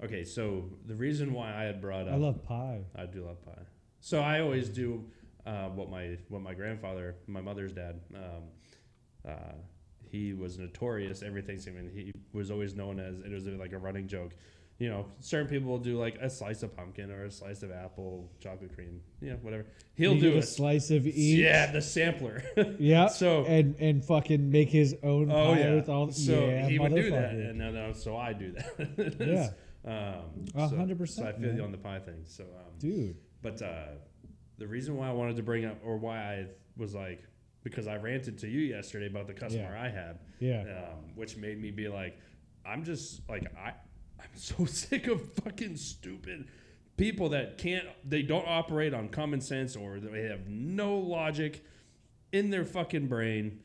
okay, 0.04 0.24
so 0.24 0.64
the 0.86 0.94
reason 0.94 1.32
why 1.34 1.54
I 1.54 1.64
had 1.64 1.80
brought 1.80 2.06
up 2.08 2.14
I 2.14 2.16
love 2.16 2.42
pie. 2.44 2.80
I 2.96 3.06
do 3.06 3.24
love 3.24 3.44
pie. 3.44 3.62
So 4.00 4.20
I 4.20 4.40
always 4.40 4.68
do 4.68 5.04
uh, 5.44 5.68
what 5.70 5.90
my 5.90 6.16
what 6.28 6.40
my 6.40 6.54
grandfather, 6.54 7.16
my 7.26 7.40
mother's 7.40 7.72
dad, 7.72 8.00
um, 8.14 8.22
uh, 9.28 9.32
he 10.10 10.32
was 10.32 10.58
notorious 10.58 11.22
every 11.22 11.42
Thanksgiving. 11.42 11.90
He 11.94 12.12
was 12.32 12.50
always 12.50 12.74
known 12.74 12.98
as 13.00 13.20
it 13.20 13.30
was 13.32 13.46
like 13.46 13.72
a 13.72 13.78
running 13.78 14.08
joke. 14.08 14.32
You 14.78 14.88
know, 14.88 15.06
certain 15.20 15.46
people 15.46 15.68
will 15.70 15.78
do 15.78 15.98
like 15.98 16.16
a 16.22 16.30
slice 16.30 16.62
of 16.62 16.74
pumpkin 16.74 17.10
or 17.10 17.24
a 17.24 17.30
slice 17.30 17.62
of 17.62 17.70
apple, 17.70 18.30
chocolate 18.40 18.74
cream, 18.74 19.02
you 19.20 19.28
know, 19.30 19.36
whatever. 19.42 19.66
He'll 19.94 20.18
do 20.18 20.32
a 20.32 20.38
it. 20.38 20.42
slice 20.42 20.90
of 20.90 21.06
each. 21.06 21.38
Yeah, 21.38 21.70
the 21.70 21.82
sampler. 21.82 22.42
Yeah. 22.78 23.08
So- 23.08 23.44
and 23.44 23.76
and 23.78 24.02
fucking 24.04 24.50
make 24.50 24.70
his 24.70 24.96
own 25.02 25.30
Oh 25.30 25.52
pie 25.54 25.60
yeah. 25.60 25.74
with 25.74 25.88
all. 25.90 26.10
so 26.12 26.32
yeah, 26.46 26.66
he 26.66 26.78
would 26.78 26.94
do 26.94 27.10
that, 27.10 27.32
and 27.34 27.60
then 27.60 27.76
uh, 27.76 27.92
so 27.92 28.16
I 28.16 28.32
do 28.32 28.52
that. 28.52 29.16
Yeah. 29.20 29.50
Um, 29.84 30.46
A 30.54 30.68
so- 30.68 30.76
hundred 30.76 30.96
So 31.08 31.22
I 31.24 31.32
percent, 31.32 31.40
feel 31.42 31.54
you 31.54 31.62
on 31.62 31.72
the 31.72 31.78
pie 31.78 31.98
thing. 32.00 32.22
So 32.24 32.44
um, 32.44 32.78
dude. 32.78 33.16
But 33.42 33.60
uh, 33.60 33.84
the 34.58 34.66
reason 34.66 34.96
why 34.96 35.08
I 35.08 35.12
wanted 35.12 35.36
to 35.36 35.42
bring 35.42 35.64
up, 35.66 35.78
or 35.84 35.96
why 35.98 36.18
I 36.18 36.46
was 36.76 36.94
like, 36.94 37.22
because 37.62 37.86
I 37.86 37.96
ranted 37.96 38.38
to 38.38 38.48
you 38.48 38.60
yesterday 38.60 39.06
about 39.06 39.26
the 39.26 39.34
customer 39.34 39.76
I 39.76 39.88
had, 39.88 40.18
Yeah. 40.38 40.62
um, 40.62 41.14
which 41.14 41.36
made 41.36 41.60
me 41.60 41.70
be 41.70 41.88
like, 41.88 42.18
I'm 42.64 42.84
just 42.84 43.28
like 43.28 43.46
I, 43.56 43.70
I'm 44.20 44.34
so 44.34 44.64
sick 44.66 45.06
of 45.06 45.20
fucking 45.44 45.76
stupid 45.76 46.46
people 46.96 47.30
that 47.30 47.56
can't, 47.58 47.86
they 48.04 48.22
don't 48.22 48.46
operate 48.46 48.92
on 48.94 49.08
common 49.08 49.40
sense 49.40 49.76
or 49.76 50.00
they 50.00 50.24
have 50.24 50.48
no 50.48 50.96
logic 50.98 51.64
in 52.32 52.50
their 52.50 52.64
fucking 52.64 53.06
brain. 53.08 53.60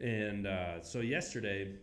And 0.00 0.46
uh, 0.46 0.80
so 0.82 1.00
yesterday, 1.00 1.74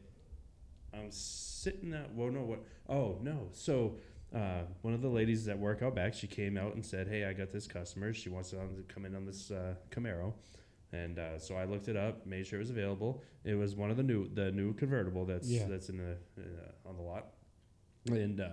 I'm 0.93 1.11
sitting 1.11 1.93
at 1.93 2.13
well 2.13 2.31
no 2.31 2.41
what 2.41 2.63
oh 2.87 3.17
no 3.21 3.47
so 3.51 3.95
uh, 4.33 4.61
one 4.81 4.93
of 4.93 5.01
the 5.01 5.09
ladies 5.09 5.43
that 5.45 5.57
work 5.59 5.81
out 5.81 5.95
back 5.95 6.13
she 6.13 6.27
came 6.27 6.57
out 6.57 6.75
and 6.75 6.85
said 6.85 7.07
hey 7.07 7.25
I 7.25 7.33
got 7.33 7.51
this 7.51 7.67
customer 7.67 8.13
she 8.13 8.29
wants 8.29 8.51
to 8.51 8.57
come 8.87 9.03
in 9.05 9.15
on 9.15 9.25
this 9.25 9.51
uh, 9.51 9.73
Camaro 9.91 10.33
and 10.95 11.19
uh, 11.19 11.37
so 11.39 11.55
I 11.55 11.65
looked 11.65 11.87
it 11.87 11.97
up 11.97 12.25
made 12.25 12.47
sure 12.47 12.59
it 12.59 12.63
was 12.63 12.69
available 12.69 13.21
it 13.43 13.55
was 13.55 13.75
one 13.75 13.91
of 13.91 13.97
the 13.97 14.03
new 14.03 14.27
the 14.33 14.51
new 14.51 14.73
convertible 14.73 15.25
that's 15.25 15.47
Yeah. 15.47 15.65
that's 15.67 15.89
in 15.89 15.97
the 15.97 16.17
uh, 16.41 16.89
on 16.89 16.95
the 16.95 17.01
lot 17.03 17.27
and 18.07 18.39
uh, 18.39 18.49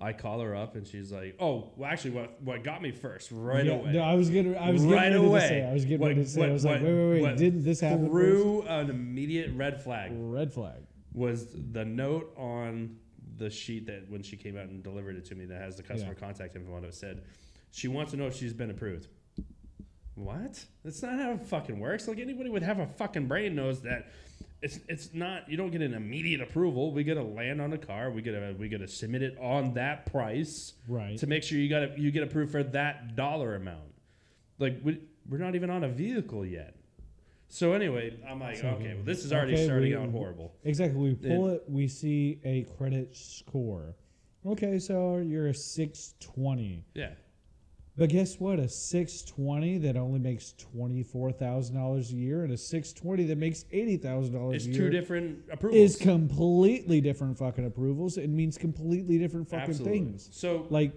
I 0.00 0.12
call 0.12 0.38
her 0.40 0.54
up 0.54 0.76
and 0.76 0.86
she's 0.86 1.10
like, 1.10 1.34
"Oh, 1.40 1.72
well, 1.76 1.90
actually, 1.90 2.12
what 2.12 2.40
what 2.40 2.62
got 2.62 2.80
me 2.80 2.92
first 2.92 3.30
right 3.32 3.66
Yeah, 3.66 3.72
away." 3.72 3.92
No, 3.94 4.02
I 4.02 4.14
was 4.14 4.30
gonna. 4.30 4.52
I 4.52 4.70
was 4.70 4.82
getting 4.82 4.94
right 4.96 5.02
ready 5.10 5.16
away. 5.16 5.40
to 5.40 5.48
say. 5.48 5.64
I 5.64 5.72
was 5.72 5.84
getting 5.84 5.98
What- 5.98 6.08
ready 6.10 6.22
to 6.22 6.28
say. 6.28 6.40
what- 6.40 6.48
I 6.50 6.52
was 6.52 6.64
like, 6.64 6.82
wait, 6.82 6.94
wait, 6.94 7.10
wait. 7.14 7.22
what 7.22 7.36
Didn't 7.36 7.64
this 7.64 7.80
happen 7.80 8.06
threw 8.06 8.62
an 8.68 8.90
immediate 8.90 9.50
red 9.56 9.82
flag 9.82 10.12
Red 10.14 10.52
flag. 10.52 10.82
was 11.12 11.48
the 11.72 11.84
note 11.84 12.32
on 12.36 12.96
the 13.38 13.50
sheet 13.50 13.86
that 13.86 14.08
when 14.08 14.22
she 14.22 14.36
came 14.36 14.56
out 14.56 14.68
and 14.68 14.84
delivered 14.84 15.16
it 15.16 15.24
to 15.24 15.34
me 15.34 15.46
that 15.46 15.60
has 15.60 15.74
the 15.76 15.82
customer 15.82 16.14
contact 16.14 16.54
info 16.54 16.74
on 16.76 16.84
it 16.84 16.94
said 16.94 17.22
she 17.72 17.88
wants 17.88 18.12
to 18.12 18.16
know 18.16 18.28
if 18.28 18.36
she's 18.36 18.52
been 18.54 18.70
approved. 18.70 19.08
What? 20.18 20.64
That's 20.84 21.02
not 21.02 21.18
how 21.18 21.32
it 21.32 21.46
fucking 21.46 21.78
works. 21.78 22.08
Like 22.08 22.18
anybody 22.18 22.50
would 22.50 22.62
have 22.62 22.80
a 22.80 22.86
fucking 22.86 23.28
brain 23.28 23.54
knows 23.54 23.82
that 23.82 24.08
it's 24.60 24.80
it's 24.88 25.14
not 25.14 25.48
you 25.48 25.56
don't 25.56 25.70
get 25.70 25.80
an 25.80 25.94
immediate 25.94 26.40
approval. 26.40 26.92
We 26.92 27.04
gotta 27.04 27.22
land 27.22 27.60
on 27.60 27.72
a 27.72 27.78
car. 27.78 28.10
We 28.10 28.20
gotta 28.22 28.54
we 28.58 28.68
gotta 28.68 28.88
submit 28.88 29.22
it 29.22 29.36
on 29.40 29.74
that 29.74 30.06
price 30.06 30.72
Right. 30.88 31.16
to 31.18 31.26
make 31.28 31.44
sure 31.44 31.58
you 31.58 31.68
gotta 31.68 31.92
you 31.96 32.10
get 32.10 32.24
approved 32.24 32.50
for 32.50 32.64
that 32.64 33.14
dollar 33.14 33.54
amount. 33.54 33.92
Like 34.58 34.80
we, 34.82 34.98
we're 35.28 35.38
not 35.38 35.54
even 35.54 35.70
on 35.70 35.84
a 35.84 35.88
vehicle 35.88 36.44
yet. 36.44 36.74
So 37.50 37.72
anyway, 37.72 38.18
I'm 38.28 38.40
like, 38.40 38.56
So- 38.56 38.68
okay, 38.70 38.94
well 38.94 39.04
this 39.04 39.24
is 39.24 39.32
already 39.32 39.54
okay, 39.54 39.64
starting 39.66 39.90
we- 39.90 39.96
out 39.96 40.10
horrible. 40.10 40.52
Exactly. 40.64 40.98
We 41.00 41.14
pull 41.14 41.48
it. 41.50 41.62
We 41.68 41.86
see 41.86 42.40
a 42.44 42.64
credit 42.76 43.16
score. 43.16 43.94
Okay, 44.44 44.78
so 44.80 45.18
you're 45.18 45.48
a 45.48 45.54
620. 45.54 46.84
Yeah. 46.94 47.10
But 47.98 48.10
guess 48.10 48.38
what? 48.38 48.60
A 48.60 48.68
620 48.68 49.78
that 49.78 49.96
only 49.96 50.20
makes 50.20 50.54
$24,000 50.76 52.10
a 52.10 52.14
year 52.14 52.44
and 52.44 52.52
a 52.52 52.56
620 52.56 53.24
that 53.24 53.36
makes 53.36 53.64
$80,000 53.64 54.54
It's 54.54 54.66
a 54.66 54.68
year 54.68 54.78
two 54.78 54.90
different 54.90 55.40
approvals. 55.50 55.80
is 55.80 55.96
completely 55.96 57.00
different 57.00 57.36
fucking 57.36 57.66
approvals. 57.66 58.16
It 58.16 58.28
means 58.30 58.56
completely 58.56 59.18
different 59.18 59.48
fucking 59.50 59.70
Absolutely. 59.70 59.98
things. 59.98 60.28
So 60.30 60.66
Like, 60.70 60.92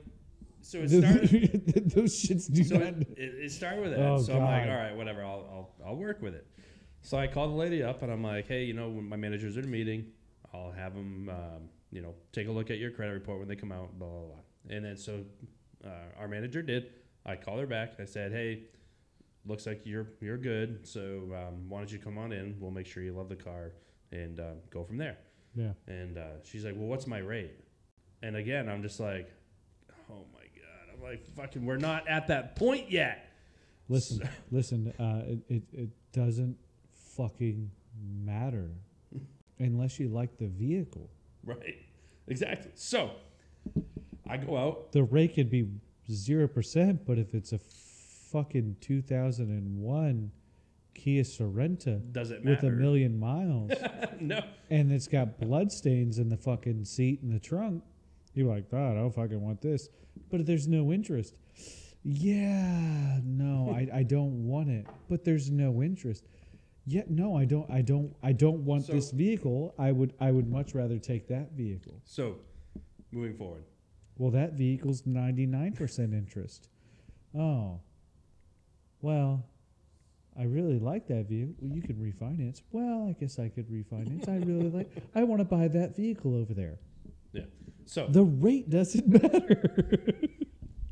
so 0.61 0.77
it 0.83 0.89
started 0.91 1.89
those 1.95 2.13
shits 2.23 2.53
do 2.53 2.63
so 2.63 2.75
not. 2.75 2.83
it, 2.89 3.07
it, 3.17 3.33
it 3.45 3.51
started 3.51 3.81
with 3.81 3.91
that. 3.93 3.99
Oh, 3.99 4.21
so 4.21 4.33
I'm 4.35 4.43
like, 4.43 4.65
God. 4.65 4.69
all 4.71 4.77
right, 4.77 4.95
whatever, 4.95 5.23
I'll, 5.23 5.47
I'll 5.81 5.87
I'll 5.87 5.95
work 5.95 6.21
with 6.21 6.35
it. 6.35 6.45
So 7.01 7.17
I 7.17 7.25
called 7.25 7.49
the 7.51 7.55
lady 7.55 7.81
up 7.81 8.03
and 8.03 8.11
I'm 8.11 8.23
like, 8.23 8.47
hey, 8.47 8.63
you 8.65 8.73
know, 8.75 8.89
when 8.89 9.09
my 9.09 9.15
manager's 9.15 9.57
in 9.57 9.63
a 9.63 9.67
meeting, 9.67 10.05
I'll 10.53 10.71
have 10.71 10.93
them, 10.93 11.29
um, 11.29 11.69
you 11.91 12.03
know, 12.03 12.13
take 12.31 12.47
a 12.47 12.51
look 12.51 12.69
at 12.69 12.77
your 12.77 12.91
credit 12.91 13.13
report 13.13 13.39
when 13.39 13.47
they 13.47 13.55
come 13.55 13.71
out, 13.71 13.97
blah 13.97 14.07
blah 14.07 14.19
blah. 14.19 14.75
And 14.75 14.85
then 14.85 14.97
so 14.97 15.21
uh, 15.85 16.19
our 16.19 16.27
manager 16.27 16.61
did. 16.61 16.91
I 17.25 17.35
called 17.35 17.59
her 17.59 17.67
back. 17.67 17.93
I 17.99 18.05
said, 18.05 18.31
hey, 18.31 18.63
looks 19.45 19.65
like 19.65 19.81
you're 19.85 20.07
you're 20.19 20.37
good. 20.37 20.87
So 20.87 21.29
um, 21.33 21.69
why 21.69 21.79
don't 21.79 21.91
you 21.91 21.99
come 21.99 22.17
on 22.17 22.31
in? 22.31 22.55
We'll 22.59 22.71
make 22.71 22.87
sure 22.87 23.03
you 23.03 23.13
love 23.13 23.29
the 23.29 23.35
car 23.35 23.73
and 24.11 24.39
uh, 24.39 24.53
go 24.69 24.83
from 24.83 24.97
there. 24.97 25.17
Yeah. 25.55 25.73
And 25.87 26.17
uh, 26.17 26.43
she's 26.43 26.65
like, 26.65 26.75
well, 26.75 26.87
what's 26.87 27.07
my 27.07 27.19
rate? 27.19 27.53
And 28.23 28.35
again, 28.35 28.69
I'm 28.69 28.81
just 28.81 28.99
like, 28.99 29.29
oh 30.09 30.25
my 30.33 30.39
god. 30.39 30.93
I'm 30.93 31.01
like, 31.01 31.25
fucking, 31.35 31.65
we're 31.65 31.77
not 31.77 32.07
at 32.07 32.27
that 32.27 32.55
point 32.55 32.89
yet. 32.89 33.31
Listen, 33.89 34.27
listen. 34.51 34.93
Uh, 34.99 35.23
it, 35.25 35.39
it 35.49 35.63
it 35.73 35.89
doesn't 36.13 36.57
fucking 37.17 37.69
matter 38.23 38.69
unless 39.59 39.99
you 39.99 40.09
like 40.09 40.37
the 40.37 40.47
vehicle. 40.47 41.09
Right. 41.43 41.85
Exactly. 42.27 42.71
So 42.75 43.11
I 44.31 44.37
go 44.37 44.55
out. 44.57 44.93
The 44.93 45.03
rate 45.03 45.35
could 45.35 45.49
be 45.49 45.67
zero 46.09 46.47
percent, 46.47 47.05
but 47.05 47.17
if 47.17 47.33
it's 47.33 47.51
a 47.51 47.59
fucking 48.31 48.77
2001 48.79 50.31
Kia 50.93 51.23
Sorento 51.23 52.01
Does 52.13 52.31
it 52.31 52.43
with 52.45 52.63
a 52.63 52.69
million 52.69 53.19
miles 53.19 53.71
no. 54.21 54.41
and 54.69 54.91
it's 54.91 55.07
got 55.07 55.37
blood 55.39 55.71
stains 55.71 56.17
in 56.17 56.29
the 56.29 56.37
fucking 56.37 56.85
seat 56.85 57.19
in 57.21 57.29
the 57.33 57.39
trunk, 57.39 57.83
you're 58.33 58.47
like, 58.47 58.71
God, 58.71 58.91
I 58.91 58.95
don't 58.95 59.13
fucking 59.13 59.41
want 59.41 59.61
this. 59.61 59.89
But 60.29 60.45
there's 60.45 60.67
no 60.67 60.93
interest, 60.93 61.35
yeah, 62.03 63.19
no, 63.23 63.73
I, 63.75 63.87
I 63.99 64.03
don't 64.03 64.47
want 64.47 64.69
it. 64.69 64.87
But 65.09 65.25
there's 65.25 65.51
no 65.51 65.81
interest. 65.81 66.25
Yeah, 66.85 67.03
no, 67.09 67.35
I 67.35 67.45
don't, 67.45 67.69
I 67.69 67.81
don't, 67.81 68.15
I 68.23 68.31
don't 68.31 68.63
want 68.63 68.85
So- 68.85 68.93
this 68.93 69.11
vehicle. 69.11 69.75
I 69.77 69.91
would, 69.91 70.13
I 70.21 70.31
would 70.31 70.49
much 70.49 70.73
rather 70.73 70.97
take 70.99 71.27
that 71.27 71.51
vehicle. 71.51 71.99
So 72.05 72.37
moving 73.11 73.35
forward. 73.35 73.63
Well, 74.17 74.31
that 74.31 74.53
vehicle's 74.53 75.03
99% 75.03 76.13
interest. 76.13 76.69
Oh. 77.37 77.79
Well, 79.01 79.45
I 80.37 80.43
really 80.43 80.79
like 80.79 81.07
that 81.07 81.27
vehicle. 81.27 81.55
Well, 81.59 81.75
you 81.75 81.81
can 81.81 81.95
refinance. 81.95 82.61
Well, 82.71 83.07
I 83.09 83.13
guess 83.19 83.39
I 83.39 83.49
could 83.49 83.69
refinance. 83.69 84.29
I 84.29 84.37
really 84.45 84.69
like 84.69 84.91
I 85.15 85.23
want 85.23 85.39
to 85.39 85.45
buy 85.45 85.67
that 85.69 85.95
vehicle 85.95 86.35
over 86.35 86.53
there. 86.53 86.77
Yeah. 87.33 87.43
So 87.85 88.07
The 88.07 88.23
rate 88.23 88.69
doesn't 88.69 89.07
matter. 89.23 90.11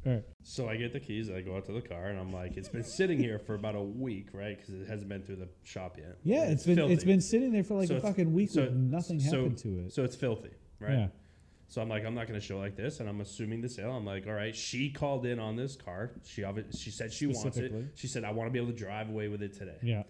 All 0.05 0.13
right. 0.13 0.23
so 0.43 0.67
I 0.67 0.77
get 0.77 0.93
the 0.93 0.99
keys. 0.99 1.29
I 1.29 1.41
go 1.41 1.55
out 1.57 1.65
to 1.65 1.71
the 1.73 1.81
car 1.81 2.05
and 2.05 2.17
I'm 2.19 2.31
like, 2.33 2.57
it's 2.57 2.69
been 2.69 2.83
sitting 2.85 3.19
here 3.19 3.37
for 3.37 3.53
about 3.55 3.75
a 3.75 3.81
week, 3.83 4.29
right? 4.33 4.57
Because 4.57 4.73
it 4.81 4.87
hasn't 4.87 5.09
been 5.09 5.21
through 5.23 5.35
the 5.37 5.49
shop 5.63 5.97
yet. 5.97 6.17
Yeah, 6.23 6.43
And 6.43 6.53
it's 6.53 6.65
been 6.65 6.77
filthy. 6.77 6.93
it's 6.93 7.03
been 7.03 7.21
sitting 7.21 7.51
there 7.51 7.63
for 7.63 7.75
like 7.75 7.89
So 7.89 7.97
a 7.97 8.01
fucking 8.01 8.33
week 8.33 8.49
so- 8.49 8.63
with 8.63 8.73
nothing 8.73 9.19
so- 9.19 9.25
happened 9.41 9.57
to 9.59 9.79
it. 9.79 9.93
So 9.93 10.03
it's 10.03 10.15
filthy, 10.15 10.51
right? 10.79 10.91
Yeah. 10.93 11.07
So 11.69 11.81
I'm 11.81 11.87
like, 11.87 12.03
I'm 12.03 12.15
not 12.15 12.27
going 12.27 12.39
to 12.39 12.45
show 12.45 12.57
like 12.57 12.75
this, 12.75 12.99
and 12.99 13.07
I'm 13.07 13.21
assuming 13.21 13.61
the 13.61 13.69
sale. 13.69 13.91
I'm 13.91 14.03
like, 14.05 14.25
all 14.27 14.33
right, 14.33 14.55
she 14.55 14.89
called 14.89 15.25
in 15.27 15.39
on 15.39 15.55
this 15.55 15.75
car. 15.75 16.11
She 16.25 16.41
obvi- 16.41 16.75
she 16.77 16.89
said 16.89 17.13
she 17.13 17.27
wants 17.27 17.57
it. 17.57 17.71
She 17.95 18.07
said 18.07 18.23
I 18.23 18.31
want 18.31 18.47
to 18.47 18.51
be 18.51 18.57
able 18.59 18.71
to 18.71 18.77
drive 18.77 19.07
away 19.09 19.27
with 19.27 19.41
it 19.43 19.53
today. 19.53 19.77
Yeah. 19.83 20.03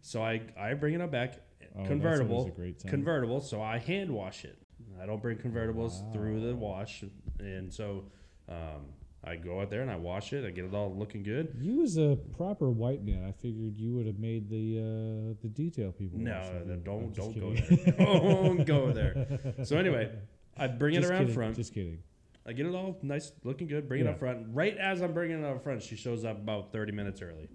So 0.00 0.22
I 0.22 0.40
I 0.58 0.72
bring 0.74 0.94
it 0.94 1.00
up 1.02 1.10
back, 1.12 1.34
Oh, 1.78 1.84
convertible, 1.84 2.46
a 2.46 2.50
great 2.50 2.82
convertible. 2.86 3.40
So 3.40 3.62
I 3.62 3.78
hand 3.78 4.10
wash 4.10 4.44
it. 4.44 4.58
I 5.00 5.06
don't 5.06 5.20
bring 5.22 5.38
convertibles 5.38 6.12
through 6.12 6.40
the 6.40 6.56
wash, 6.56 7.04
and 7.38 7.72
so 7.72 8.04
um, 8.48 8.86
I 9.24 9.36
go 9.36 9.60
out 9.60 9.70
there 9.70 9.82
and 9.82 9.90
I 9.90 9.96
wash 9.96 10.32
it. 10.32 10.44
I 10.44 10.50
get 10.50 10.64
it 10.64 10.74
all 10.74 10.94
looking 10.94 11.22
good. 11.22 11.54
You 11.60 11.82
as 11.82 11.96
a 11.98 12.16
proper 12.36 12.70
white 12.70 13.04
man, 13.04 13.24
I 13.26 13.32
figured 13.32 13.78
you 13.78 13.94
would 13.94 14.06
have 14.06 14.18
made 14.18 14.48
the 14.48 14.78
uh, 14.78 15.34
the 15.42 15.48
detail 15.48 15.92
people. 15.92 16.18
No, 16.18 16.42
no, 16.66 16.76
don't 16.76 17.14
don't 17.14 17.38
go 17.38 17.52
there. 17.54 17.94
don't 17.98 18.64
go 18.66 18.92
there. 18.92 19.64
So 19.64 19.76
anyway, 19.76 20.10
I 20.56 20.66
bring 20.66 20.94
it 20.94 21.00
Just 21.00 21.10
around 21.10 21.20
kidding, 21.20 21.34
front. 21.34 21.56
Just 21.56 21.74
kidding. 21.74 21.98
I 22.46 22.52
get 22.52 22.66
it 22.66 22.74
all 22.74 22.98
nice, 23.02 23.32
looking 23.44 23.66
good. 23.68 23.88
Bring 23.88 24.00
it 24.00 24.04
Yeah. 24.04 24.10
up 24.10 24.18
front. 24.18 24.46
Right 24.52 24.76
as 24.76 25.00
I'm 25.00 25.12
bringing 25.12 25.42
it 25.42 25.44
up 25.44 25.62
front, 25.62 25.82
she 25.82 25.96
shows 25.96 26.24
up 26.24 26.38
about 26.38 26.72
30 26.72 26.92
minutes 26.92 27.22
early. 27.22 27.48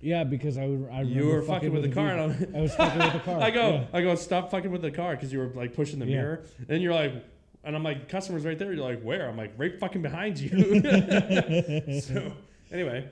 Yeah, 0.00 0.24
because 0.24 0.58
I 0.58 0.66
would. 0.66 0.88
I 0.92 1.02
You 1.02 1.14
remember 1.20 1.34
were 1.36 1.42
fucking 1.42 1.72
with 1.72 1.82
the 1.82 1.88
car, 1.88 2.08
and 2.08 2.20
I'm- 2.32 2.54
I 2.54 2.60
was 2.60 2.74
fucking 2.74 2.98
with 2.98 3.12
the 3.14 3.18
car. 3.32 3.40
I 3.40 3.50
go. 3.50 3.86
I 3.92 4.02
go, 4.02 4.14
stop 4.16 4.50
fucking 4.50 4.70
with 4.70 4.82
the 4.82 4.90
car 4.90 5.14
because 5.16 5.32
you 5.32 5.38
were 5.38 5.48
like 5.54 5.72
pushing 5.74 5.98
the 5.98 6.06
Yeah. 6.06 6.16
mirror. 6.16 6.42
And 6.68 6.82
you're 6.82 6.92
like, 6.94 7.12
and 7.64 7.74
I'm 7.74 7.82
like, 7.82 8.08
customers 8.08 8.44
right 8.44 8.58
there. 8.58 8.72
You're 8.72 8.84
like, 8.84 9.02
where? 9.02 9.28
I'm 9.28 9.36
like, 9.36 9.54
right 9.56 9.78
fucking 9.78 10.02
behind 10.02 10.38
you. 10.38 10.50
so 12.00 12.32
anyway, 12.70 13.08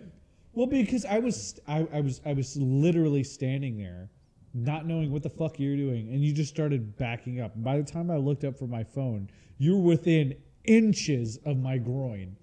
Well, 0.52 0.66
because 0.66 1.04
I 1.04 1.18
was, 1.18 1.58
I, 1.66 1.86
I 1.92 2.00
was, 2.00 2.20
I 2.26 2.32
was 2.32 2.56
literally 2.56 3.24
standing 3.24 3.76
there, 3.78 4.10
not 4.56 4.86
knowing 4.86 5.12
what 5.12 5.22
the 5.22 5.30
fuck 5.30 5.58
you're 5.58 5.76
doing, 5.76 6.08
and 6.12 6.24
you 6.24 6.32
just 6.32 6.52
started 6.52 6.96
backing 6.96 7.40
up. 7.40 7.52
By 7.62 7.76
the 7.76 7.82
time 7.82 8.10
I 8.10 8.16
looked 8.16 8.44
up 8.44 8.58
for 8.58 8.66
my 8.66 8.84
phone, 8.84 9.28
you're 9.58 9.80
within 9.80 10.34
inches 10.64 11.38
of 11.44 11.58
my 11.58 11.78
groin. 11.78 12.36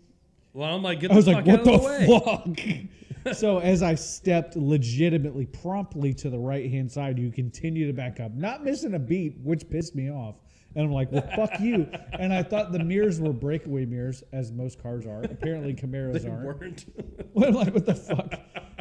well, 0.54 0.76
I'm 0.76 0.84
like, 0.84 1.00
get 1.00 1.12
I 1.12 1.16
the 1.16 1.18
was 1.18 1.26
fuck 1.26 1.36
like, 1.36 1.46
"What 1.46 1.64
the, 1.64 1.78
the 1.78 2.88
fuck?" 3.26 3.36
so 3.36 3.60
as 3.60 3.82
I 3.82 3.96
stepped 3.96 4.56
legitimately, 4.56 5.48
promptly 5.48 6.14
to 6.16 6.30
the 6.30 6.40
right 6.40 6.70
hand 6.70 6.92
side, 6.92 7.18
you 7.18 7.32
continue 7.32 7.88
to 7.88 7.94
back 7.94 8.20
up, 8.20 8.34
not 8.34 8.64
missing 8.64 8.94
a 8.94 9.00
beat, 9.00 9.38
which 9.44 9.70
pissed 9.70 9.96
me 9.96 10.12
off. 10.12 10.36
And 10.76 10.86
I'm 10.86 10.92
like, 10.92 11.12
"Well, 11.12 11.28
fuck 11.36 11.52
you!" 11.60 11.88
And 12.14 12.34
I 12.34 12.42
thought 12.44 12.72
the 12.72 12.80
mirrors 12.84 13.20
were 13.22 13.34
breakaway 13.34 13.86
mirrors, 13.86 14.24
as 14.34 14.52
most 14.52 14.82
cars 14.82 15.06
are. 15.06 15.24
Apparently, 15.24 15.74
Camaros 15.74 16.22
They 16.24 16.30
aren't. 16.30 16.46
weren't. 16.60 16.86
Well, 17.34 17.48
I'm 17.50 17.54
like, 17.56 17.74
what 17.74 17.86
the 17.86 17.96
fuck? 17.96 18.34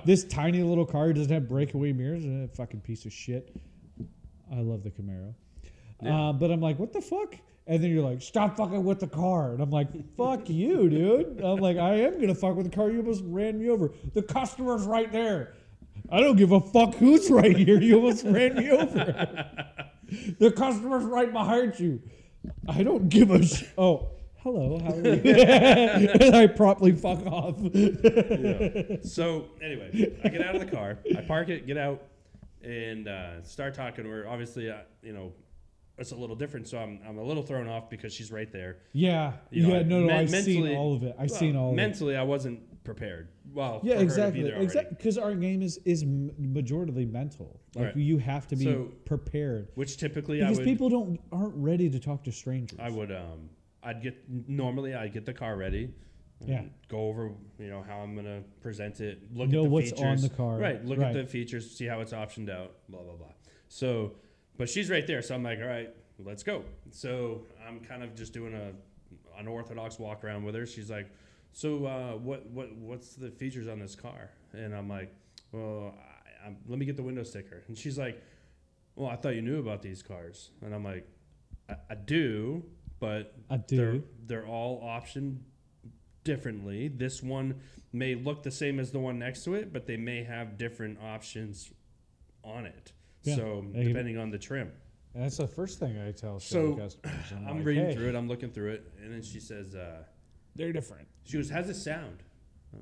this 0.05 0.25
tiny 0.25 0.63
little 0.63 0.87
car 0.87 1.13
doesn't 1.13 1.33
have 1.33 1.49
breakaway 1.49 1.93
mirrors. 1.93 2.25
A 2.25 2.49
fucking 2.57 2.81
piece 2.81 3.05
of 3.05 3.13
shit. 3.13 3.55
I 4.51 4.61
love 4.61 4.83
the 4.83 4.91
Camaro. 4.91 5.35
Uh, 6.05 6.33
but 6.33 6.51
I'm 6.51 6.61
like, 6.61 6.79
what 6.79 6.93
the 6.93 7.01
fuck? 7.01 7.37
And 7.69 7.83
then 7.83 7.91
you're 7.93 8.03
like, 8.05 8.21
stop 8.21 8.57
fucking 8.57 8.83
with 8.83 8.99
the 8.99 9.07
car. 9.07 9.53
And 9.53 9.63
I'm 9.63 9.71
like, 9.71 9.89
fuck 10.17 10.51
you, 10.51 10.89
dude. 10.91 11.41
I'm 11.41 11.59
like, 11.61 11.77
I 11.77 11.95
am 12.01 12.15
going 12.15 12.27
to 12.27 12.35
fuck 12.35 12.57
with 12.57 12.69
the 12.69 12.75
car. 12.77 12.91
You 12.91 12.99
almost 12.99 13.23
ran 13.25 13.61
me 13.61 13.69
over. 13.69 13.93
The 14.15 14.23
customer's 14.23 14.83
right 14.85 15.13
there. 15.13 15.55
I 16.11 16.19
don't 16.21 16.35
give 16.37 16.51
a 16.51 16.61
fuck 16.61 16.97
who's 16.97 17.31
right 17.31 17.57
here. 17.57 17.81
You 17.81 17.97
almost 17.97 18.25
ran 18.25 18.57
me 18.57 18.69
over. 18.71 19.47
the 20.39 20.51
customer's 20.53 21.05
right 21.05 21.33
behind 21.33 21.79
you. 21.79 22.01
I 22.69 22.83
don't 22.83 23.09
give 23.09 23.31
a 23.31 23.45
sh- 23.45 23.65
Oh, 23.79 24.11
hello. 24.39 24.79
How 24.83 24.93
are 24.95 24.97
you? 24.97 25.11
and 25.33 26.35
I 26.37 26.47
promptly 26.49 26.93
fuck 26.93 27.25
off. 27.27 27.57
So 29.05 29.47
anyway, 29.63 30.17
I 30.25 30.29
get 30.29 30.43
out 30.43 30.55
of 30.55 30.61
the 30.61 30.71
car, 30.71 30.99
I 31.17 31.21
park 31.23 31.49
it, 31.49 31.67
get 31.67 31.77
out, 31.79 32.03
and 32.63 33.09
uh, 33.09 33.43
start 33.43 33.75
talking. 33.75 34.09
We're 34.09 34.27
obviously, 34.29 34.71
uh, 34.71 34.79
you 35.03 35.13
know, 35.13 35.33
it's 35.99 36.13
a 36.13 36.17
little 36.17 36.37
different, 36.37 36.69
so 36.69 36.79
I'm, 36.79 37.01
I'm 37.07 37.19
a 37.19 37.23
little 37.23 37.43
thrown 37.43 37.69
off 37.69 37.91
because 37.91 38.13
she's 38.15 38.33
right 38.33 38.51
there. 38.53 38.79
Yeah, 38.93 39.33
You 39.51 39.67
know, 39.69 39.75
yeah, 39.77 39.83
no, 39.83 40.01
no, 40.01 40.07
men- 40.07 40.17
I've 40.21 40.31
seen 40.31 40.63
mentally- 40.63 40.77
all 40.77 40.95
of 40.95 41.03
it. 41.03 41.15
I've 41.19 41.31
well, 41.31 41.39
seen 41.39 41.57
all 41.57 41.69
of 41.69 41.73
it. 41.75 41.77
mentally, 41.77 42.17
I 42.17 42.23
wasn't 42.23 42.61
prepared. 42.85 43.29
Well, 43.53 43.81
Yeah, 43.83 43.95
her 43.95 43.99
be 44.01 44.05
exactly, 44.05 44.49
exactly. 44.51 44.97
Because 44.97 45.19
our 45.19 45.35
game 45.35 45.63
is 45.63 45.79
is 45.85 46.03
m- 46.03 46.31
majoritarily 46.41 47.11
mental. 47.11 47.61
Like 47.75 47.87
Right. 47.87 47.97
you 47.97 48.19
have 48.19 48.47
to 48.49 48.57
be 48.57 48.65
So, 48.65 48.93
prepared 49.05 49.69
Which 49.75 49.97
typically 49.97 50.39
because 50.39 50.59
I 50.59 50.61
would, 50.61 50.65
Because 50.65 50.73
people 50.73 50.89
don't 50.89 51.21
aren't 51.31 51.55
ready 51.57 51.89
to 51.91 51.99
talk 51.99 52.25
to 52.25 52.33
strangers. 52.33 52.79
I 52.81 52.91
would, 52.91 53.13
um, 53.13 53.51
I'd 53.83 54.03
get 54.03 54.17
normally 54.49 54.95
I'd 54.95 55.13
get 55.13 55.27
the 55.27 55.35
car 55.35 55.57
ready. 55.57 55.95
Yeah. 56.45 56.59
and 56.61 56.73
Go 56.89 57.07
over, 57.09 57.31
you 57.59 57.69
know, 57.71 57.83
how 57.83 57.99
I'm 58.01 58.17
gonna 58.17 58.43
present 58.61 59.01
it. 59.01 59.33
Look 59.35 59.49
Know 59.51 59.61
at 59.61 59.65
the 59.65 59.71
what's 59.71 59.91
features. 59.91 60.05
on 60.05 60.29
the 60.29 60.35
car. 60.35 60.59
Right. 60.59 60.85
Look 60.85 60.99
Right. 60.99 61.15
at 61.17 61.23
the 61.25 61.31
features. 61.31 61.71
See 61.71 61.87
how 61.87 62.01
it's 62.01 62.13
optioned 62.13 62.51
out. 62.51 62.75
Blah 62.89 63.03
blah 63.03 63.15
blah. 63.17 63.33
So, 63.69 64.17
but 64.57 64.69
she's 64.69 64.91
right 64.91 65.07
there. 65.07 65.23
So 65.23 65.35
I'm 65.35 65.43
like, 65.45 65.61
all 65.61 65.67
right, 65.67 65.95
let's 66.19 66.43
go. 66.43 66.65
So 66.91 67.47
I'm 67.67 67.81
kind 67.81 68.03
of 68.03 68.15
just 68.17 68.33
doing 68.33 68.55
a 68.55 68.73
unorthodox 69.39 69.99
walk 69.99 70.25
around 70.25 70.45
with 70.45 70.55
her. 70.57 70.67
She's 70.67 70.91
like, 70.91 71.09
so 71.53 71.87
uh, 71.87 72.17
what 72.17 72.47
what 72.51 72.75
what's 72.77 73.15
the 73.15 73.31
features 73.31 73.69
on 73.69 73.79
this 73.79 73.95
car? 73.95 74.31
And 74.53 74.75
I'm 74.75 74.89
like, 74.89 75.15
well, 75.53 75.95
I, 75.99 76.47
I'm, 76.49 76.57
let 76.67 76.79
me 76.79 76.87
get 76.87 76.97
the 76.97 77.03
window 77.03 77.23
sticker. 77.23 77.63
And 77.69 77.77
she's 77.77 77.99
like, 77.99 78.23
well, 78.97 79.11
I 79.11 79.17
thought 79.17 79.35
you 79.35 79.43
knew 79.43 79.59
about 79.59 79.83
these 79.83 80.03
cars. 80.03 80.51
And 80.63 80.75
I'm 80.75 80.85
like, 80.85 81.07
I, 81.69 81.75
I 81.91 81.95
do, 81.95 82.65
but 83.01 83.35
I 83.51 83.61
they're 83.69 84.01
they're 84.27 84.47
all 84.47 84.83
optioned 84.83 85.39
differently. 86.25 86.89
This 86.89 87.23
one 87.23 87.61
may 87.93 88.15
look 88.15 88.43
the 88.43 88.51
same 88.51 88.81
as 88.81 88.91
the 88.91 88.99
one 88.99 89.19
next 89.19 89.45
to 89.45 89.55
it, 89.55 89.73
but 89.73 89.87
they 89.87 89.97
may 89.97 90.25
have 90.25 90.57
different 90.57 90.99
options 91.03 91.71
on 92.45 92.67
it. 92.67 92.93
Yeah. 93.23 93.37
So 93.37 93.65
depending 93.73 94.19
on 94.19 94.31
the 94.31 94.39
trim. 94.39 94.73
And 95.15 95.25
that's 95.25 95.37
the 95.37 95.47
first 95.47 95.79
thing 95.79 95.99
I 96.01 96.11
tell 96.11 96.41
So, 96.41 96.75
customers. 96.75 97.15
I'm, 97.33 97.37
I'm 97.49 97.57
like, 97.59 97.67
reading 97.67 97.87
hey, 97.87 97.95
through 97.95 98.09
it. 98.09 98.15
I'm 98.15 98.29
looking 98.29 98.51
through 98.51 98.73
it, 98.73 98.93
and 99.03 99.13
then 99.13 99.23
she 99.23 99.41
says, 99.41 99.75
uh, 99.75 100.05
They're 100.57 100.73
different. 100.73 101.09
"She 101.25 101.37
goes, 101.39 101.51
how's 101.51 101.69
it 101.69 101.75
sound?" 101.77 102.23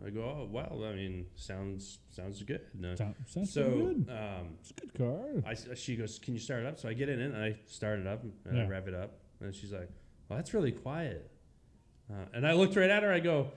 I 0.07 0.11
go, 0.11 0.23
"Oh, 0.23 0.49
well, 0.51 0.85
I 0.85 0.95
mean, 0.95 1.27
sounds 1.35 1.99
sounds 2.11 2.43
good." 2.45 2.63
No. 2.79 2.95
Sound, 2.95 3.15
sounds 3.27 3.53
So, 3.53 3.71
good. 3.71 4.07
um, 4.09 4.57
It's 4.61 4.71
a 4.71 4.75
good 4.75 4.95
car. 4.95 5.43
I, 5.47 5.55
she 5.75 5.97
goes, 5.97 6.19
"Can 6.19 6.35
you 6.35 6.41
start 6.41 6.61
it 6.61 6.67
up?" 6.67 6.79
So 6.79 6.89
I 6.89 6.93
get 6.95 7.09
it 7.09 7.19
in 7.19 7.33
and 7.33 7.43
I 7.43 7.57
start 7.67 7.99
it 7.99 8.07
up 8.07 8.23
and 8.45 8.61
I 8.61 8.67
rev 8.67 8.87
it 8.89 8.95
up, 8.95 9.19
and 9.41 9.55
she's 9.55 9.73
like, 9.73 9.89
"Well, 10.29 10.37
that's 10.39 10.55
really 10.55 10.73
quiet." 10.73 11.31
Uh, 12.11 12.15
and 12.35 12.47
I 12.47 12.53
looked 12.55 12.77
right 12.77 12.91
at 12.91 13.03
her. 13.03 13.13
I 13.13 13.21
go, 13.21 13.51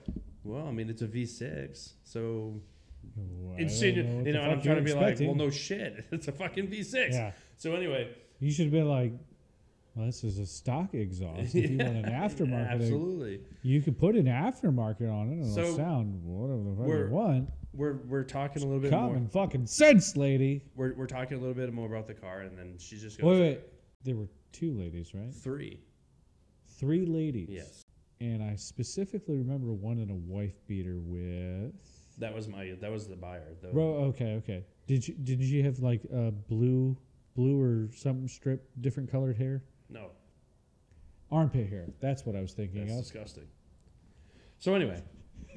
"Well, 0.44 0.66
I 0.66 0.72
mean, 0.72 0.88
it's 0.90 1.02
a 1.02 1.06
V6, 1.08 1.92
so 2.04 2.60
Well, 3.16 3.54
I 3.56 3.62
insane." 3.62 3.96
know 3.96 4.24
You 4.26 4.32
know, 4.32 4.42
and 4.42 4.52
I'm 4.52 4.62
trying 4.62 4.76
to 4.76 4.82
be 4.82 4.92
like, 4.94 5.20
"Well, 5.20 5.34
no 5.36 5.50
shit, 5.50 6.04
it's 6.12 6.26
a 6.28 6.32
fucking 6.32 6.66
V6." 6.68 7.12
Yeah. 7.12 7.32
So 7.56 7.74
anyway, 7.74 8.10
You 8.40 8.50
should 8.50 8.66
have 8.66 8.72
been 8.72 8.88
like, 8.88 9.12
well, 9.94 10.06
this 10.06 10.24
is 10.24 10.38
a 10.38 10.46
stock 10.46 10.94
exhaust. 10.94 11.54
If 11.54 11.70
you 11.70 11.78
want 11.78 11.96
an 11.96 12.04
aftermarket, 12.04 12.70
absolutely. 12.82 13.40
you 13.62 13.80
could 13.82 13.98
put 13.98 14.16
an 14.16 14.26
aftermarket 14.26 15.10
on 15.12 15.28
it 15.28 15.32
and 15.34 15.56
it'll 15.56 15.72
So, 15.72 15.76
sound 15.76 16.20
whatever 16.24 16.62
the 16.62 16.76
fuck 16.76 16.86
you 17.08 17.14
want. 17.14 17.48
We're 17.72 17.98
we're 18.06 18.22
talking 18.24 18.62
a 18.62 18.66
little 18.66 18.80
bit 18.80 18.90
Common 18.90 19.22
more. 19.22 19.28
fucking 19.30 19.66
sense, 19.66 20.16
lady. 20.16 20.62
We're 20.76 20.94
we're 20.94 21.06
talking 21.06 21.36
a 21.36 21.40
little 21.40 21.54
bit 21.54 21.72
more 21.72 21.86
about 21.86 22.06
the 22.06 22.14
car, 22.14 22.40
and 22.42 22.56
then 22.56 22.74
she 22.78 22.96
just 22.98 23.20
goes, 23.20 23.38
Wait, 23.38 23.40
wait. 23.40 23.60
There 24.04 24.14
were 24.16 24.28
two 24.52 24.72
ladies, 24.78 25.12
right? 25.14 25.32
Three. 25.34 25.80
Three 26.78 27.06
ladies. 27.06 27.48
Yes, 27.50 27.82
And 28.20 28.42
I 28.42 28.56
specifically 28.56 29.38
remember 29.38 29.72
one 29.72 29.98
in 29.98 30.10
a 30.10 30.14
wife 30.14 30.54
beater 30.66 30.98
with. 31.00 31.72
that 32.18 32.34
was 32.34 32.46
my 32.48 32.74
that 32.80 32.90
was 32.90 33.06
the 33.08 33.16
buyer. 33.16 33.56
Bro, 33.72 33.86
okay, 34.10 34.34
okay. 34.34 34.64
Did 34.86 35.06
you 35.08 35.14
did 35.14 35.40
you 35.40 35.62
have 35.64 35.78
like 35.80 36.02
a 36.12 36.30
blue, 36.30 36.96
blue 37.34 37.60
or 37.60 37.88
something 37.94 38.28
strip, 38.28 38.68
different 38.80 39.10
colored 39.10 39.36
hair? 39.36 39.62
No, 39.94 40.10
Armpit 41.32 41.68
hair. 41.70 41.86
That's 42.00 42.26
what 42.26 42.36
I 42.36 42.40
was 42.40 42.52
thinking 42.52 42.86
that's 42.86 42.92
of. 42.98 43.02
disgusting. 43.04 43.44
So 44.58 44.74
anyway, 44.74 45.02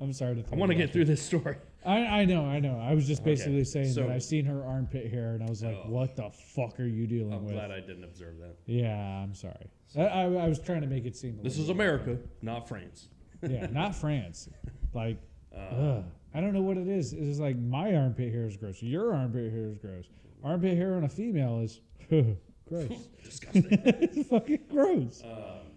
I'm 0.00 0.12
sorry 0.12 0.36
to. 0.36 0.44
I 0.52 0.56
want 0.56 0.70
to 0.70 0.74
get 0.76 0.92
through 0.92 1.04
this 1.06 1.22
story. 1.22 1.56
I, 1.86 1.98
I 1.98 2.24
know, 2.24 2.44
I 2.44 2.58
know. 2.60 2.78
I 2.80 2.92
was 2.94 3.06
just 3.06 3.22
Okay, 3.22 3.32
basically 3.32 3.64
saying 3.64 3.92
so- 3.92 4.02
that 4.02 4.10
I've 4.10 4.22
seen 4.22 4.44
her 4.46 4.64
armpit 4.64 5.10
hair 5.10 5.34
and 5.34 5.42
I 5.42 5.48
was 5.48 5.62
like, 5.62 5.76
Oh. 5.84 5.88
"What 5.90 6.16
the 6.16 6.30
fuck 6.30 6.78
are 6.80 6.84
you 6.86 7.06
dealing 7.06 7.28
with? 7.30 7.38
I'm 7.38 7.44
with?" 7.44 7.54
glad 7.54 7.70
I 7.70 7.80
didn't 7.80 8.04
observe 8.04 8.38
that. 8.40 8.56
yeah, 8.66 8.96
I'm 8.96 9.34
sorry. 9.34 9.70
I, 9.96 10.02
I, 10.02 10.22
I 10.24 10.48
was 10.48 10.58
trying 10.58 10.80
to 10.82 10.86
make 10.86 11.04
it 11.06 11.16
seem. 11.16 11.38
a 11.40 11.42
This 11.42 11.54
little 11.56 11.64
is 11.64 11.70
America, 11.70 12.18
not 12.42 12.68
France. 12.68 13.08
Yeah, 13.48 13.66
not 13.72 13.94
France. 13.94 14.48
Like, 14.92 15.18
Uh, 15.54 15.58
ugh. 15.60 16.04
I 16.34 16.40
don't 16.42 16.52
know 16.52 16.60
what 16.60 16.76
it 16.76 16.88
is. 16.88 17.14
It's 17.14 17.38
like 17.38 17.56
my 17.56 17.94
armpit 17.96 18.32
hair 18.32 18.44
is 18.46 18.56
gross. 18.56 18.82
Your 18.82 19.14
armpit 19.14 19.50
hair 19.52 19.66
is 19.70 19.78
gross. 19.78 20.04
Armpit 20.44 20.76
hair 20.76 20.94
on 20.96 21.04
a 21.04 21.08
female 21.08 21.60
is 21.60 21.80
gross. 22.68 22.88
disgusting. 23.24 23.66
it's 23.70 24.28
fucking 24.28 24.60
gross. 24.70 25.22
um, 25.24 25.70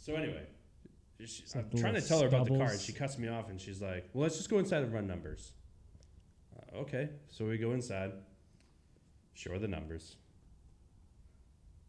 so 0.00 0.14
anyway, 0.14 0.46
she, 1.24 1.42
I'm 1.54 1.70
trying 1.78 1.94
to 1.94 2.00
tell 2.02 2.20
her 2.20 2.28
about 2.28 2.46
the 2.46 2.58
car, 2.58 2.70
and 2.70 2.80
she 2.80 2.92
cuts 2.92 3.18
me 3.18 3.28
off, 3.28 3.48
and 3.50 3.60
she's 3.60 3.80
like, 3.80 4.08
"Well, 4.12 4.22
let's 4.22 4.36
just 4.36 4.50
go 4.50 4.58
inside 4.58 4.82
and 4.82 4.92
run 4.92 5.06
numbers." 5.06 5.52
Uh, 6.56 6.78
okay, 6.78 7.08
so 7.28 7.46
we 7.46 7.56
go 7.58 7.72
inside, 7.72 8.12
show 9.34 9.50
her 9.52 9.58
the 9.58 9.68
numbers. 9.68 10.16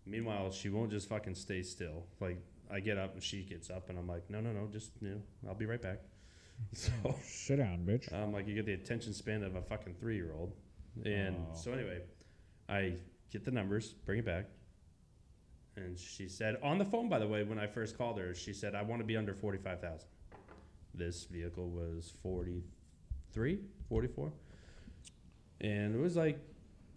Meanwhile, 0.06 0.52
she 0.52 0.70
won't 0.70 0.92
just 0.92 1.10
fucking 1.10 1.36
stay 1.36 1.64
still. 1.64 2.06
Like 2.20 2.38
I 2.72 2.80
get 2.80 2.98
up 2.98 3.14
and 3.14 3.24
she 3.24 3.44
gets 3.44 3.70
up, 3.70 3.90
and 3.90 3.98
I'm 3.98 4.08
like, 4.08 4.30
"No, 4.30 4.40
no, 4.40 4.52
no, 4.52 4.68
just 4.72 4.92
you 5.02 5.10
know, 5.10 5.22
I'll 5.48 5.56
be 5.56 5.66
right 5.66 5.82
back." 5.82 6.00
So 6.74 6.92
Sit 7.22 7.58
down, 7.58 7.80
bitch. 7.86 8.14
I'm 8.14 8.32
like, 8.32 8.48
you 8.48 8.56
get 8.56 8.66
the 8.66 8.74
attention 8.74 9.14
span 9.14 9.44
of 9.44 9.56
a 9.56 9.62
fucking 9.62 9.96
three 10.00 10.16
year 10.16 10.32
old. 10.34 10.54
And 11.06 11.36
Oh. 11.38 11.54
so 11.54 11.74
anyway, 11.74 12.00
I 12.70 12.94
get 13.32 13.44
the 13.46 13.52
numbers, 13.52 13.94
bring 14.06 14.20
it 14.20 14.26
back. 14.26 14.46
And 15.78 15.98
she 16.00 16.28
said, 16.30 16.56
on 16.64 16.78
the 16.78 16.86
phone, 16.86 17.10
by 17.10 17.20
the 17.20 17.28
way, 17.28 17.44
when 17.44 17.60
I 17.60 17.68
first 17.68 17.98
called 17.98 18.18
her, 18.20 18.34
she 18.34 18.54
said, 18.54 18.76
I 18.76 18.82
want 18.84 19.02
to 19.02 19.06
be 19.06 19.18
under 19.18 19.34
45,000. 19.34 20.08
This 20.94 21.26
vehicle 21.26 21.70
was 21.70 22.14
43, 22.24 23.60
44. 23.90 24.32
And 25.60 25.94
it 25.96 26.00
was 26.00 26.16
like 26.16 26.40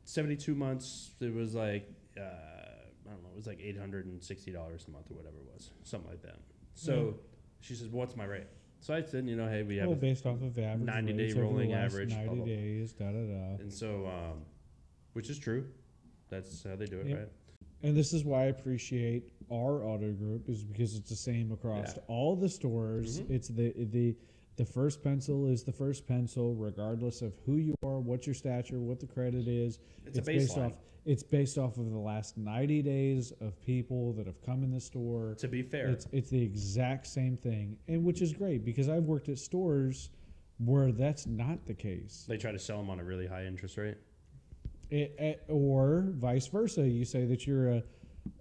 72 0.04 0.54
months. 0.54 1.10
It 1.20 1.34
was 1.34 1.54
like, 1.56 1.90
uh, 2.16 2.20
I 2.22 3.10
don't 3.10 3.22
know, 3.24 3.30
it 3.32 3.36
was 3.36 3.46
like 3.48 3.58
$860 3.58 4.54
a 4.54 4.90
month 4.92 5.10
or 5.10 5.14
whatever 5.16 5.36
it 5.38 5.52
was, 5.52 5.70
something 5.82 6.10
like 6.10 6.22
that. 6.22 6.38
So 6.74 6.92
Mm. 6.92 7.14
she 7.60 7.74
says, 7.74 7.88
what's 7.88 8.14
my 8.14 8.24
rate? 8.26 8.46
So 8.80 8.94
I 8.94 9.02
said, 9.02 9.26
you 9.26 9.34
know, 9.34 9.48
hey, 9.48 9.64
we 9.64 9.76
have 9.78 9.88
well, 9.88 9.96
a 9.98 10.00
based 10.00 10.24
off 10.24 10.40
of 10.40 10.56
average 10.56 10.86
90 10.86 11.12
day 11.14 11.32
rolling 11.32 11.72
average, 11.72 12.10
blah, 12.10 12.18
90 12.18 12.28
blah, 12.28 12.36
blah. 12.36 12.46
days, 12.46 12.92
da 12.92 13.06
da 13.06 13.12
da. 13.12 13.54
And 13.60 13.72
so, 13.72 14.06
um, 14.06 14.42
which 15.14 15.30
is 15.30 15.38
true. 15.38 15.66
That's 16.30 16.62
how 16.64 16.76
they 16.76 16.86
do 16.86 17.00
it, 17.00 17.06
Yep. 17.08 17.18
right? 17.18 17.28
And 17.82 17.96
this 17.96 18.12
is 18.12 18.24
why 18.24 18.42
I 18.44 18.46
appreciate 18.46 19.30
our 19.50 19.84
auto 19.84 20.12
group 20.12 20.48
is 20.48 20.64
because 20.64 20.96
it's 20.96 21.08
the 21.10 21.16
same 21.16 21.52
across 21.52 21.96
Yeah. 21.96 22.02
all 22.08 22.34
the 22.36 22.48
stores. 22.48 23.20
Mhm. 23.20 23.30
It's 23.30 23.48
the 23.48 23.72
the 23.72 24.16
the 24.56 24.64
first 24.64 25.04
pencil 25.04 25.46
is 25.46 25.62
the 25.62 25.70
first 25.72 26.04
pencil, 26.08 26.56
regardless 26.56 27.22
of 27.22 27.32
who 27.46 27.58
you 27.58 27.76
are, 27.84 28.00
what 28.00 28.26
your 28.26 28.34
stature, 28.34 28.80
what 28.80 28.98
the 28.98 29.06
credit 29.06 29.46
is. 29.46 29.78
It's, 30.04 30.18
a 30.18 30.22
based 30.22 30.56
baseline. 30.56 30.66
off. 30.72 30.78
It's 31.04 31.22
based 31.22 31.56
off 31.58 31.78
of 31.78 31.88
the 31.92 31.98
last 31.98 32.36
ninety 32.36 32.82
days 32.82 33.30
of 33.40 33.60
people 33.60 34.12
that 34.14 34.26
have 34.26 34.42
come 34.42 34.64
in 34.64 34.72
the 34.72 34.80
store. 34.80 35.36
to 35.36 35.46
be 35.46 35.62
fair, 35.62 35.90
It's 35.90 36.08
it's 36.10 36.30
the 36.30 36.42
exact 36.42 37.06
same 37.06 37.36
thing, 37.36 37.78
and 37.86 38.04
which 38.04 38.20
is 38.20 38.32
great 38.32 38.64
because 38.64 38.88
I've 38.88 39.04
worked 39.04 39.28
at 39.28 39.38
stores 39.38 40.10
where 40.58 40.90
that's 40.90 41.24
not 41.28 41.64
the 41.66 41.74
case. 41.74 42.24
they 42.28 42.36
try 42.36 42.50
to 42.50 42.58
sell 42.58 42.78
them 42.78 42.90
on 42.90 42.98
a 42.98 43.04
really 43.04 43.28
high 43.28 43.46
interest 43.46 43.76
rate. 43.78 43.96
It, 44.90 45.14
it- 45.18 45.44
or 45.48 46.06
vice 46.16 46.46
versa. 46.46 46.86
You 46.88 47.04
say 47.04 47.24
that 47.26 47.46
you're 47.46 47.68
a, 47.74 47.82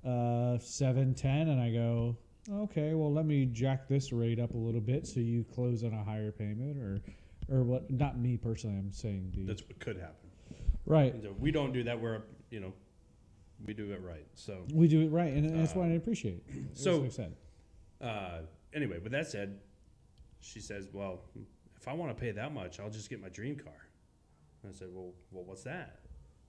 uh 0.07 0.59
seven 0.59 1.13
ten, 1.13 1.49
and 1.49 1.59
I 1.61 1.71
go, 1.71 2.17
okay, 2.49 2.93
well 2.93 3.11
let 3.11 3.25
me 3.25 3.45
jack 3.45 3.87
this 3.87 4.11
rate 4.13 4.39
up 4.39 4.53
a 4.53 4.57
little 4.57 4.81
bit 4.81 5.05
so 5.07 5.19
you 5.19 5.43
close 5.53 5.83
on 5.83 5.93
a 5.93 6.03
higher 6.03 6.31
payment, 6.31 6.77
or 6.77 7.01
or 7.49 7.63
what? 7.63 7.89
Not 7.91 8.17
me 8.19 8.37
personally. 8.37 8.77
I'm 8.77 8.91
saying 8.91 9.31
the 9.35 9.43
That's 9.43 9.61
what 9.63 9.79
could 9.79 9.97
happen. 9.97 10.29
right. 10.85 11.13
And 11.13 11.23
so 11.23 11.35
we 11.39 11.51
don't 11.51 11.71
do 11.73 11.83
that. 11.83 11.99
We're, 11.99 12.21
you 12.49 12.59
know, 12.59 12.73
we 13.65 13.73
do 13.73 13.91
it 13.93 14.01
right. 14.01 14.27
So, 14.35 14.65
We 14.73 14.87
do 14.89 15.01
it 15.01 15.09
right, 15.09 15.33
and 15.33 15.49
that's 15.57 15.73
what 15.73 15.87
I 15.87 15.93
Uh, 15.93 15.97
appreciate. 15.97 16.43
so- 16.73 17.05
As 17.05 17.15
said, 17.15 17.35
uh, 18.01 18.41
anyway, 18.73 18.99
with 18.99 19.13
that 19.13 19.27
said, 19.27 19.59
she 20.41 20.59
says, 20.59 20.89
well, 20.93 21.21
if 21.77 21.87
I 21.87 21.93
want 21.93 22.15
to 22.15 22.19
pay 22.21 22.31
that 22.31 22.53
much, 22.53 22.79
I'll 22.81 22.89
just 22.89 23.09
get 23.09 23.21
my 23.21 23.29
dream 23.29 23.55
car. 23.55 23.87
And 24.63 24.69
I 24.73 24.77
said, 24.77 24.89
well, 24.93 25.13
well, 25.31 25.43
what's 25.45 25.63
that? 25.63 25.99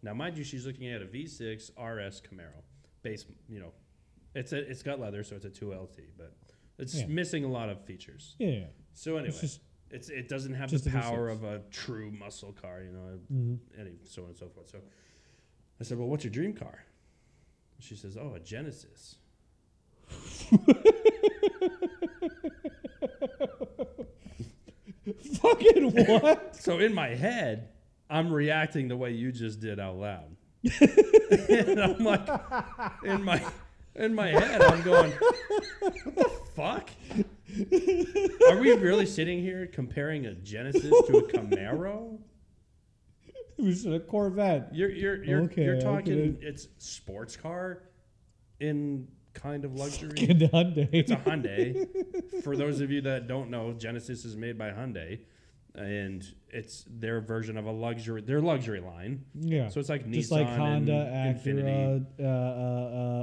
Now, 0.03 0.15
mind 0.15 0.39
you, 0.39 0.45
she's 0.45 0.67
looking 0.67 0.89
at 0.89 1.03
a 1.03 1.07
V6 1.07 1.71
RS 1.77 2.23
Camaro, 2.23 2.63
base. 3.03 3.25
You 3.49 3.61
know, 3.61 3.73
it's 4.35 4.53
a 4.53 4.59
it's 4.59 4.83
got 4.83 5.01
leather, 5.01 5.25
so 5.25 5.37
it's 5.37 5.45
a 5.45 5.51
2LT, 5.51 6.01
but 6.17 6.35
it's 6.79 6.95
Yeah. 6.95 7.07
missing 7.07 7.45
a 7.45 7.49
lot 7.49 7.69
of 7.69 7.85
features. 7.85 8.37
yeah, 8.39 8.49
yeah. 8.49 8.67
So 8.95 9.17
anyway, 9.17 9.29
it's 9.31 9.41
just 9.41 9.61
It's 9.91 10.09
it 10.11 10.29
doesn't 10.29 10.55
have 10.55 10.71
the 10.71 10.91
power 10.91 11.29
of 11.29 11.45
a 11.45 11.61
true 11.71 12.11
muscle 12.11 12.53
car, 12.53 12.83
you 12.83 12.93
know, 12.93 13.19
mhm. 13.33 13.59
any 13.79 13.99
so 14.05 14.23
on 14.23 14.29
and 14.29 14.37
so 14.37 14.49
forth. 14.49 14.69
So 14.69 14.79
I 15.81 15.85
said, 15.85 15.99
"Well, 15.99 16.09
what's 16.09 16.25
your 16.25 16.33
dream 16.33 16.53
car?" 16.53 16.85
She 17.81 17.97
says, 17.97 18.17
"Oh, 18.17 18.35
a 18.35 18.41
Genesis." 18.41 19.17
fucking 25.41 25.91
what? 26.07 26.57
So 26.57 26.79
in 26.79 26.95
my 26.95 27.09
head, 27.09 27.69
I'm 28.11 28.33
reacting 28.33 28.89
the 28.89 28.97
way 28.97 29.13
you 29.13 29.33
just 29.33 29.61
did 29.61 29.79
out 29.79 29.97
loud, 29.97 30.37
and 30.81 31.81
I'm 31.81 31.99
like, 31.99 32.29
in 33.05 33.23
my 33.23 33.43
in 33.95 34.15
my 34.15 34.29
head, 34.29 34.63
I'm 34.63 34.83
going, 34.83 35.13
"What 35.81 35.95
the 36.17 36.31
fuck?" 36.55 36.91
Are 38.51 38.59
we 38.59 38.73
really 38.75 39.07
sitting 39.07 39.41
here 39.41 39.67
comparing 39.67 40.27
a 40.27 40.35
Genesis 40.35 40.91
to 40.91 41.19
a 41.19 41.23
Camaro? 41.23 42.19
It 43.59 43.65
was 43.65 43.87
a 43.87 43.99
Corvette. 43.99 44.71
You're 44.73 44.91
you're 44.91 45.25
you're, 45.25 45.41
Okay, 45.43 45.65
you're 45.65 45.81
talking 45.81 46.39
it's 46.41 46.69
sports 46.79 47.37
car 47.37 47.83
in 48.61 49.09
kind 49.35 49.65
of 49.65 49.75
luxury. 49.75 50.11
Fucking 50.11 50.39
Hyundai. 50.39 50.89
It's 50.93 51.11
a 51.11 51.17
Hyundai. 51.17 52.43
For 52.43 52.57
those 52.57 52.81
of 52.81 52.91
you 52.91 53.01
that 53.03 53.27
don't 53.27 53.51
know, 53.51 53.73
Genesis 53.73 54.25
is 54.25 54.37
made 54.37 54.59
by 54.59 54.71
Hyundai, 54.71 55.21
and 55.79 56.25
it's 56.51 56.85
their 56.89 57.21
version 57.21 57.57
of 57.57 57.67
a 57.67 57.71
luxury. 57.71 58.21
Their 58.23 58.41
luxury 58.41 58.81
line. 58.81 59.25
yeah. 59.35 59.69
So 59.69 59.81
it's 59.81 59.89
like 59.89 60.11
Just 60.11 60.31
Nissan 60.31 60.35
like 60.37 60.49
Honda, 60.49 61.11
and 61.13 61.37
Infiniti. 61.37 62.07
Uh, 62.21 62.25
uh, 62.25 62.27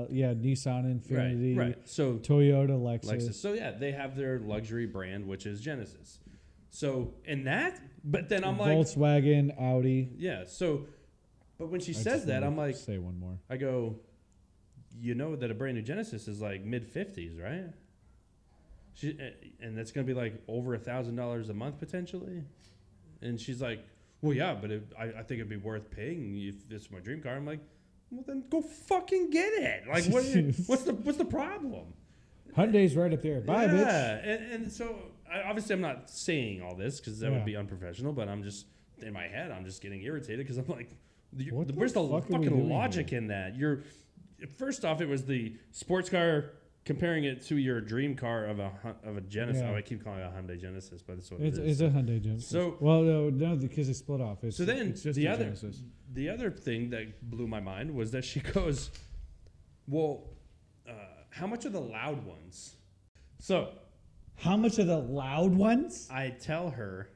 uh, 0.03 0.07
yeah, 0.09 0.33
Nissan 0.33 0.99
Infiniti, 0.99 1.57
Right, 1.57 1.65
right. 1.67 1.77
So 1.85 2.13
Toyota, 2.15 2.69
Lexus. 2.79 3.05
Lexus. 3.11 3.33
So 3.35 3.53
yeah, 3.53 3.71
they 3.71 3.91
have 3.91 4.15
their 4.15 4.39
luxury 4.39 4.85
brand, 4.85 5.27
which 5.27 5.45
is 5.45 5.59
Genesis. 5.61 6.19
So 6.69 7.13
in 7.25 7.45
that, 7.45 7.79
but 8.03 8.27
then 8.29 8.43
I'm 8.43 8.57
like, 8.57 8.77
Volkswagen, 8.77 9.53
Audi. 9.59 10.09
yeah. 10.17 10.43
So, 10.45 10.87
but 11.57 11.67
when 11.69 11.79
she 11.79 11.91
I 11.91 11.95
says 11.95 12.25
that, 12.25 12.43
I'm 12.43 12.57
like, 12.57 12.75
say 12.75 12.97
one 12.97 13.17
more. 13.19 13.37
I 13.49 13.57
go, 13.57 13.95
you 14.99 15.15
know 15.15 15.35
that 15.35 15.49
a 15.51 15.53
brand 15.53 15.75
new 15.77 15.81
Genesis 15.83 16.27
is 16.27 16.41
like 16.41 16.63
mid 16.63 16.85
fifties, 16.87 17.39
right? 17.39 17.65
She 18.95 19.09
eh, 19.19 19.31
and 19.59 19.77
that's 19.77 19.91
gonna 19.91 20.07
be 20.07 20.13
like 20.13 20.41
over 20.47 20.73
a 20.73 20.79
thousand 20.79 21.15
dollars 21.15 21.49
a 21.49 21.53
month 21.53 21.79
potentially. 21.79 22.41
And 23.21 23.39
she's 23.39 23.61
like, 23.61 23.85
well, 24.21 24.33
yeah, 24.33 24.55
but 24.59 24.71
it, 24.71 24.91
I, 24.97 25.03
I 25.05 25.23
think 25.23 25.39
it'd 25.39 25.49
be 25.49 25.57
worth 25.57 25.91
paying 25.91 26.35
if 26.37 26.55
it's 26.69 26.89
my 26.89 26.99
dream 26.99 27.21
car. 27.21 27.35
I'm 27.35 27.45
like, 27.45 27.59
well, 28.09 28.23
then 28.25 28.43
go 28.49 28.61
fucking 28.61 29.29
get 29.29 29.53
it. 29.53 29.83
Like, 29.87 30.05
what? 30.05 30.23
what's 30.67 30.83
the 30.83 30.93
what's 30.93 31.17
the 31.17 31.25
problem? 31.25 31.93
Hyundai's 32.57 32.95
right 32.95 33.11
up 33.11 33.21
there. 33.21 33.41
Bye, 33.41 33.65
yeah. 33.65 33.69
bitch. 33.71 34.21
And, 34.23 34.51
and 34.53 34.71
so 34.71 34.95
I, 35.31 35.41
obviously 35.41 35.73
I'm 35.73 35.81
not 35.81 36.09
saying 36.09 36.61
all 36.61 36.75
this 36.75 36.99
because 36.99 37.19
that 37.19 37.27
Yeah. 37.31 37.37
would 37.37 37.45
be 37.45 37.57
unprofessional, 37.57 38.13
but 38.13 38.29
I'm 38.29 38.43
just 38.43 38.67
in 39.01 39.11
my 39.11 39.27
head 39.27 39.51
I'm 39.51 39.65
just 39.65 39.81
getting 39.81 40.01
irritated 40.03 40.39
because 40.39 40.57
I'm 40.57 40.67
like, 40.67 40.95
the, 41.33 41.49
where's 41.51 41.91
the 41.91 42.07
fuck 42.07 42.29
fucking 42.29 42.69
logic 42.69 43.11
in 43.11 43.27
that? 43.27 43.57
You're 43.57 43.83
first 44.57 44.85
off, 44.85 45.01
it 45.01 45.09
was 45.09 45.25
the 45.25 45.57
sports 45.71 46.09
car 46.09 46.51
comparing 46.85 47.23
it 47.23 47.41
to 47.47 47.57
your 47.57 47.81
dream 47.81 48.15
car 48.15 48.45
of 48.45 48.59
a 48.59 48.71
of 49.03 49.17
a 49.17 49.21
Genesis. 49.21 49.63
Yeah. 49.63 49.71
Oh, 49.71 49.75
I 49.75 49.81
keep 49.81 50.03
calling 50.03 50.19
it 50.19 50.23
a 50.23 50.29
Hyundai 50.29 50.59
Genesis, 50.59 51.01
but 51.01 51.17
that's 51.17 51.31
what 51.31 51.41
It's, 51.41 51.57
it 51.57 51.65
is. 51.65 51.81
it's 51.81 51.93
a 51.95 51.97
Hyundai 51.97 52.21
Genesis. 52.21 52.47
So- 52.47 52.77
well, 52.79 53.01
no, 53.01 53.29
no, 53.29 53.55
because 53.55 53.89
it's 53.89 53.99
split 53.99 54.21
off. 54.21 54.43
It's, 54.43 54.57
So 54.57 54.65
then 54.65 54.89
it's 54.89 55.01
just 55.03 55.15
the 55.17 55.27
other 55.27 55.45
Genesis. 55.45 55.81
the 56.13 56.29
other 56.29 56.51
thing 56.51 56.91
that 56.91 57.29
blew 57.29 57.47
my 57.47 57.59
mind 57.59 57.93
was 57.93 58.11
that 58.11 58.23
she 58.23 58.39
goes, 58.53 58.91
"Well, 59.87 60.29
uh, 60.87 60.91
how 61.31 61.47
much 61.47 61.65
are 61.65 61.69
the 61.71 61.81
loud 61.81 62.23
ones?" 62.25 62.75
So 63.39 63.73
How 64.37 64.55
much 64.57 64.79
are 64.79 64.83
the 64.85 64.97
loud 64.99 65.53
ones? 65.55 66.07
I 66.11 66.29
tell 66.29 66.69
her, 66.69 67.09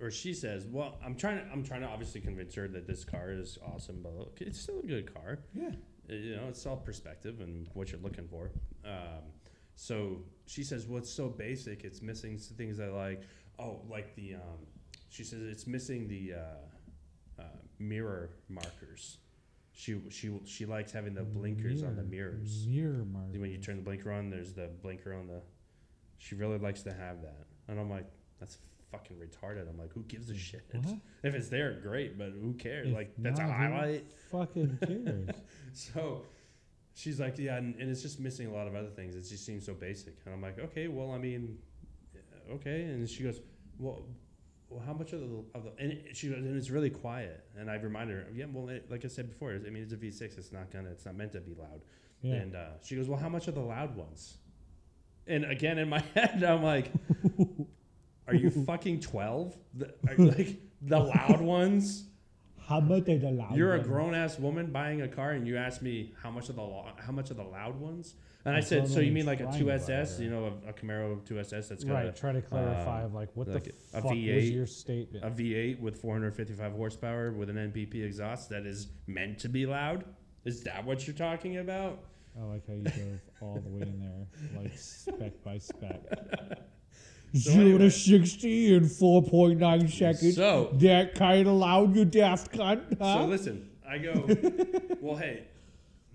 or 0.00 0.10
she 0.10 0.34
says, 0.34 0.66
"Well, 0.66 0.98
I'm 1.04 1.14
trying 1.16 1.38
to, 1.44 1.50
I'm 1.52 1.62
trying 1.64 1.80
to 1.82 1.86
obviously 1.88 2.20
convince 2.20 2.54
her 2.56 2.68
that 2.68 2.86
this 2.86 3.04
car 3.04 3.30
is 3.32 3.58
awesome, 3.64 4.02
but 4.02 4.12
it's 4.40 4.60
still 4.60 4.80
a 4.80 4.86
good 4.86 5.12
car. 5.14 5.38
Yeah. 5.54 5.70
You 6.10 6.36
know, 6.36 6.48
it's 6.48 6.66
all 6.66 6.76
perspective 6.76 7.40
and 7.40 7.68
what 7.74 7.92
you're 7.92 8.00
looking 8.00 8.26
for." 8.28 8.50
Um, 8.84 9.22
so 9.74 10.24
she 10.46 10.62
says, 10.64 10.86
"Well, 10.86 10.98
it's 10.98 11.10
so 11.10 11.28
basic. 11.28 11.84
It's 11.84 12.02
missing 12.02 12.34
s- 12.34 12.48
things 12.48 12.80
I 12.80 12.88
like. 12.88 13.22
Oh, 13.58 13.82
like 13.88 14.14
the," 14.16 14.34
um, 14.34 14.66
she 15.08 15.24
says, 15.24 15.40
"It's 15.42 15.66
missing 15.66 16.08
the 16.08 16.34
uh, 16.34 17.40
uh, 17.42 17.44
mirror 17.78 18.30
markers." 18.48 19.18
She 19.72 20.00
she 20.10 20.38
she 20.44 20.66
likes 20.66 20.92
having 20.92 21.14
the 21.14 21.22
blinkers 21.22 21.82
on 21.82 21.96
the 21.96 22.02
mirrors. 22.02 22.66
Mirror 22.66 23.04
markers. 23.04 23.38
When 23.38 23.50
you 23.50 23.58
turn 23.58 23.76
the 23.76 23.82
blinker 23.82 24.12
on, 24.12 24.28
there's 24.30 24.52
the 24.52 24.68
blinker 24.82 25.14
on 25.14 25.26
the. 25.28 25.40
She 26.18 26.34
really 26.34 26.58
likes 26.58 26.82
to 26.82 26.92
have 26.92 27.22
that, 27.22 27.46
and 27.68 27.80
I'm 27.80 27.88
like, 27.88 28.04
that's 28.38 28.58
fucking 28.90 29.16
retarded. 29.16 29.68
I'm 29.68 29.78
like, 29.78 29.92
who 29.92 30.02
gives 30.02 30.30
a 30.30 30.36
shit? 30.36 30.64
What? 30.72 30.96
If 31.22 31.34
it's 31.34 31.48
there, 31.48 31.78
great, 31.82 32.18
but 32.18 32.30
who 32.30 32.54
cares? 32.54 32.88
If 32.88 32.94
like 32.94 33.12
that's 33.18 33.40
a 33.40 33.44
highlight. 33.44 34.06
Fucking 34.30 34.78
cares. 34.86 35.36
So, 35.72 36.22
she's 36.94 37.20
like, 37.20 37.38
yeah, 37.38 37.56
and, 37.56 37.76
and 37.76 37.88
it's 37.88 38.02
just 38.02 38.18
missing 38.18 38.48
a 38.48 38.52
lot 38.52 38.66
of 38.66 38.74
other 38.74 38.88
things. 38.88 39.14
It 39.14 39.22
just 39.22 39.46
seems 39.46 39.64
so 39.64 39.72
basic, 39.72 40.16
and 40.24 40.34
I'm 40.34 40.42
like, 40.42 40.58
okay, 40.58 40.88
well, 40.88 41.12
I 41.12 41.18
mean, 41.18 41.58
okay, 42.50 42.82
and 42.82 43.08
she 43.08 43.22
goes, 43.22 43.40
well. 43.78 44.02
Well, 44.68 44.80
how 44.86 44.92
much 44.92 45.12
of 45.12 45.18
the, 45.18 45.44
of 45.56 45.64
the 45.64 45.72
and 45.80 45.98
she 46.12 46.28
goes, 46.28 46.38
and 46.38 46.56
it's 46.56 46.70
really 46.70 46.90
quiet. 46.90 47.44
And 47.58 47.68
I 47.68 47.74
reminded 47.74 48.16
her, 48.18 48.26
yeah, 48.32 48.44
well, 48.52 48.68
it, 48.68 48.88
like 48.88 49.04
I 49.04 49.08
said 49.08 49.28
before, 49.28 49.50
I 49.50 49.68
mean, 49.68 49.82
it's 49.82 49.92
a 49.92 49.96
V6. 49.96 50.38
It's 50.38 50.52
not 50.52 50.70
gonna, 50.70 50.90
it's 50.90 51.04
not 51.04 51.16
meant 51.16 51.32
to 51.32 51.40
be 51.40 51.54
loud. 51.54 51.80
Yeah. 52.22 52.34
And 52.34 52.54
uh, 52.54 52.68
she 52.82 52.96
goes, 52.96 53.08
"Well, 53.08 53.18
how 53.18 53.28
much 53.28 53.48
are 53.48 53.52
the 53.52 53.60
loud 53.60 53.96
ones?" 53.96 54.36
And 55.26 55.44
again, 55.44 55.78
in 55.78 55.88
my 55.88 56.00
head, 56.14 56.42
I'm 56.44 56.62
like, 56.62 56.92
"Are 58.28 58.34
you 58.34 58.50
fucking 58.66 59.00
twelve? 59.00 59.54
The, 59.74 59.94
are, 60.08 60.16
like 60.16 60.60
the 60.82 60.98
loud 60.98 61.40
ones? 61.40 62.04
How 62.66 62.78
much 62.78 63.08
are 63.08 63.18
the 63.18 63.30
loud 63.30 63.56
You're 63.56 63.74
a 63.74 63.78
ones? 63.78 63.88
grown 63.88 64.14
ass 64.14 64.38
woman 64.38 64.70
buying 64.70 65.02
a 65.02 65.08
car, 65.08 65.32
and 65.32 65.46
you 65.46 65.56
ask 65.56 65.82
me 65.82 66.12
how 66.22 66.30
much 66.30 66.48
of 66.50 66.54
the 66.56 66.62
lo- 66.62 66.86
how 66.98 67.10
much 67.12 67.30
are 67.30 67.34
the 67.34 67.42
loud 67.42 67.78
ones?" 67.80 68.14
And 68.44 68.54
I 68.54 68.60
That's 68.60 68.68
said, 68.68 68.82
what 68.82 68.90
"So 68.92 69.00
you 69.00 69.08
I'm 69.08 69.14
mean 69.14 69.26
like 69.26 69.40
a 69.40 69.44
trying 69.44 69.58
to 69.58 69.64
2SS? 69.66 70.20
You 70.20 70.30
know, 70.30 70.44
a, 70.66 70.70
a 70.70 70.72
Camaro 70.72 71.20
2SS 71.26 71.68
that's 71.68 71.84
got 71.84 71.92
Right. 71.92 72.16
Try 72.16 72.32
to 72.32 72.40
clarify, 72.40 73.04
um, 73.04 73.12
like, 73.12 73.28
what 73.34 73.48
like 73.48 73.64
the 73.64 73.70
a 73.92 74.00
fuck 74.00 74.04
was 74.04 74.12
V8, 74.14 74.52
your 74.54 74.66
statement? 74.66 75.24
a, 75.24 75.28
a 75.28 75.30
V8 75.30 75.80
with 75.80 76.00
455 76.00 76.72
horsepower 76.72 77.32
with 77.32 77.50
an 77.50 77.56
NPP 77.56 78.02
exhaust 78.02 78.48
that 78.48 78.64
is 78.64 78.88
meant 79.06 79.38
to 79.40 79.48
be 79.50 79.66
loud? 79.66 80.04
Is 80.46 80.62
that 80.62 80.84
what 80.86 81.06
you're 81.06 81.16
talking 81.16 81.58
about?" 81.58 81.98
I 82.40 82.44
like 82.44 82.66
how 82.66 82.72
you 82.74 82.84
drove 82.84 83.20
all 83.42 83.60
the 83.60 83.68
way 83.68 83.82
in 83.82 83.98
there, 84.00 84.62
like 84.62 84.78
spec 84.78 85.42
by 85.44 85.58
spec. 85.58 86.00
So 87.32 87.50
Zero 87.52 87.64
anyway. 87.64 87.78
to 87.78 87.90
sixty 87.90 88.74
in 88.74 88.88
four 88.88 89.22
point 89.22 89.60
nine 89.60 89.86
seconds. 89.88 90.36
So- 90.36 90.70
that 90.74 91.14
kind 91.14 91.46
of 91.46 91.54
loud, 91.54 91.94
you 91.96 92.04
daft 92.04 92.52
cunt. 92.52 92.98
Huh? 92.98 93.18
So 93.20 93.26
listen, 93.26 93.70
I 93.88 93.98
go, 93.98 94.26
well, 95.00 95.16
hey, 95.16 95.44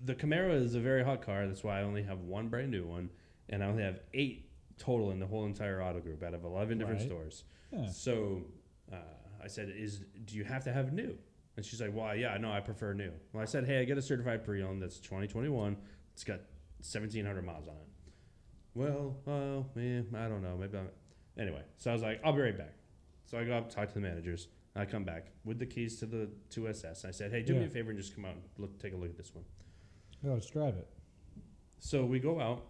the 0.04 0.14
Camaro 0.14 0.54
is 0.54 0.74
a 0.74 0.80
very 0.80 1.02
hot 1.04 1.22
car. 1.22 1.46
That's 1.46 1.64
why 1.64 1.80
I 1.80 1.82
only 1.84 2.02
have 2.02 2.20
one 2.20 2.48
brand 2.48 2.70
new 2.70 2.84
one, 2.86 3.08
and 3.48 3.62
I 3.64 3.66
only 3.66 3.82
have 3.82 4.00
eight 4.14 4.50
total 4.78 5.10
in 5.10 5.18
the 5.18 5.26
whole 5.26 5.46
entire 5.46 5.82
auto 5.82 6.00
group 6.00 6.22
out 6.22 6.34
of 6.34 6.44
11 6.44 6.76
different 6.78 7.00
Right. 7.00 7.08
stores. 7.08 7.44
Yeah. 7.72 7.88
So 7.88 8.42
uh, 8.92 8.96
I 9.42 9.46
said, 9.46 9.72
is 9.74 10.00
do 10.26 10.36
you 10.36 10.44
have 10.44 10.64
to 10.64 10.72
have 10.72 10.92
new? 10.92 11.16
And 11.56 11.64
she's 11.64 11.80
like, 11.80 11.94
well, 11.94 12.14
yeah, 12.14 12.36
no, 12.36 12.52
I 12.52 12.60
prefer 12.60 12.92
new. 12.92 13.10
Well, 13.32 13.42
I 13.42 13.46
said, 13.46 13.64
hey, 13.64 13.80
I 13.80 13.84
get 13.84 13.96
a 13.96 14.02
certified 14.02 14.44
pre-owned 14.44 14.82
that's 14.82 14.98
2021. 15.00 15.78
It's 16.12 16.24
got 16.24 16.40
1,700 16.80 17.42
miles 17.42 17.66
on 17.68 17.74
it. 17.76 17.80
Well, 18.74 19.16
uh, 19.26 19.62
man, 19.78 20.08
I 20.14 20.28
don't 20.28 20.42
know. 20.42 20.58
Maybe 20.60 20.76
I'm... 20.76 20.88
Anyway, 21.38 21.62
so 21.78 21.90
I 21.90 21.92
was 21.92 22.02
like, 22.02 22.20
I'll 22.24 22.32
be 22.32 22.40
right 22.40 22.56
back. 22.56 22.74
So 23.26 23.38
I 23.38 23.44
go 23.44 23.52
up, 23.52 23.70
talk 23.70 23.88
to 23.88 23.94
the 23.94 24.00
managers. 24.00 24.48
I 24.74 24.84
come 24.84 25.04
back 25.04 25.28
with 25.44 25.58
the 25.58 25.66
keys 25.66 25.98
to 26.00 26.06
the 26.06 26.28
2SS. 26.50 27.04
I 27.04 27.10
said, 27.10 27.30
hey, 27.30 27.42
do 27.42 27.54
me 27.54 27.64
a 27.64 27.68
favor 27.68 27.90
and 27.90 27.98
just 27.98 28.14
come 28.14 28.24
out 28.24 28.32
and 28.32 28.42
look, 28.58 28.78
take 28.78 28.92
a 28.92 28.96
look 28.96 29.10
at 29.10 29.16
this 29.16 29.34
one. 29.34 29.44
Oh, 30.26 30.34
let's 30.34 30.50
drive 30.50 30.74
it. 30.74 30.88
So 31.78 32.04
we 32.04 32.18
go 32.18 32.40
out. 32.40 32.64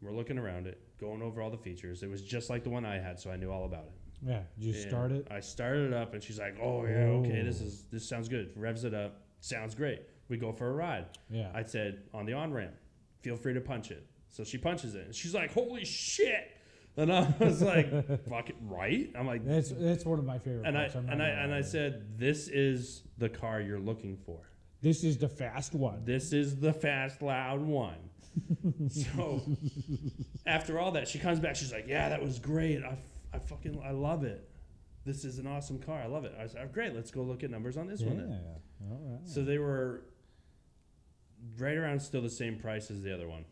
We're 0.00 0.12
looking 0.12 0.38
around 0.38 0.66
it, 0.66 0.80
going 0.98 1.22
over 1.22 1.40
all 1.40 1.50
the 1.50 1.56
features. 1.56 2.02
It 2.02 2.10
was 2.10 2.22
just 2.22 2.50
like 2.50 2.64
the 2.64 2.70
one 2.70 2.84
I 2.84 2.98
had, 2.98 3.20
so 3.20 3.30
I 3.30 3.36
knew 3.36 3.50
all 3.50 3.64
about 3.64 3.84
it. 3.84 3.92
Yeah. 4.26 4.40
Did 4.58 4.64
you 4.64 4.74
And 4.74 4.88
start 4.88 5.12
it? 5.12 5.28
I 5.30 5.40
started 5.40 5.88
it 5.88 5.94
up, 5.94 6.14
and 6.14 6.22
she's 6.22 6.38
like, 6.40 6.56
"Oh 6.60 6.84
yeah, 6.84 7.06
okay, 7.20 7.42
this 7.42 7.60
oh. 7.62 7.66
is 7.66 7.84
this 7.90 8.08
sounds 8.08 8.28
good." 8.28 8.52
Revs 8.56 8.84
it 8.84 8.94
up, 8.94 9.22
sounds 9.40 9.74
great. 9.74 10.02
We 10.28 10.36
go 10.38 10.52
for 10.52 10.68
a 10.68 10.72
ride. 10.72 11.06
Yeah. 11.30 11.50
I 11.54 11.62
said 11.62 12.02
on 12.14 12.26
the 12.26 12.32
on 12.32 12.52
ramp, 12.52 12.74
feel 13.20 13.36
free 13.36 13.54
to 13.54 13.60
punch 13.60 13.90
it. 13.90 14.06
So 14.28 14.42
she 14.44 14.58
punches 14.58 14.94
it, 14.94 15.06
and 15.06 15.14
she's 15.14 15.34
like, 15.34 15.52
"Holy 15.52 15.84
shit!" 15.84 16.56
And 16.96 17.12
I 17.12 17.34
was 17.40 17.62
like, 17.62 17.90
"Fuck 18.28 18.50
it, 18.50 18.56
right?" 18.60 19.10
I'm 19.16 19.26
like, 19.26 19.46
that's 19.46 19.70
that's 19.70 20.04
one 20.04 20.18
of 20.18 20.24
my 20.26 20.38
favorite. 20.38 20.66
and 20.66 20.76
I 20.76 20.82
parts, 20.82 20.96
I'm 20.96 21.06
not 21.06 21.12
and 21.14 21.22
I 21.22 21.28
gonna 21.28 21.40
and 21.42 21.54
I 21.54 21.62
said, 21.62 22.18
"This 22.18 22.48
is 22.48 23.02
the 23.18 23.28
car 23.28 23.60
you're 23.60 23.80
looking 23.80 24.18
for. 24.26 24.40
this 24.82 25.02
is 25.02 25.16
the 25.18 25.28
fast 25.28 25.74
one. 25.74 26.04
This 26.04 26.32
is 26.32 26.56
the 26.60 26.72
fast, 26.72 27.22
loud 27.22 27.60
one." 27.62 28.10
so 28.90 29.42
after 30.46 30.78
all 30.78 30.92
that, 30.92 31.08
she 31.08 31.18
comes 31.18 31.40
back. 31.40 31.56
She's 31.56 31.72
like, 31.72 31.86
"Yeah, 31.88 32.10
that 32.10 32.22
was 32.22 32.38
great. 32.38 32.82
I, 32.82 32.98
I 33.32 33.38
fucking 33.38 33.80
I 33.82 33.92
love 33.92 34.24
it. 34.24 34.48
This 35.04 35.24
is 35.24 35.38
an 35.38 35.46
awesome 35.46 35.78
car. 35.78 36.00
I 36.02 36.06
love 36.06 36.26
it." 36.26 36.34
I 36.38 36.46
said, 36.46 36.72
"Great, 36.72 36.94
let's 36.94 37.10
go 37.10 37.22
look 37.22 37.42
at 37.42 37.50
numbers 37.50 37.78
on 37.78 37.86
this 37.86 38.02
yeah. 38.02 38.08
one." 38.08 38.16
Then. 38.18 38.40
All 38.90 38.98
right. 39.12 39.28
So 39.28 39.42
they 39.42 39.56
were 39.58 40.02
right 41.58 41.76
around 41.76 42.00
still 42.00 42.22
the 42.22 42.30
same 42.30 42.58
price 42.58 42.90
as 42.90 43.02
the 43.02 43.14
other 43.14 43.28
one, 43.28 43.44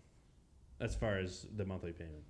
as 0.78 0.95
far 0.95 1.18
as 1.18 1.47
the 1.57 1.64
monthly 1.64 1.93
payment. 1.93 2.24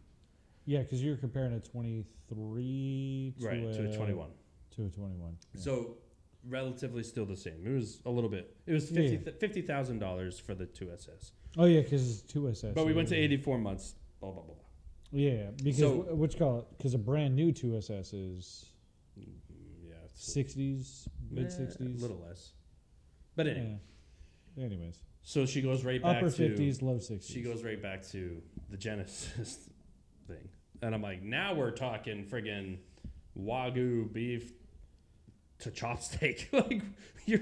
Yeah, 0.70 0.82
because 0.82 1.02
you're 1.02 1.16
comparing 1.16 1.52
a 1.54 1.60
23 1.60 3.34
to 3.40 3.46
right 3.46 3.58
a, 3.58 3.72
to 3.74 3.90
a 3.90 3.96
twenty-one. 3.96 4.30
To 4.76 4.86
a 4.86 4.88
21. 4.88 5.36
Yeah. 5.54 5.60
So 5.60 5.96
relatively 6.48 7.02
still 7.02 7.26
the 7.26 7.36
same. 7.36 7.60
It 7.66 7.70
was 7.70 8.00
a 8.06 8.10
little 8.10 8.30
bit. 8.30 8.54
It 8.66 8.72
was 8.72 8.90
Yeah, 8.92 9.18
fifty 9.40 9.62
thousand 9.62 9.98
dollars 9.98 10.38
for 10.38 10.54
the 10.54 10.66
two 10.66 10.90
SS. 10.92 11.32
oh 11.58 11.64
yeah, 11.64 11.80
because 11.80 12.08
it's 12.08 12.22
two 12.22 12.48
SS. 12.48 12.74
But 12.74 12.86
we 12.86 12.92
went 12.92 13.08
to 13.08 13.16
yeah. 13.16 13.22
eighty-four 13.24 13.58
months. 13.58 13.94
Blah 14.20 14.30
blah 14.30 14.42
blah. 14.44 14.54
Yeah, 15.10 15.50
because 15.56 15.78
So- 15.80 16.14
what 16.14 16.32
you 16.32 16.38
call 16.38 16.58
it? 16.60 16.66
Because 16.78 16.94
a 16.94 16.98
brand 16.98 17.34
new 17.34 17.50
two 17.52 17.76
SS 17.76 18.12
is 18.12 18.66
Mm, 19.18 19.26
Yeah, 19.88 19.94
60s, 20.16 21.08
mid 21.32 21.48
60s. 21.48 21.80
a 21.80 22.00
little 22.00 22.20
less. 22.28 22.52
But 23.34 23.48
anyway, 23.48 23.80
Yeah. 24.56 24.64
Anyways, 24.66 25.02
so 25.22 25.46
she 25.46 25.62
goes 25.62 25.84
right 25.84 26.00
back 26.00 26.18
upper 26.18 26.30
50s, 26.30 26.80
low 26.80 26.98
60s. 26.98 27.28
she 27.28 27.42
goes 27.42 27.64
right 27.64 27.82
back 27.82 28.06
to 28.12 28.40
the 28.70 28.76
Genesis 28.76 29.68
thing, 30.28 30.48
and 30.82 30.94
I'm 30.94 31.02
like, 31.02 31.22
now 31.22 31.54
we're 31.54 31.70
talking 31.70 32.24
friggin' 32.24 32.78
wagyu 33.38 34.12
beef 34.12 34.52
to 35.60 35.70
chopstick. 35.70 36.46
like 36.52 36.82
you're 37.26 37.40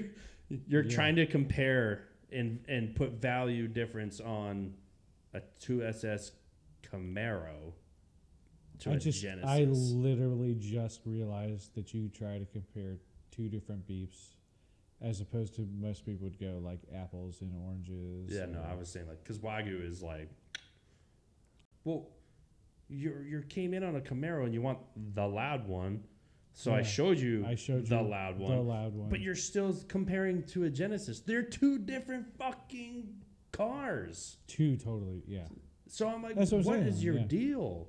you're 0.67 0.83
Yeah. 0.83 0.95
trying 0.95 1.15
to 1.17 1.25
compare 1.25 2.05
and 2.31 2.63
and 2.67 2.95
put 2.95 3.13
value 3.13 3.67
difference 3.67 4.19
on 4.19 4.73
a 5.33 5.41
2SS 5.61 6.31
Camaro 6.83 7.73
to 8.79 8.91
I 8.91 8.93
a 8.93 8.97
just 8.97 9.21
Genesis. 9.21 9.49
I 9.49 9.63
literally 9.65 10.55
just 10.55 11.01
realized 11.05 11.75
that 11.75 11.93
you 11.93 12.09
try 12.09 12.37
to 12.39 12.45
compare 12.45 12.97
two 13.31 13.47
different 13.49 13.85
beefs 13.85 14.35
as 15.01 15.21
opposed 15.21 15.55
to 15.55 15.67
most 15.79 16.05
people 16.05 16.25
would 16.25 16.39
go 16.39 16.59
like 16.63 16.79
apples 16.95 17.41
and 17.41 17.51
oranges. 17.65 18.31
yeah, 18.33 18.45
no, 18.45 18.61
I 18.69 18.73
was 18.75 18.89
saying 18.89 19.07
like 19.07 19.23
because 19.23 19.39
Wagyu 19.39 19.85
is 19.87 20.01
like, 20.01 20.29
well, 21.83 22.07
you 22.89 23.23
you 23.27 23.43
came 23.47 23.73
in 23.73 23.83
on 23.83 23.95
a 23.95 24.01
Camaro 24.01 24.45
and 24.45 24.53
you 24.53 24.61
want 24.61 24.79
the 25.15 25.25
loud 25.25 25.67
one, 25.67 26.03
so 26.53 26.73
I 26.73 26.81
showed 26.81 27.19
you 27.19 27.45
I 27.47 27.55
showed 27.55 27.87
the 27.87 27.97
you 27.97 28.01
loud 28.09 28.39
the 28.39 28.43
loud 28.43 28.93
one. 28.93 29.09
But 29.09 29.21
you're 29.21 29.35
still 29.35 29.75
comparing 29.87 30.43
to 30.47 30.63
a 30.65 30.69
Genesis. 30.69 31.19
They're 31.19 31.43
two 31.43 31.77
different 31.77 32.25
fucking 32.37 33.07
cars. 33.51 34.37
two 34.47 34.75
totally 34.77 35.23
yeah. 35.27 35.47
So 35.87 36.07
I'm 36.07 36.21
like, 36.21 36.35
That's 36.35 36.51
what 36.51 36.65
what 36.65 36.93
your 36.95 37.17
yeah. 37.17 37.23
deal? 37.23 37.87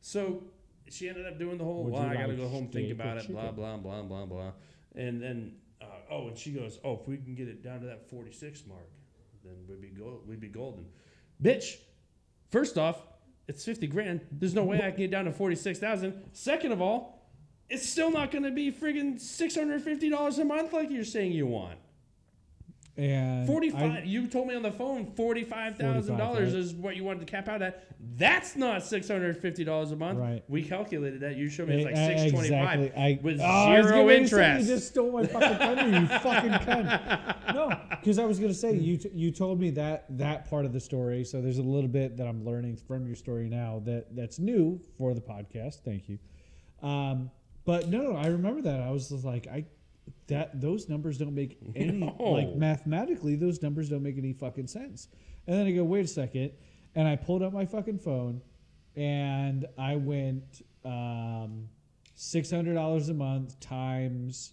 So 0.00 0.44
she 0.88 1.08
ended 1.08 1.26
up 1.26 1.38
doing 1.38 1.58
the 1.58 1.64
whole, 1.64 1.84
well, 1.84 2.02
I 2.02 2.14
gotta 2.14 2.34
go 2.34 2.48
home, 2.48 2.68
think 2.68 2.90
about 2.90 3.18
it, 3.18 3.30
blah, 3.30 3.50
blah, 3.50 3.76
blah, 3.76 4.02
blah, 4.02 4.26
blah. 4.26 4.52
And 4.94 5.20
then, 5.20 5.56
uh, 5.80 5.86
oh, 6.10 6.28
and 6.28 6.38
she 6.38 6.52
goes, 6.52 6.78
oh, 6.84 6.98
if 7.00 7.08
we 7.08 7.16
can 7.16 7.34
get 7.34 7.48
it 7.48 7.62
down 7.62 7.80
to 7.80 7.86
that 7.86 8.08
46 8.08 8.66
mark, 8.66 8.88
then 9.42 9.54
we'd 9.68 9.80
be, 9.80 9.88
go- 9.88 10.20
we'd 10.26 10.40
be 10.40 10.48
golden. 10.48 10.86
Bitch, 11.42 11.76
first 12.50 12.78
off, 12.78 12.98
it's 13.46 13.64
50 13.64 13.86
grand. 13.88 14.20
There's 14.32 14.54
no 14.54 14.64
way 14.64 14.78
I 14.78 14.90
can 14.90 14.98
get 14.98 15.10
down 15.10 15.26
to 15.26 15.32
46,000. 15.32 16.30
Second 16.32 16.72
of 16.72 16.80
all, 16.80 17.28
it's 17.68 17.88
still 17.88 18.10
not 18.10 18.30
gonna 18.30 18.50
be 18.50 18.70
friggin' 18.72 19.16
$650 19.20 20.38
a 20.38 20.44
month 20.44 20.72
like 20.72 20.90
you're 20.90 21.04
saying 21.04 21.32
you 21.32 21.46
want. 21.46 21.78
And 22.96 23.44
Forty 23.44 23.72
I- 23.72 24.02
You 24.04 24.28
told 24.28 24.46
me 24.46 24.54
on 24.54 24.62
the 24.62 24.70
phone 24.70 25.06
forty 25.16 25.42
five 25.42 25.76
thousand 25.76 26.16
dollars 26.16 26.54
is 26.54 26.74
what 26.74 26.94
you 26.94 27.02
wanted 27.02 27.20
to 27.20 27.26
cap 27.26 27.48
out 27.48 27.60
at. 27.60 27.88
That's 28.16 28.54
not 28.54 28.84
six 28.84 29.08
hundred 29.08 29.36
fifty 29.36 29.64
dollars 29.64 29.90
a 29.90 29.96
month. 29.96 30.20
Right. 30.20 30.44
We 30.46 30.62
calculated 30.62 31.18
that. 31.22 31.34
You 31.36 31.48
showed 31.48 31.68
me 31.68 31.82
it's 31.82 31.84
like 31.86 31.96
six 31.96 32.30
twenty 32.32 32.50
five 32.50 32.78
exactly. 32.80 33.02
I- 33.02 33.18
with 33.20 33.40
Oh, 33.42 33.82
zero 33.82 34.06
getting 34.06 34.22
to 34.24 34.28
say 34.28 34.50
interest. 34.52 34.68
You 34.68 34.74
just 34.76 34.88
stole 34.88 35.10
my 35.10 35.26
fucking 35.26 35.58
thunder, 35.58 36.00
you 36.00 36.06
fucking 36.20 36.50
cunt. 36.50 37.54
No, 37.54 37.76
because 37.90 38.20
I 38.20 38.24
was 38.26 38.38
gonna 38.38 38.54
say 38.54 38.74
you 38.76 38.96
t- 38.96 39.10
you 39.12 39.32
told 39.32 39.58
me 39.58 39.70
that 39.70 40.06
that 40.18 40.48
part 40.48 40.64
of 40.64 40.72
the 40.72 40.80
story. 40.80 41.24
So 41.24 41.40
there's 41.40 41.58
a 41.58 41.62
little 41.64 41.88
bit 41.90 42.16
that 42.18 42.28
I'm 42.28 42.44
learning 42.44 42.76
from 42.76 43.06
your 43.08 43.16
story 43.16 43.48
now 43.48 43.82
that 43.86 44.14
that's 44.14 44.38
new 44.38 44.80
for 44.96 45.14
the 45.14 45.20
podcast. 45.20 45.80
Thank 45.84 46.08
you. 46.08 46.18
Um, 46.80 47.32
but 47.64 47.88
no, 47.88 48.02
no, 48.02 48.16
I 48.16 48.26
remember 48.26 48.60
that. 48.62 48.80
I 48.82 48.90
was 48.90 49.10
like, 49.24 49.48
I 49.48 49.64
that 50.26 50.60
those 50.60 50.88
numbers 50.88 51.18
don't 51.18 51.34
make 51.34 51.58
any 51.76 51.98
No. 51.98 52.16
like 52.30 52.54
mathematically 52.56 53.36
those 53.36 53.62
numbers 53.62 53.88
don't 53.90 54.02
make 54.02 54.18
any 54.18 54.32
fucking 54.32 54.66
sense. 54.66 55.08
And 55.46 55.58
then 55.58 55.66
I 55.66 55.72
go, 55.72 55.84
wait 55.84 56.04
a 56.04 56.08
second, 56.08 56.52
and 56.94 57.06
I 57.06 57.16
pulled 57.16 57.42
up 57.42 57.52
my 57.52 57.66
fucking 57.66 57.98
phone, 57.98 58.40
and 58.96 59.66
I 59.76 59.96
went 59.96 60.62
um, 60.84 61.68
six 62.14 62.50
hundred 62.50 62.74
dollars 62.74 63.08
a 63.10 63.14
month 63.14 63.58
times, 63.60 64.52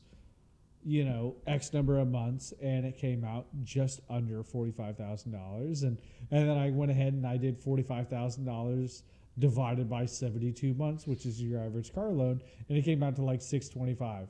you 0.84 1.06
know, 1.06 1.36
X 1.48 1.72
number 1.74 1.98
of 2.00 2.08
months, 2.10 2.54
and 2.62 2.86
it 2.86 2.98
came 2.98 3.24
out 3.24 3.46
just 3.64 4.02
under 4.10 4.44
forty 4.44 4.72
five 4.72 4.98
thousand 4.98 5.32
dollars. 5.32 5.84
And 5.84 5.98
and 6.32 6.50
then 6.50 6.58
I 6.58 6.70
went 6.72 6.92
ahead 6.92 7.14
and 7.14 7.26
I 7.26 7.38
did 7.38 7.58
forty 7.58 7.84
five 7.84 8.10
thousand 8.10 8.44
dollars 8.46 9.04
divided 9.40 9.90
by 9.90 10.06
seventy 10.06 10.52
two 10.52 10.74
months, 10.74 11.08
which 11.08 11.26
is 11.26 11.42
your 11.42 11.62
average 11.64 11.94
car 11.94 12.10
loan, 12.10 12.42
and 12.68 12.78
it 12.78 12.84
came 12.84 13.02
out 13.04 13.16
to 13.16 13.22
like 13.22 13.42
six 13.42 13.70
twenty 13.70 13.94
five. 13.96 14.28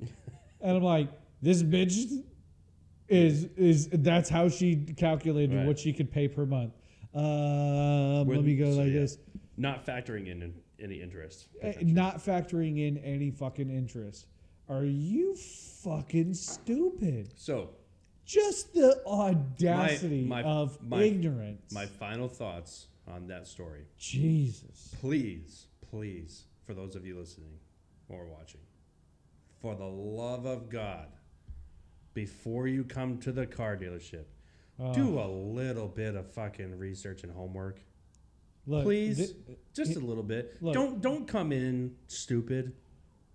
and 0.62 0.76
I'm 0.76 0.82
like, 0.82 1.08
this 1.40 1.62
bitch 1.62 2.22
is 3.08 3.44
is 3.56 3.88
that's 3.92 4.28
how 4.30 4.48
she 4.48 4.76
calculated 4.96 5.56
Right. 5.56 5.66
what 5.66 5.78
she 5.78 5.92
could 5.92 6.10
pay 6.10 6.28
per 6.28 6.46
month. 6.46 6.72
Um, 7.14 8.26
let 8.28 8.42
me 8.42 8.56
go 8.56 8.70
so, 8.72 8.78
like 8.78 8.88
yeah. 8.92 9.00
this. 9.00 9.18
Not 9.56 9.84
factoring 9.84 10.28
in 10.28 10.54
any 10.80 11.02
interest. 11.02 11.48
Eh, 11.60 11.74
not 11.82 12.18
factoring 12.24 12.86
in 12.86 12.96
any 12.98 13.30
fucking 13.30 13.70
interest. 13.70 14.26
Are 14.68 14.84
you 14.84 15.34
fucking 15.34 16.34
stupid? 16.34 17.32
So 17.36 17.70
Just 18.24 18.72
the 18.72 19.02
audacity 19.06 20.24
my- 20.24 20.42
of 20.44 20.80
my- 20.82 21.02
ignorance. 21.02 21.72
my 21.72 21.84
final 21.86 22.28
thoughts 22.28 22.86
on 23.06 23.26
that 23.26 23.46
story. 23.46 23.82
Jesus. 23.98 24.94
Please, 25.00 25.66
please, 25.90 26.44
for 26.64 26.72
those 26.72 26.94
of 26.96 27.04
you 27.04 27.18
listening 27.18 27.58
or 28.08 28.26
watching, 28.26 28.60
for 29.62 29.74
the 29.76 29.86
love 29.86 30.44
of 30.44 30.68
God, 30.68 31.06
before 32.12 32.66
you 32.66 32.82
come 32.84 33.16
to 33.18 33.32
the 33.32 33.46
car 33.46 33.76
dealership, 33.76 34.24
Uh, 34.78 34.92
do 34.92 35.20
a 35.20 35.28
little 35.28 35.86
bit 35.88 36.16
of 36.16 36.30
fucking 36.32 36.76
research 36.76 37.22
and 37.22 37.32
homework. 37.32 37.80
look, 38.66 38.82
Please, 38.84 39.32
thi- 39.32 39.56
just 39.72 39.96
a 39.96 40.00
little 40.00 40.22
bit. 40.24 40.56
Look. 40.60 40.74
don't 40.74 41.00
don't 41.00 41.26
come 41.26 41.52
in 41.52 41.94
stupid. 42.08 42.72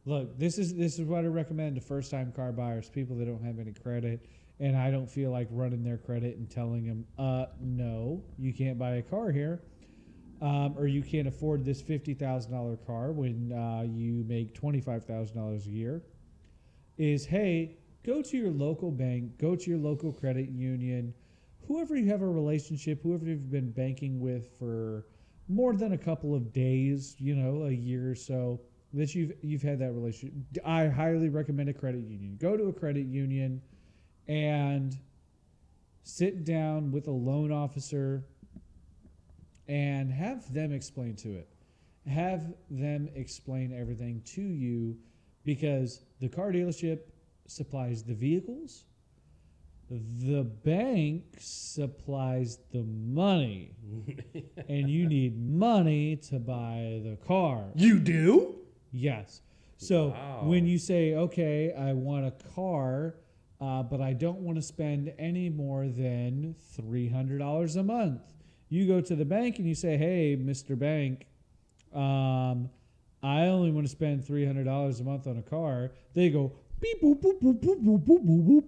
look, 0.05 0.37
this 0.37 0.57
is 0.57 0.75
this 0.75 0.99
is 0.99 1.05
what 1.05 1.23
I 1.23 1.27
recommend 1.27 1.75
to 1.75 1.81
first 1.81 2.11
time 2.11 2.31
car 2.33 2.51
buyers, 2.51 2.89
people 2.89 3.15
that 3.17 3.25
don't 3.25 3.43
have 3.43 3.59
any 3.59 3.71
credit, 3.73 4.25
and 4.59 4.75
I 4.75 4.91
don't 4.91 5.09
feel 5.09 5.31
like 5.31 5.47
running 5.51 5.83
their 5.83 5.97
credit 5.97 6.37
and 6.37 6.49
telling 6.49 6.85
them, 6.85 7.05
uh, 7.17 7.45
no, 7.61 8.23
you 8.37 8.53
can't 8.53 8.77
buy 8.77 8.95
a 8.95 9.01
car 9.01 9.31
here. 9.31 9.61
Um, 10.39 10.75
or 10.77 10.85
you 10.87 11.01
can't 11.01 11.27
afford 11.27 11.65
this 11.65 11.81
fifty 11.81 12.13
thousand 12.13 12.51
dollar 12.51 12.75
car 12.77 13.11
when 13.11 13.51
uh, 13.53 13.81
you 13.89 14.23
make 14.27 14.53
twenty 14.53 14.81
five 14.81 15.03
thousand 15.05 15.35
dollars 15.37 15.65
a 15.67 15.71
year. 15.71 16.03
Is 16.97 17.25
hey, 17.25 17.77
go 18.03 18.21
to 18.21 18.37
your 18.37 18.51
local 18.51 18.91
bank, 18.91 19.37
go 19.37 19.55
to 19.55 19.69
your 19.69 19.79
local 19.79 20.11
credit 20.11 20.49
union, 20.49 21.13
whoever 21.67 21.95
you 21.95 22.09
have 22.09 22.21
a 22.21 22.27
relationship, 22.27 23.01
whoever 23.03 23.25
you've 23.25 23.51
been 23.51 23.71
banking 23.71 24.19
with 24.19 24.57
for 24.57 25.05
more 25.47 25.75
than 25.75 25.93
a 25.93 25.97
couple 25.97 26.33
of 26.33 26.51
days, 26.51 27.15
you 27.19 27.35
know, 27.35 27.63
a 27.63 27.71
year 27.71 28.11
or 28.11 28.15
so 28.15 28.59
that 28.93 29.13
you've 29.13 29.33
you've 29.41 29.61
had 29.61 29.79
that 29.79 29.93
relationship. 29.93 30.33
I 30.65 30.87
highly 30.87 31.29
recommend 31.29 31.69
a 31.69 31.73
credit 31.73 32.03
union. 32.05 32.37
Go 32.39 32.57
to 32.57 32.65
a 32.65 32.73
credit 32.73 33.05
union 33.05 33.61
and 34.27 34.97
sit 36.03 36.45
down 36.45 36.91
with 36.91 37.07
a 37.07 37.11
loan 37.11 37.51
officer 37.51 38.25
and 39.67 40.11
have 40.11 40.51
them 40.53 40.71
explain 40.71 41.15
to 41.17 41.35
it. 41.35 41.49
Have 42.07 42.53
them 42.69 43.09
explain 43.15 43.77
everything 43.77 44.21
to 44.25 44.41
you 44.41 44.97
because 45.47 46.01
the 46.19 46.27
car 46.27 46.51
dealership 46.51 46.99
supplies 47.47 48.03
the 48.03 48.13
vehicles, 48.13 48.83
the 49.89 50.43
bank 50.43 51.23
supplies 51.39 52.59
the 52.73 52.83
money, 52.83 53.71
and 54.67 54.89
you 54.89 55.07
need 55.07 55.39
money 55.41 56.17
to 56.17 56.37
buy 56.37 56.99
the 57.03 57.17
car. 57.25 57.63
You 57.75 57.97
do? 57.99 58.55
Yes. 58.91 59.41
So 59.77 60.07
Wow. 60.09 60.41
when 60.43 60.65
you 60.67 60.77
say, 60.77 61.13
okay, 61.13 61.71
I 61.73 61.93
want 61.93 62.25
a 62.25 62.31
car, 62.53 63.15
uh, 63.61 63.83
but 63.83 64.01
I 64.01 64.11
don't 64.11 64.39
want 64.39 64.57
to 64.57 64.61
spend 64.61 65.13
any 65.17 65.49
more 65.49 65.87
than 65.87 66.55
$300 66.77 67.77
a 67.77 67.83
month, 67.83 68.21
you 68.67 68.85
go 68.85 68.99
to 68.99 69.15
the 69.15 69.23
bank 69.23 69.59
and 69.59 69.67
you 69.67 69.75
say, 69.75 69.95
hey, 69.95 70.35
Mr. 70.37 70.77
Bank, 70.77 71.25
um, 71.93 72.69
I 73.27 73.47
only 73.47 73.71
want 73.71 73.85
to 73.85 73.91
spend 73.91 74.23
$300 74.23 74.99
a 74.99 75.03
month 75.03 75.27
on 75.27 75.37
a 75.37 75.41
car. 75.41 75.91
They 76.13 76.29
go, 76.29 76.53
beep, 76.79 77.01
boop, 77.01 77.21
boop, 77.21 77.41
boop, 77.41 77.59
boop, 77.59 77.83
boop, 77.83 78.05
boop, 78.05 78.25
boop, 78.25 78.47
boop. 78.47 78.63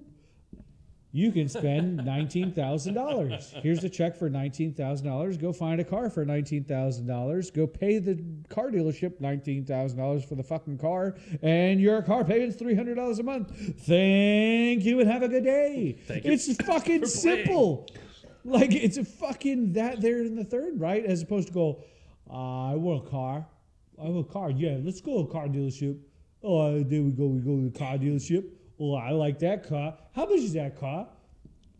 You 1.14 1.32
can 1.32 1.47
spend 1.47 1.99
$19,000. 2.01 3.62
Here's 3.62 3.84
a 3.86 3.89
check 3.89 4.18
for 4.18 4.30
$19,000. 4.30 5.39
Go 5.39 5.53
find 5.53 5.80
a 5.80 5.86
car 5.86 6.10
for 6.10 6.26
$19,000. 6.26 7.53
Go 7.53 7.68
pay 7.68 7.99
the 7.99 8.22
car 8.49 8.70
dealership 8.70 9.22
$19,000 9.22 10.28
for 10.28 10.36
the 10.36 10.43
fucking 10.43 10.78
car, 10.78 11.16
and 11.41 11.80
your 11.80 12.01
car 12.01 12.26
payment's 12.26 12.57
$300 12.57 13.20
a 13.20 13.24
month. 13.24 13.55
Thank 13.86 14.84
you 14.84 14.99
and 14.99 15.10
have 15.10 15.24
a 15.24 15.30
good 15.30 15.45
day. 15.45 15.97
Thank 16.05 16.26
you 16.26 16.34
it's 16.34 16.53
fucking 16.66 17.05
simple. 17.05 17.88
Like, 18.43 18.74
it's 18.74 18.97
a 18.97 19.05
fucking 19.05 19.74
that 19.74 20.01
there 20.01 20.20
in 20.22 20.36
the 20.36 20.43
third, 20.43 20.82
right? 20.82 21.05
As 21.05 21.22
opposed 21.22 21.47
to 21.47 21.53
go, 21.53 21.84
uh, 22.30 22.72
I 22.72 22.76
want 22.76 23.07
a 23.07 23.10
car. 23.10 23.47
I 24.02 24.08
want 24.08 24.30
a 24.30 24.32
car. 24.32 24.52
Yeah, 24.52 24.78
let's 24.84 25.02
go 25.02 25.24
to 25.24 25.30
a 25.30 25.32
car 25.32 25.47
dealership. 25.47 25.97
Oh, 26.43 26.82
there 26.84 27.02
we 27.02 27.12
go. 27.12 27.28
We 27.28 27.41
go 27.41 27.58
to 27.58 27.70
the 27.70 27.78
car 27.78 27.97
dealership. 27.97 28.45
Oh, 28.80 28.95
I 28.95 29.12
like 29.12 29.39
that 29.39 29.68
car. 29.68 29.97
How 30.16 30.26
much 30.26 30.39
is 30.39 30.54
that 30.54 30.80
car? 30.80 31.08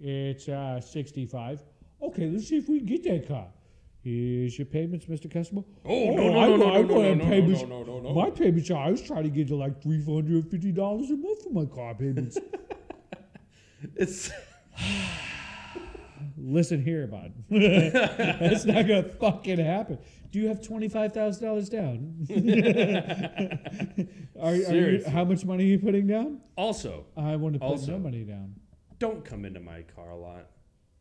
It's 0.02 0.50
uh, 0.50 0.82
65. 0.82 1.64
Okay, 2.02 2.30
let's 2.30 2.48
see 2.48 2.58
if 2.58 2.68
we 2.70 2.80
can 2.80 2.88
get 2.88 3.04
that 3.04 3.28
car. 3.28 3.48
Here's 4.02 4.58
your 4.58 4.66
payments, 4.66 5.06
Mr. 5.06 5.32
Customer. 5.32 5.64
Oh, 5.86 6.16
no, 6.16 6.32
no, 6.32 6.40
I 6.40 6.48
no, 6.48 6.56
no, 6.56 6.74
I 6.74 6.82
no, 6.82 6.88
no, 6.88 7.14
no, 7.16 7.26
payments. 7.26 7.62
no, 7.62 7.68
no, 7.68 7.84
no, 7.84 8.00
no. 8.00 8.14
My 8.14 8.30
payments, 8.30 8.72
I 8.72 8.90
was 8.90 9.02
trying 9.02 9.24
to 9.24 9.30
get 9.30 9.50
to 9.50 9.56
like 9.56 9.82
$350 9.82 11.10
a 11.10 11.18
month 11.18 11.44
for 11.44 11.50
my 11.52 11.66
car 11.66 11.96
payments. 11.96 12.38
It's 13.96 14.30
Listen 16.38 16.84
here, 16.84 17.08
bud. 17.08 17.34
That's 17.50 18.66
not 18.66 18.88
gonna 18.88 19.04
fucking 19.04 19.60
happen. 19.60 20.00
Do 20.32 20.40
you 20.40 20.48
have 20.48 20.62
twenty 20.62 20.88
five 20.90 21.12
thousand 21.14 21.44
dollars 21.48 21.70
down? 21.70 22.28
are, 24.40 24.50
are 24.52 24.56
you, 24.56 25.04
how 25.08 25.24
much 25.26 25.44
money 25.46 25.64
are 25.64 25.68
you 25.68 25.80
putting 25.80 26.08
down? 26.08 26.42
also 26.56 27.06
I 27.18 27.36
want 27.36 27.54
to 27.54 27.60
put 27.60 27.66
Also- 27.66 27.92
no 27.94 28.00
money 28.00 28.24
down. 28.24 28.56
don't 29.00 29.24
come 29.26 29.46
into 29.46 29.60
my 29.60 29.82
car 29.96 30.12
a 30.12 30.18
lot 30.18 30.48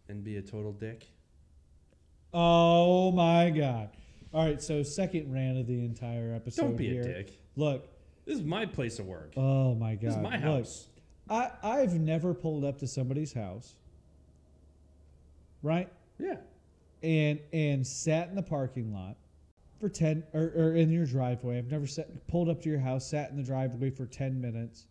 and 0.09 0.25
be 0.25 0.37
a 0.37 0.43
total 0.43 0.73
dick. 0.73 1.07
Oh 2.33 3.11
my 3.13 3.51
god. 3.51 3.91
All 4.33 4.45
right, 4.45 4.61
so 4.63 4.83
second 4.83 5.33
rant 5.33 5.59
of 5.59 5.67
the 5.67 5.85
entire 5.85 6.35
episode. 6.35 6.63
Don't 6.63 6.77
be 6.77 6.89
here. 6.91 7.01
a 7.03 7.05
dick. 7.05 7.39
Look. 7.57 7.89
This 8.27 8.37
is 8.39 8.45
my 8.45 8.67
place 8.67 8.99
of 8.99 9.07
work. 9.07 9.33
Oh 9.39 9.75
my 9.75 9.95
god. 9.95 10.03
this 10.03 10.15
is 10.17 10.23
my 10.23 10.33
Look, 10.35 10.41
house. 10.41 10.87
I 11.31 11.51
I've 11.63 11.95
never 11.95 12.35
pulled 12.35 12.65
up 12.65 12.79
to 12.79 12.87
somebody's 12.87 13.33
house. 13.33 13.75
Right? 15.63 15.89
Yeah. 16.19 16.37
And 17.03 17.39
and 17.53 17.87
sat 17.87 18.29
in 18.29 18.35
the 18.35 18.43
parking 18.43 18.93
lot 18.93 19.17
for 19.81 19.89
10 19.89 20.25
or, 20.35 20.53
or 20.57 20.75
in 20.75 20.91
your 20.91 21.07
driveway. 21.07 21.59
I've 21.59 21.71
never 21.71 21.87
sat, 21.87 22.27
pulled 22.27 22.49
up 22.49 22.61
to 22.63 22.69
your 22.69 22.81
house 22.81 23.09
sat 23.09 23.31
in 23.31 23.37
the 23.37 23.43
driveway 23.43 23.91
for 23.91 24.07
10 24.07 24.41
minutes 24.41 24.87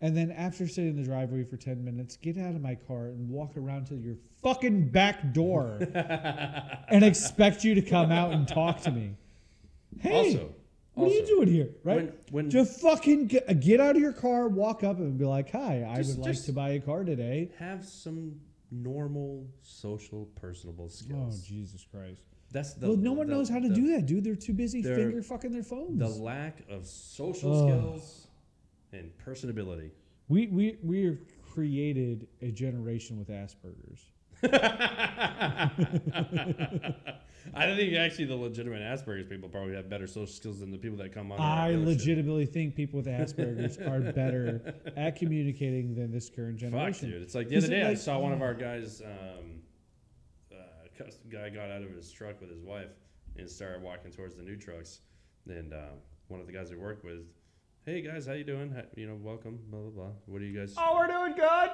and 0.00 0.16
then 0.16 0.30
after 0.30 0.66
sitting 0.66 0.90
in 0.90 0.96
the 0.96 1.02
driveway 1.02 1.44
for 1.44 1.56
10 1.56 1.84
minutes 1.84 2.16
get 2.16 2.38
out 2.38 2.54
of 2.54 2.60
my 2.62 2.74
car 2.74 3.06
and 3.06 3.28
walk 3.28 3.56
around 3.56 3.86
to 3.88 3.96
your 3.96 4.16
fucking 4.42 4.88
back 4.88 5.32
door 5.32 5.78
and 6.88 7.04
expect 7.04 7.64
you 7.64 7.74
to 7.74 7.82
come 7.82 8.10
out 8.12 8.32
and 8.32 8.46
talk 8.48 8.80
to 8.82 8.90
me. 8.90 9.16
Hey 9.98 10.34
also, 10.34 10.54
what 10.94 11.10
are 11.10 11.14
you 11.14 11.26
doing 11.26 11.48
here 11.48 11.70
right? 11.82 11.96
When, 11.96 12.12
when 12.30 12.50
just 12.50 12.80
fucking 12.80 13.26
get, 13.26 13.60
get 13.60 13.80
out 13.80 13.96
of 13.96 14.02
your 14.02 14.12
car 14.12 14.48
walk 14.48 14.84
up 14.84 14.98
and 14.98 15.18
be 15.18 15.24
like 15.24 15.50
hi 15.50 15.86
i 15.88 15.96
Just- 15.96 16.18
would 16.18 16.26
like 16.26 16.42
to 16.44 16.52
buy 16.52 16.70
a 16.70 16.80
car 16.80 17.04
today. 17.04 17.50
have 17.58 17.84
some 17.84 18.40
normal 18.70 19.46
social 19.62 20.26
personable 20.40 20.84
oh, 20.86 20.88
skills. 20.88 21.42
oh 21.42 21.46
jesus 21.48 21.86
christ 21.90 22.22
That's 22.52 22.74
the 22.74 22.88
well, 22.88 22.96
no 22.96 23.12
one 23.12 23.26
the- 23.28 23.34
knows 23.34 23.48
how 23.48 23.58
to 23.60 23.68
the- 23.68 23.74
do 23.74 23.88
that, 23.94 24.06
dude. 24.06 24.24
They're 24.24 24.34
too 24.36 24.52
busy 24.54 24.82
they're- 24.82 24.96
finger 24.96 25.22
fucking 25.22 25.52
their 25.52 25.62
phones. 25.62 25.98
The 25.98 26.08
lack 26.08 26.62
of 26.68 26.84
social 26.86 27.52
Ugh. 27.54 27.68
skills 27.68 28.26
and 28.92 29.10
personability. 29.24 29.90
we 30.28 30.48
we 30.48 30.78
we 30.82 31.04
have 31.04 31.18
created 31.54 32.26
a 32.42 32.50
generation 32.50 33.18
with 33.18 33.28
Asperger's. 33.28 34.04
I 37.54 37.66
don't 37.66 37.76
think 37.76 37.94
actually 37.94 38.26
the 38.26 38.36
legitimate 38.36 38.82
Asperger's 38.82 39.26
people 39.26 39.48
probably 39.48 39.74
have 39.74 39.88
better 39.88 40.06
social 40.06 40.26
skills 40.26 40.60
than 40.60 40.70
the 40.70 40.78
people 40.78 40.98
that 40.98 41.12
come 41.12 41.32
on. 41.32 41.40
I 41.40 41.74
legitimately 41.74 42.46
think 42.46 42.74
people 42.74 42.98
with 42.98 43.06
Asperger's 43.06 43.78
are 43.86 44.12
better 44.12 44.74
at 44.96 45.16
communicating 45.16 45.94
than 45.94 46.12
this 46.12 46.30
current 46.30 46.58
generation. 46.58 46.92
Fuck, 46.92 47.00
generation. 47.00 47.10
dude. 47.10 47.22
It's 47.22 47.34
like 47.34 47.48
the 47.48 47.56
other 47.56 47.66
it 47.66 47.70
day 47.70 47.86
I 47.86 47.94
saw 47.94 48.18
one 48.18 48.32
of 48.32 48.42
our 48.42 48.54
guys. 48.54 49.02
Um, 49.02 49.60
uh, 50.52 51.04
guy 51.30 51.48
got 51.48 51.70
out 51.70 51.82
of 51.82 51.90
his 51.90 52.10
truck 52.12 52.40
with 52.40 52.50
his 52.50 52.62
wife 52.62 52.90
and 53.36 53.48
started 53.48 53.82
walking 53.82 54.10
towards 54.10 54.36
the 54.36 54.42
new 54.42 54.56
trucks. 54.56 55.00
And 55.48 55.72
uh, 55.72 55.92
one 56.28 56.40
of 56.40 56.46
the 56.46 56.52
guys 56.52 56.70
we 56.70 56.76
work 56.76 57.02
with, 57.02 57.24
hey 57.84 58.02
guys, 58.02 58.26
how 58.26 58.34
you 58.34 58.44
doing? 58.44 58.70
How, 58.70 58.82
you 58.94 59.06
know, 59.06 59.16
welcome. 59.20 59.58
Blah 59.68 59.80
blah 59.80 59.90
blah. 59.90 60.12
What 60.26 60.42
are 60.42 60.44
you 60.44 60.58
guys? 60.58 60.74
Oh, 60.76 60.96
we're 60.96 61.08
doing 61.08 61.34
good. 61.34 61.70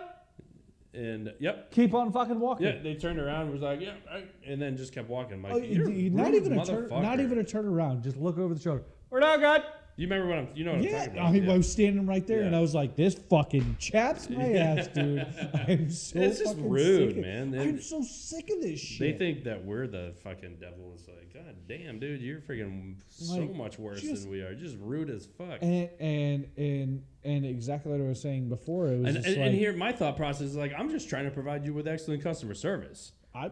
And 0.97 1.33
yep, 1.39 1.71
Keep 1.71 1.95
on 1.95 2.11
fucking 2.13 2.41
walking. 2.41 2.67
yeah. 2.67 2.79
They 2.83 2.95
turned 2.95 3.19
around, 3.19 3.43
and 3.43 3.53
was 3.53 3.63
like, 3.63 3.81
yeah, 3.81 3.95
right," 4.11 4.27
and 4.47 4.61
then 4.61 4.77
just 4.77 4.93
kept 4.95 5.09
walking. 5.09 5.35
I'm 5.35 5.43
like, 5.43 5.53
Oh, 5.53 5.57
you're 5.59 5.91
you- 5.91 6.07
a 6.09 6.11
not 6.11 6.27
rude 6.27 6.35
even 6.37 6.59
a 6.59 6.65
turn, 6.65 6.89
not 6.89 7.03
motherfucker." 7.03 7.21
even 7.23 7.39
a 7.39 7.45
turn 7.45 7.67
around. 7.67 8.03
Just 8.03 8.17
look 8.17 8.39
over 8.39 8.55
the 8.55 8.61
shoulder. 8.61 8.83
We're 9.11 9.21
not 9.21 9.41
good. 9.41 9.63
You 9.99 10.07
remember 10.09 10.29
what 10.29 10.39
I'm? 10.39 10.49
You 10.55 10.65
know 10.65 10.73
what 10.73 10.81
I'm 10.81 10.85
Yeah, 10.85 11.07
talking 11.07 11.19
I, 11.21 11.31
mean, 11.33 11.45
yeah. 11.45 11.53
I 11.55 11.57
was 11.57 11.73
standing 11.73 12.07
right 12.07 12.27
there, 12.27 12.43
and 12.43 12.51
Yeah. 12.53 12.59
I 12.59 12.61
was 12.61 12.75
like, 12.75 12.97
"This 12.97 13.15
fucking 13.15 13.77
chaps 13.79 14.29
my 14.29 14.53
ass, 14.55 14.89
dude." 14.89 15.21
I'm 15.55 15.89
so 15.91 16.19
It's 16.21 16.39
just 16.39 16.55
fucking 16.57 16.69
rude, 16.69 17.09
sick 17.11 17.17
of- 17.19 17.23
man. 17.25 17.59
I'm 17.59 17.81
so 17.81 18.03
sick 18.03 18.51
of 18.51 18.61
this 18.61 18.81
They 18.99 19.11
shit. 19.13 19.19
think 19.19 19.45
that 19.45 19.65
we're 19.65 19.87
the 19.87 20.13
fucking 20.23 20.57
devil. 20.61 20.93
It's 20.95 21.09
like, 21.09 21.33
God 21.33 21.55
damn, 21.67 21.99
dude, 21.99 22.21
you're 22.21 22.41
freaking 22.41 22.97
so 23.09 23.37
Like, 23.39 23.55
much 23.55 23.79
worse 23.79 24.03
just- 24.03 24.23
than 24.25 24.33
we 24.33 24.43
are. 24.43 24.55
Just 24.55 24.77
rude 24.81 25.09
as 25.09 25.27
fuck. 25.39 25.59
and 25.63 25.89
and 25.99 26.47
and 26.59 27.03
and 27.27 27.45
exactly 27.45 27.93
what 27.93 28.01
I 28.01 28.05
was 28.05 28.23
saying 28.23 28.49
before. 28.49 28.87
It 28.87 28.99
was 29.01 29.17
And, 29.17 29.25
and, 29.25 29.37
like, 29.37 29.47
and 29.47 29.55
here, 29.55 29.73
my 29.73 29.93
thought 29.93 30.17
process 30.17 30.43
is 30.49 30.57
like, 30.57 30.73
I'm 30.79 30.89
just 30.89 31.09
trying 31.09 31.25
to 31.25 31.31
provide 31.31 31.65
you 31.65 31.75
with 31.75 31.89
excellent 31.89 32.23
customer 32.23 32.55
service. 32.55 33.13
I 33.35 33.51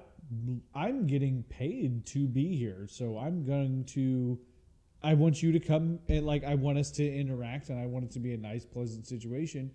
I'm 0.74 1.06
getting 1.06 1.42
paid 1.44 2.06
to 2.06 2.26
be 2.26 2.56
here, 2.56 2.86
so 2.88 3.18
I'm 3.18 3.44
going 3.44 3.84
to. 3.94 4.38
I 5.02 5.12
want 5.12 5.42
you 5.42 5.52
to 5.52 5.60
come 5.60 5.98
and 6.08 6.24
like 6.24 6.44
I 6.44 6.54
want 6.54 6.78
us 6.78 6.90
to 6.92 7.04
interact, 7.06 7.68
and 7.68 7.78
I 7.78 7.84
want 7.84 8.06
it 8.06 8.10
to 8.12 8.20
be 8.20 8.32
a 8.32 8.38
nice, 8.38 8.64
pleasant 8.64 9.06
situation. 9.06 9.70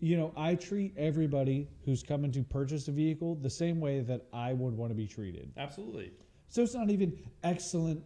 You 0.00 0.16
know, 0.16 0.32
I 0.36 0.56
treat 0.56 0.92
everybody 0.96 1.68
who's 1.84 2.02
coming 2.02 2.32
to 2.32 2.42
purchase 2.42 2.88
a 2.88 2.92
vehicle 2.92 3.36
the 3.36 3.50
same 3.50 3.78
way 3.80 4.00
that 4.00 4.22
I 4.32 4.52
would 4.52 4.74
want 4.74 4.90
to 4.90 4.96
be 4.96 5.06
treated. 5.06 5.52
Absolutely. 5.56 6.10
So 6.48 6.62
it's 6.62 6.74
not 6.74 6.90
even 6.90 7.16
excellent 7.44 8.02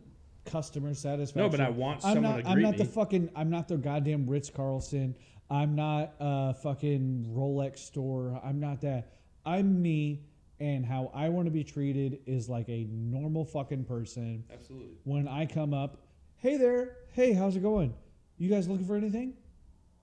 customer 0.51 0.95
satisfaction. 0.95 1.43
No, 1.43 1.49
but 1.49 1.61
I 1.61 1.71
want 1.71 2.05
I'm 2.05 2.15
someone 2.15 2.23
not. 2.37 2.43
to 2.43 2.49
I'm 2.49 2.55
greet 2.55 2.63
not 2.63 2.77
the 2.77 2.85
fucking. 2.85 3.31
I'm 3.37 3.51
not 3.51 3.69
the 3.69 3.77
goddamn 3.77 4.27
Ritz 4.27 4.51
Carlton. 4.51 5.15
I'm 5.51 5.75
not 5.75 6.15
a 6.21 6.55
fucking 6.55 7.27
Rolex 7.35 7.79
store. 7.79 8.41
I'm 8.45 8.61
not 8.61 8.81
that. 8.83 9.13
I'm 9.47 9.81
me, 9.81 10.25
and 10.61 10.85
how 10.85 11.11
I 11.15 11.29
want 11.31 11.47
to 11.47 11.51
be 11.51 11.65
treated 11.65 12.21
is 12.27 12.49
like 12.49 12.69
a 12.69 12.87
normal 12.91 13.45
fucking 13.45 13.85
person. 13.85 14.45
Absolutely. 14.53 14.97
When 15.05 15.27
I 15.27 15.47
come 15.47 15.73
up, 15.73 16.03
hey 16.37 16.57
there, 16.57 16.97
hey, 17.13 17.33
how's 17.33 17.57
it 17.57 17.63
going? 17.63 17.95
You 18.37 18.51
guys 18.51 18.69
looking 18.69 18.87
for 18.87 18.97
anything? 18.97 19.35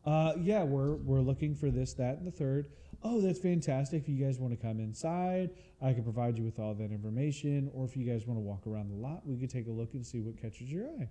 Uh, 0.05 0.33
yeah, 0.41 0.63
we're 0.63 0.95
we're 0.95 1.21
looking 1.21 1.55
for 1.55 1.71
this, 1.71 1.93
that, 1.93 2.17
and 2.17 2.27
the 2.27 2.31
third. 2.31 2.69
Oh, 3.07 3.21
that's 3.21 3.37
fantastic. 3.37 4.01
If 4.01 4.09
you 4.09 4.25
guys 4.25 4.39
want 4.39 4.51
to 4.51 4.57
come 4.57 4.79
inside, 4.79 5.51
I 5.79 5.93
can 5.93 6.03
provide 6.03 6.39
you 6.39 6.43
with 6.43 6.57
all 6.57 6.73
that 6.73 6.89
information. 6.91 7.69
Or 7.71 7.85
if 7.85 7.95
you 7.95 8.03
guys 8.03 8.25
want 8.25 8.37
to 8.37 8.41
walk 8.41 8.65
around 8.65 8.89
the 8.89 8.95
lot, 8.95 9.21
we 9.27 9.37
could 9.37 9.51
take 9.51 9.67
a 9.67 9.71
look 9.71 9.93
and 9.93 10.03
see 10.03 10.21
what 10.21 10.41
catches 10.41 10.71
your 10.71 10.85
eye. 10.87 11.07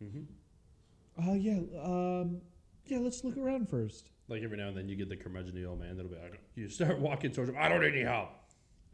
hmm 0.00 0.22
Oh 1.22 1.34
yeah, 1.34 1.58
um, 1.84 2.40
yeah. 2.86 2.98
Let's 3.00 3.22
look 3.22 3.36
around 3.36 3.68
first. 3.68 4.08
Like 4.28 4.42
every 4.42 4.56
now 4.56 4.68
and 4.68 4.76
then, 4.76 4.88
you 4.88 4.96
get 4.96 5.10
the 5.10 5.16
curmudgeon 5.16 5.62
old 5.66 5.78
man 5.78 5.94
that'll 5.94 6.10
be 6.10 6.16
like, 6.16 6.40
you 6.54 6.70
start 6.70 6.98
walking 6.98 7.32
towards 7.32 7.50
him. 7.50 7.56
I 7.60 7.68
don't 7.68 7.82
need 7.82 7.92
any 7.92 8.04
help. 8.04 8.30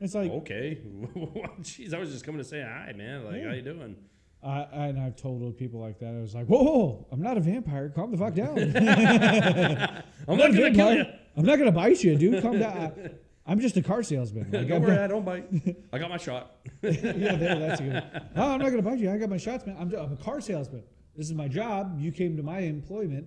It's 0.00 0.16
like 0.16 0.32
okay. 0.32 0.80
Jeez, 1.60 1.94
I 1.94 2.00
was 2.00 2.10
just 2.10 2.24
coming 2.24 2.38
to 2.40 2.44
say 2.44 2.60
hi, 2.60 2.92
man. 2.96 3.24
Like, 3.24 3.36
Yeah. 3.36 3.48
how 3.50 3.54
you 3.54 3.62
doing? 3.62 3.94
I, 4.42 4.48
I 4.72 4.86
and 4.88 5.00
I've 5.00 5.14
told 5.16 5.56
people 5.56 5.80
like 5.80 6.00
that. 6.00 6.14
I 6.14 6.20
was 6.20 6.34
like, 6.34 6.46
whoa, 6.46 7.06
I'm 7.12 7.22
not 7.22 7.36
a 7.36 7.40
vampire. 7.40 7.88
Calm 7.88 8.10
the 8.10 8.18
fuck 8.18 8.34
down. 8.34 8.58
I'm 10.28 10.36
not 10.36 10.50
a 10.50 10.52
gonna 10.52 10.74
kill 10.74 10.94
you. 10.94 11.04
I'm 11.38 11.44
not 11.44 11.58
gonna 11.58 11.72
bite 11.72 12.02
you, 12.02 12.16
dude. 12.16 12.42
Calm 12.42 12.58
down. 12.58 12.76
I, 12.76 13.10
I'm 13.50 13.60
just 13.60 13.76
a 13.78 13.82
car 13.82 14.02
salesman. 14.02 14.50
Like, 14.50 14.68
Don't 14.68 14.72
I'm 14.78 14.82
worry, 14.82 14.94
not- 14.96 15.04
I 15.04 15.06
don't 15.06 15.24
bite. 15.24 15.48
I 15.92 15.98
got 15.98 16.10
my 16.10 16.18
shot. 16.18 16.56
yeah, 16.82 16.90
there, 16.90 17.58
that's 17.58 17.80
good. 17.80 17.92
No, 18.36 18.42
I'm 18.42 18.58
not 18.58 18.66
going 18.70 18.76
to 18.76 18.82
bite 18.82 18.98
you. 18.98 19.10
I 19.10 19.16
got 19.16 19.30
my 19.30 19.38
shots, 19.38 19.64
man. 19.64 19.74
I'm, 19.80 19.94
I'm 19.94 20.12
a 20.12 20.16
car 20.16 20.42
salesman. 20.42 20.82
This 21.16 21.26
is 21.28 21.32
my 21.34 21.48
job. 21.48 21.96
You 21.98 22.12
came 22.12 22.36
to 22.36 22.42
my 22.42 22.58
employment, 22.58 23.26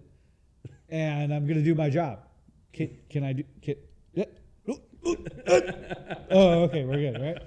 and 0.90 1.34
I'm 1.34 1.48
going 1.48 1.58
to 1.58 1.64
do 1.64 1.74
my 1.74 1.90
job. 1.90 2.20
Can, 2.72 2.96
can 3.10 3.24
I 3.24 3.34
do? 3.34 3.44
Can, 3.64 3.76
yeah. 4.14 4.26
oh, 6.30 6.64
okay, 6.66 6.86
we're 6.86 7.12
good, 7.12 7.20
right? 7.20 7.38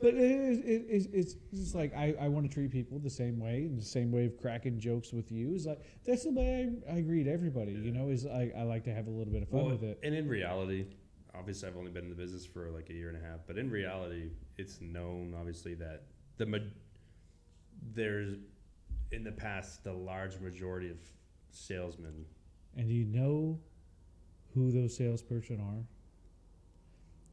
But 0.00 0.14
it 0.14 0.20
is, 0.20 0.58
it, 0.60 0.86
it's, 0.88 1.06
it's 1.12 1.34
just 1.54 1.74
like 1.74 1.94
I, 1.94 2.14
I 2.20 2.28
want 2.28 2.48
to 2.48 2.52
treat 2.52 2.70
people 2.70 2.98
the 2.98 3.10
same 3.10 3.38
way, 3.38 3.64
and 3.66 3.78
the 3.78 3.84
same 3.84 4.10
way 4.10 4.24
of 4.26 4.36
cracking 4.38 4.78
jokes 4.80 5.12
with 5.12 5.30
you 5.30 5.54
is 5.54 5.66
like 5.66 5.80
that's 6.06 6.24
the 6.24 6.30
way 6.30 6.70
I, 6.90 6.96
I 6.96 7.00
greet 7.02 7.26
everybody. 7.26 7.72
You 7.72 7.92
know, 7.92 8.08
is 8.08 8.24
I, 8.26 8.50
I 8.56 8.62
like 8.62 8.84
to 8.84 8.94
have 8.94 9.06
a 9.06 9.10
little 9.10 9.32
bit 9.32 9.42
of 9.42 9.48
fun 9.50 9.60
Well, 9.66 9.70
with 9.72 9.82
it. 9.82 10.00
and 10.02 10.14
in 10.14 10.26
reality, 10.28 10.86
obviously, 11.34 11.68
I've 11.68 11.76
only 11.76 11.90
been 11.90 12.04
in 12.04 12.10
the 12.10 12.16
business 12.16 12.46
for 12.46 12.70
like 12.70 12.88
a 12.90 12.94
year 12.94 13.08
and 13.08 13.16
a 13.16 13.20
half. 13.26 13.40
But 13.46 13.58
in 13.58 13.70
reality, 13.70 14.30
it's 14.56 14.80
known, 14.80 15.34
obviously, 15.38 15.74
that 15.74 16.04
the 16.38 16.46
ma- 16.46 16.58
there's 17.94 18.34
in 19.12 19.24
the 19.24 19.32
past 19.32 19.84
the 19.84 19.92
large 19.92 20.38
majority 20.40 20.88
of 20.90 20.96
salesmen. 21.50 22.24
And 22.76 22.86
do 22.88 22.94
you 22.94 23.04
know 23.04 23.58
who 24.54 24.70
those 24.70 24.96
salesperson 24.96 25.60
are? 25.60 25.84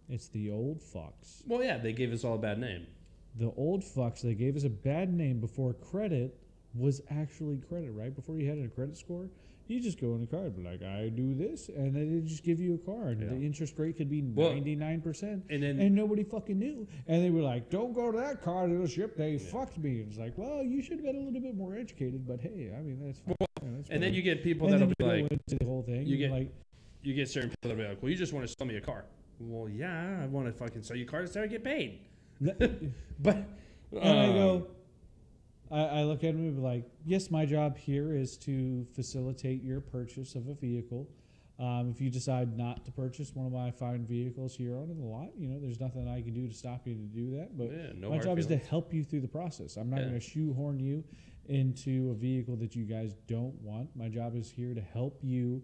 It's 0.09 0.27
the 0.29 0.49
old 0.51 0.79
fucks. 0.81 1.41
Well, 1.45 1.63
yeah, 1.63 1.77
they 1.77 1.93
gave 1.93 2.13
us 2.13 2.23
all 2.23 2.35
a 2.35 2.39
bad 2.39 2.59
name. 2.59 2.87
The 3.35 3.51
old 3.57 3.83
fucks, 3.83 4.21
they 4.21 4.33
gave 4.33 4.55
us 4.55 4.63
a 4.63 4.69
bad 4.69 5.13
name 5.13 5.39
before 5.39 5.73
credit 5.73 6.35
was 6.73 7.01
actually 7.09 7.57
credit, 7.57 7.91
right? 7.91 8.15
Before 8.15 8.35
you 8.37 8.47
had 8.49 8.57
a 8.57 8.67
credit 8.67 8.97
score, 8.97 9.29
you 9.67 9.81
just 9.81 9.99
go 9.99 10.15
in 10.15 10.23
a 10.23 10.25
card, 10.25 10.55
be 10.55 10.63
like, 10.63 10.81
I 10.81 11.09
do 11.09 11.33
this, 11.33 11.67
and 11.67 11.93
then 11.93 12.09
they 12.21 12.27
just 12.27 12.43
give 12.43 12.59
you 12.59 12.75
a 12.75 12.77
card. 12.77 13.19
Yeah. 13.21 13.27
The 13.27 13.35
interest 13.35 13.77
rate 13.77 13.97
could 13.97 14.09
be 14.09 14.21
Well, 14.21 14.51
99%. 14.51 15.41
And 15.49 15.61
then 15.61 15.79
And 15.79 15.93
nobody 15.93 16.23
fucking 16.23 16.57
knew. 16.57 16.87
And 17.07 17.23
they 17.23 17.29
were 17.29 17.41
like, 17.41 17.69
don't 17.69 17.93
go 17.93 18.11
to 18.11 18.17
that 18.17 18.41
car 18.41 18.67
dealership. 18.67 19.17
They 19.17 19.37
fucked 19.37 19.77
me. 19.77 19.99
And 20.01 20.09
it's 20.09 20.17
like, 20.17 20.37
well, 20.37 20.63
you 20.63 20.81
should 20.81 20.93
have 20.97 21.03
been 21.05 21.17
a 21.17 21.19
little 21.19 21.41
bit 21.41 21.55
more 21.55 21.75
educated, 21.75 22.25
but 22.25 22.39
hey, 22.39 22.73
I 22.77 22.81
mean, 22.81 22.99
that's 23.05 23.19
fine. 23.19 23.35
Yeah, 23.39 23.69
that's 23.75 23.89
and 23.89 24.01
then 24.01 24.13
you 24.13 24.21
get 24.21 24.41
people 24.41 24.67
and 24.67 24.75
that'll 24.81 24.93
be 24.97 25.03
like, 25.27 25.45
the 25.47 25.65
whole 25.65 25.83
thing. 25.83 26.05
you 26.07 26.15
get- 26.17 26.31
like, 26.31 26.49
you 27.03 27.13
get 27.13 27.29
certain 27.29 27.49
people 27.49 27.69
that'll 27.69 27.77
be 27.83 27.87
like, 27.87 28.01
well, 28.01 28.09
you 28.09 28.17
just 28.17 28.33
want 28.33 28.47
to 28.47 28.53
sell 28.57 28.65
me 28.67 28.77
a 28.77 28.81
car. 28.81 29.05
Well, 29.39 29.69
yeah, 29.69 30.19
I 30.21 30.25
want 30.25 30.47
to 30.47 30.53
fucking 30.53 30.83
sell 30.83 30.97
you 30.97 31.05
cars 31.05 31.31
so 31.31 31.43
I 31.43 31.47
get 31.47 31.63
paid. 31.63 31.99
But 33.19 33.37
And 33.91 34.19
I 34.19 34.27
um, 34.27 34.33
go, 34.33 34.67
I, 35.71 35.79
I 35.79 36.03
look 36.03 36.23
at 36.23 36.31
him 36.31 36.41
and 36.41 36.55
be 36.55 36.61
like, 36.61 36.85
yes, 37.05 37.31
my 37.31 37.45
job 37.45 37.77
here 37.77 38.13
is 38.13 38.37
to 38.39 38.85
facilitate 38.95 39.63
your 39.63 39.81
purchase 39.81 40.35
of 40.35 40.47
a 40.47 40.53
vehicle. 40.53 41.09
Um, 41.59 41.89
if 41.89 41.99
you 41.99 42.11
decide 42.11 42.55
not 42.55 42.85
to 42.85 42.91
purchase 42.91 43.33
one 43.33 43.47
of 43.47 43.51
my 43.51 43.71
fine 43.71 44.05
vehicles 44.05 44.55
here 44.55 44.77
on 44.77 44.87
the 44.89 44.93
lot, 44.93 45.29
you 45.35 45.47
know, 45.47 45.59
there's 45.59 45.79
nothing 45.79 46.07
I 46.07 46.21
can 46.21 46.33
do 46.33 46.47
to 46.47 46.53
stop 46.53 46.85
you 46.85 46.93
to 46.93 47.01
do 47.01 47.35
that. 47.37 47.57
But 47.57 47.71
yeah, 47.71 47.93
no 47.95 48.11
my 48.11 48.19
job 48.19 48.37
is 48.37 48.45
to 48.47 48.57
help 48.57 48.93
you 48.93 49.03
through 49.03 49.21
the 49.21 49.27
process. 49.27 49.75
I'm 49.75 49.89
not 49.89 50.01
Yeah. 50.01 50.09
going 50.09 50.19
to 50.19 50.25
shoehorn 50.25 50.79
you 50.79 51.03
into 51.47 52.11
a 52.11 52.13
vehicle 52.13 52.55
that 52.57 52.75
you 52.75 52.85
guys 52.85 53.15
don't 53.27 53.59
want. 53.61 53.89
My 53.95 54.09
job 54.09 54.35
is 54.35 54.51
here 54.51 54.75
to 54.75 54.81
help 54.81 55.19
you 55.23 55.63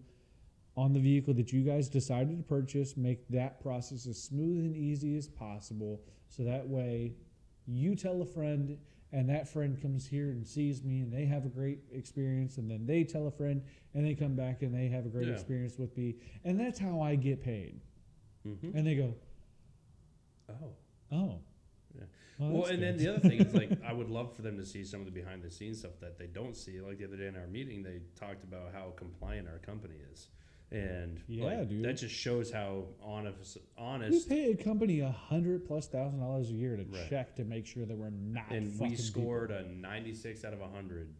on 0.76 0.92
the 0.92 1.00
vehicle 1.00 1.34
that 1.34 1.52
you 1.52 1.62
guys 1.62 1.88
decided 1.88 2.36
to 2.36 2.42
purchase, 2.42 2.96
make 2.96 3.26
that 3.28 3.60
process 3.60 4.06
as 4.06 4.20
smooth 4.20 4.64
and 4.64 4.76
easy 4.76 5.16
as 5.16 5.28
possible. 5.28 6.00
So 6.28 6.42
that 6.44 6.68
way 6.68 7.14
you 7.66 7.94
tell 7.94 8.20
a 8.22 8.26
friend, 8.26 8.76
and 9.12 9.28
that 9.30 9.48
friend 9.48 9.80
comes 9.80 10.06
here 10.06 10.30
and 10.30 10.46
sees 10.46 10.82
me, 10.82 11.00
and 11.00 11.12
they 11.12 11.24
have 11.26 11.44
a 11.44 11.48
great 11.48 11.78
experience, 11.92 12.58
and 12.58 12.68
then 12.68 12.84
they 12.86 13.04
tell 13.04 13.28
a 13.28 13.30
friend, 13.30 13.62
and 13.94 14.04
they 14.04 14.14
come 14.14 14.34
back 14.34 14.62
and 14.62 14.74
they 14.74 14.88
have 14.88 15.06
a 15.06 15.08
great 15.08 15.28
Yeah. 15.28 15.34
experience 15.34 15.78
with 15.78 15.96
me, 15.96 16.16
and 16.44 16.58
that's 16.58 16.78
how 16.78 17.00
I 17.00 17.14
get 17.14 17.40
paid. 17.40 17.80
Mm-hmm. 18.46 18.76
And 18.76 18.86
they 18.86 18.96
go, 18.96 19.14
Oh. 20.48 20.74
oh. 21.12 21.40
Yeah. 21.96 22.04
Well, 22.38 22.50
Well, 22.50 22.64
and 22.66 22.82
then 22.82 22.96
the 22.96 23.08
other 23.08 23.20
thing 23.20 23.38
is 23.40 23.54
like 23.54 23.70
I 23.86 23.92
would 23.92 24.10
love 24.10 24.34
for 24.34 24.42
them 24.42 24.56
to 24.58 24.66
see 24.66 24.84
some 24.84 25.00
of 25.00 25.06
the 25.06 25.12
behind 25.12 25.42
the 25.42 25.50
scenes 25.50 25.78
stuff 25.78 25.92
that 26.00 26.18
they 26.18 26.26
don't 26.26 26.56
see. 26.56 26.80
Like 26.80 26.98
the 26.98 27.04
other 27.06 27.16
day 27.16 27.28
in 27.28 27.36
our 27.36 27.46
meeting, 27.46 27.82
they 27.82 28.00
talked 28.18 28.42
about 28.44 28.72
how 28.74 28.92
compliant 28.96 29.48
our 29.48 29.58
company 29.58 29.94
is, 30.12 30.28
and 30.74 31.20
Yeah, 31.28 31.44
like, 31.44 31.68
dude. 31.68 31.84
that 31.84 31.94
just 31.94 32.14
shows 32.14 32.50
how 32.50 32.86
honest, 33.00 33.56
We 33.56 33.62
honest, 33.78 34.28
pay 34.28 34.50
a 34.50 34.56
company 34.56 35.00
a 35.00 35.10
hundred 35.10 35.64
plus 35.66 35.86
thousand 35.86 36.20
dollars 36.20 36.50
a 36.50 36.54
year 36.54 36.76
to 36.76 36.82
Right. 36.84 37.08
check 37.08 37.36
to 37.36 37.44
make 37.44 37.64
sure 37.66 37.86
that 37.86 37.96
we're 37.96 38.10
not. 38.10 38.50
and 38.50 38.76
we 38.80 38.96
scored 38.96 39.50
people. 39.50 39.64
a 39.64 39.68
ninety-six 39.74 40.44
out 40.44 40.52
of 40.52 40.60
hundred. 40.60 41.14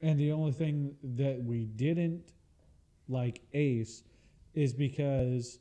And 0.00 0.18
the 0.18 0.32
only 0.32 0.52
thing 0.52 0.96
that 1.02 1.42
we 1.44 1.66
didn't 1.66 2.32
like 3.08 3.42
ace 3.52 4.02
is 4.54 4.72
because 4.72 5.58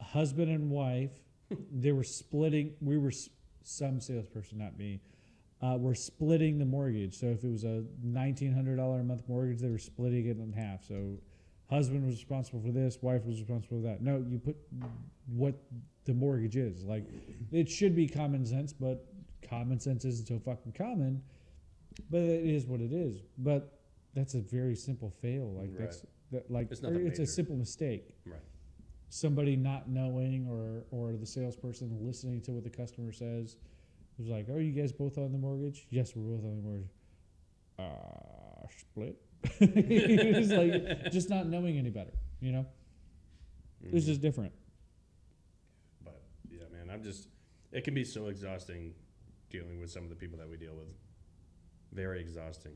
husband 0.00 0.50
and 0.50 0.70
wife, 0.70 1.12
they 1.72 1.92
were 1.92 2.04
splitting. 2.04 2.74
We 2.80 2.98
were 2.98 3.12
some 3.62 4.00
salesperson, 4.00 4.58
not 4.58 4.78
me. 4.78 5.00
Uh, 5.62 5.76
were 5.78 5.94
splitting 5.94 6.58
the 6.58 6.64
mortgage. 6.66 7.18
So 7.18 7.26
if 7.26 7.42
it 7.42 7.50
was 7.50 7.64
a 7.64 7.82
nineteen 8.02 8.52
hundred 8.52 8.76
dollar 8.76 9.00
a 9.00 9.04
month 9.04 9.28
mortgage, 9.28 9.60
they 9.60 9.70
were 9.70 9.78
splitting 9.78 10.26
it 10.26 10.38
in 10.38 10.52
half. 10.52 10.84
So 10.84 11.18
husband 11.70 12.04
was 12.04 12.14
responsible 12.14 12.60
for 12.60 12.70
this, 12.70 12.98
wife 13.02 13.24
was 13.24 13.40
responsible 13.40 13.78
for 13.82 13.88
that. 13.88 14.02
No, 14.02 14.24
you 14.28 14.38
put 14.38 14.56
what 15.26 15.54
the 16.04 16.14
mortgage 16.14 16.56
is. 16.56 16.84
Like 16.84 17.04
it 17.52 17.68
should 17.68 17.94
be 17.94 18.06
common 18.06 18.44
sense, 18.46 18.72
but 18.72 19.06
common 19.48 19.80
sense 19.80 20.04
isn't 20.04 20.28
so 20.28 20.38
fucking 20.38 20.72
common. 20.72 21.22
But 22.10 22.20
it 22.20 22.44
is 22.44 22.66
what 22.66 22.80
it 22.80 22.92
is. 22.92 23.22
But 23.38 23.80
that's 24.14 24.34
a 24.34 24.40
very 24.40 24.76
simple 24.76 25.10
fail. 25.10 25.52
Like 25.52 25.70
Right. 25.70 25.78
that's 25.78 26.04
that 26.32 26.50
like 26.50 26.68
It's 26.70 26.80
it's 26.82 27.18
a 27.18 27.26
simple 27.26 27.56
mistake. 27.56 28.14
Right. 28.24 28.40
Somebody 29.08 29.56
not 29.56 29.88
knowing 29.88 30.46
or 30.48 30.84
or 30.90 31.16
the 31.16 31.26
salesperson 31.26 31.96
listening 32.04 32.40
to 32.42 32.52
what 32.52 32.64
the 32.64 32.70
customer 32.70 33.12
says 33.12 33.56
was 34.18 34.28
like, 34.28 34.46
"Oh, 34.50 34.58
you 34.58 34.72
guys 34.72 34.92
both 34.92 35.18
on 35.18 35.30
the 35.32 35.38
mortgage? 35.38 35.86
Yes, 35.90 36.14
we're 36.16 36.36
both 36.36 36.44
on 36.44 36.56
the 36.56 36.62
mortgage. 36.62 36.90
Uh, 37.78 38.66
split." 38.76 39.20
It's 39.60 40.50
like 40.52 41.12
just 41.12 41.28
not 41.30 41.46
knowing 41.46 41.78
any 41.78 41.90
better. 41.90 42.12
You 42.40 42.52
know, 42.52 42.66
it's 43.82 44.04
Mhm. 44.04 44.08
just 44.08 44.20
different. 44.20 44.52
But 46.04 46.20
yeah, 46.50 46.64
man, 46.72 46.90
I'm 46.90 47.02
just. 47.02 47.28
It 47.72 47.84
can 47.84 47.94
be 47.94 48.04
so 48.04 48.26
exhausting 48.28 48.94
dealing 49.50 49.80
with 49.80 49.90
some 49.90 50.02
of 50.04 50.08
the 50.10 50.16
people 50.16 50.38
that 50.38 50.48
we 50.48 50.56
deal 50.56 50.74
with. 50.74 50.88
Very 51.92 52.20
exhausting. 52.20 52.72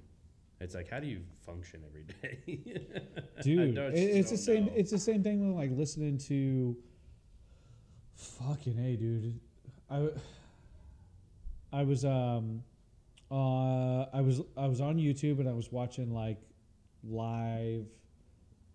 It's 0.61 0.75
like, 0.75 0.89
how 0.91 1.01
do 1.01 1.07
you 1.07 1.23
function 1.47 1.83
every 1.89 2.05
day? 2.05 2.39
Dude. 3.43 3.79
it- 3.79 3.95
it's 3.95 4.31
the 4.31 4.37
same. 4.37 4.67
know. 4.67 4.73
It's 4.77 4.91
the 4.91 4.99
same 4.99 5.23
thing 5.23 5.47
with 5.49 5.57
like 5.57 5.77
listening 5.79 6.19
to. 6.29 6.77
Fucking 8.17 8.79
a, 8.79 8.97
dude. 8.97 9.41
I, 9.89 10.09
I 11.73 11.83
was 11.85 12.05
um, 12.05 12.63
uh, 13.31 14.03
I 14.13 14.21
was 14.21 14.43
I 14.59 14.67
was 14.67 14.83
on 14.83 14.97
YouTube 14.99 15.39
and 15.41 15.49
I 15.49 15.53
was 15.55 15.73
watching 15.73 16.13
like 16.13 16.37
live, 17.05 17.87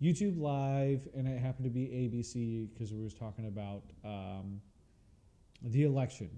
YouTube 0.01 0.39
live, 0.39 1.07
and 1.15 1.28
it 1.28 1.39
happened 1.39 1.65
to 1.65 1.69
be 1.69 1.86
ABC 1.88 2.69
because 2.73 2.93
we 2.93 3.03
was 3.03 3.13
talking 3.13 3.47
about 3.47 3.84
um, 4.03 4.61
the 5.61 5.84
election. 5.84 6.30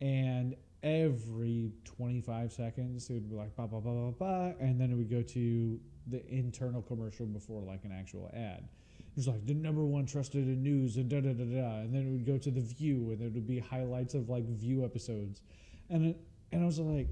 And 0.00 0.54
every 0.82 1.72
25 1.84 2.52
seconds, 2.52 3.10
it 3.10 3.14
would 3.14 3.28
be 3.28 3.34
like, 3.34 3.54
ba, 3.56 3.66
ba, 3.66 3.80
ba, 3.80 3.90
ba, 3.90 4.12
ba, 4.12 4.54
and 4.60 4.80
then 4.80 4.90
it 4.90 4.94
would 4.94 5.10
go 5.10 5.22
to 5.22 5.80
the 6.06 6.26
internal 6.32 6.82
commercial 6.82 7.26
before 7.26 7.62
like 7.62 7.84
an 7.84 7.92
actual 7.92 8.30
ad. 8.32 8.68
It 8.98 9.16
was 9.16 9.26
like 9.26 9.44
the 9.46 9.54
number 9.54 9.84
one 9.84 10.06
trusted 10.06 10.46
in 10.46 10.62
news 10.62 10.96
and 10.96 11.08
da 11.08 11.20
da 11.20 11.32
da 11.32 11.44
da, 11.44 11.80
and 11.80 11.92
then 11.92 12.06
it 12.06 12.10
would 12.10 12.26
go 12.26 12.38
to 12.38 12.50
the 12.50 12.60
View, 12.60 13.10
and 13.10 13.20
there 13.20 13.28
would 13.28 13.46
be 13.46 13.58
highlights 13.58 14.14
of 14.14 14.28
like 14.28 14.44
View 14.44 14.84
episodes, 14.84 15.42
and 15.90 16.06
it, 16.06 16.20
and 16.52 16.62
I 16.62 16.66
was 16.66 16.78
like, 16.78 17.08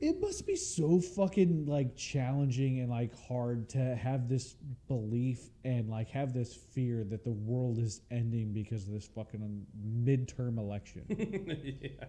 it 0.00 0.20
must 0.20 0.46
be 0.46 0.54
so 0.54 1.00
fucking 1.00 1.66
like 1.66 1.96
challenging 1.96 2.80
and 2.80 2.90
like 2.90 3.12
hard 3.26 3.68
to 3.70 3.96
have 3.96 4.28
this 4.28 4.54
belief 4.86 5.50
and 5.64 5.88
like 5.88 6.08
have 6.08 6.32
this 6.32 6.54
fear 6.54 7.04
that 7.04 7.24
the 7.24 7.32
world 7.32 7.78
is 7.78 8.02
ending 8.10 8.52
because 8.52 8.86
of 8.86 8.92
this 8.92 9.08
fucking 9.08 9.66
midterm 10.04 10.58
election. 10.58 11.04
yeah. 11.80 12.06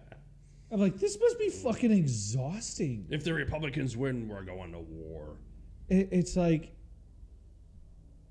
I'm 0.72 0.78
like, 0.78 0.98
this 1.00 1.18
must 1.18 1.38
be 1.38 1.48
fucking 1.48 1.90
exhausting. 1.90 3.06
If 3.10 3.24
the 3.24 3.34
Republicans 3.34 3.96
win, 3.96 4.28
we're 4.28 4.44
going 4.44 4.70
to 4.70 4.78
war. 4.78 5.36
It, 5.88 6.08
it's 6.12 6.36
like, 6.36 6.72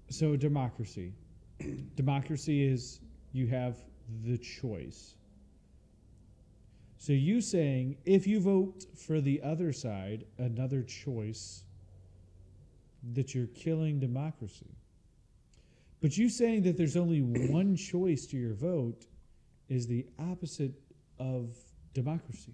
so 0.10 0.38
democracy. 0.38 1.14
democracy 1.96 2.66
is 2.66 3.02
you 3.34 3.48
have 3.48 3.78
the 4.24 4.38
choice. 4.38 5.16
So 7.00 7.14
you 7.14 7.40
saying 7.40 7.96
if 8.04 8.28
you 8.28 8.42
vote 8.42 8.86
for 8.94 9.22
the 9.22 9.42
other 9.42 9.72
side, 9.72 10.26
another 10.38 10.84
choice, 10.84 11.64
that 13.14 13.34
you're 13.34 13.48
killing 13.48 14.02
democracy. 14.02 14.76
But 16.02 16.18
you 16.18 16.28
saying 16.28 16.64
that 16.64 16.76
there's 16.76 16.98
only 16.98 17.22
one 17.50 17.78
choice 17.78 18.26
to 18.28 18.38
your 18.38 18.54
vote 18.54 19.06
is 19.70 19.88
the 19.88 20.06
opposite 20.20 20.74
of 21.20 21.58
democracy. 21.94 22.54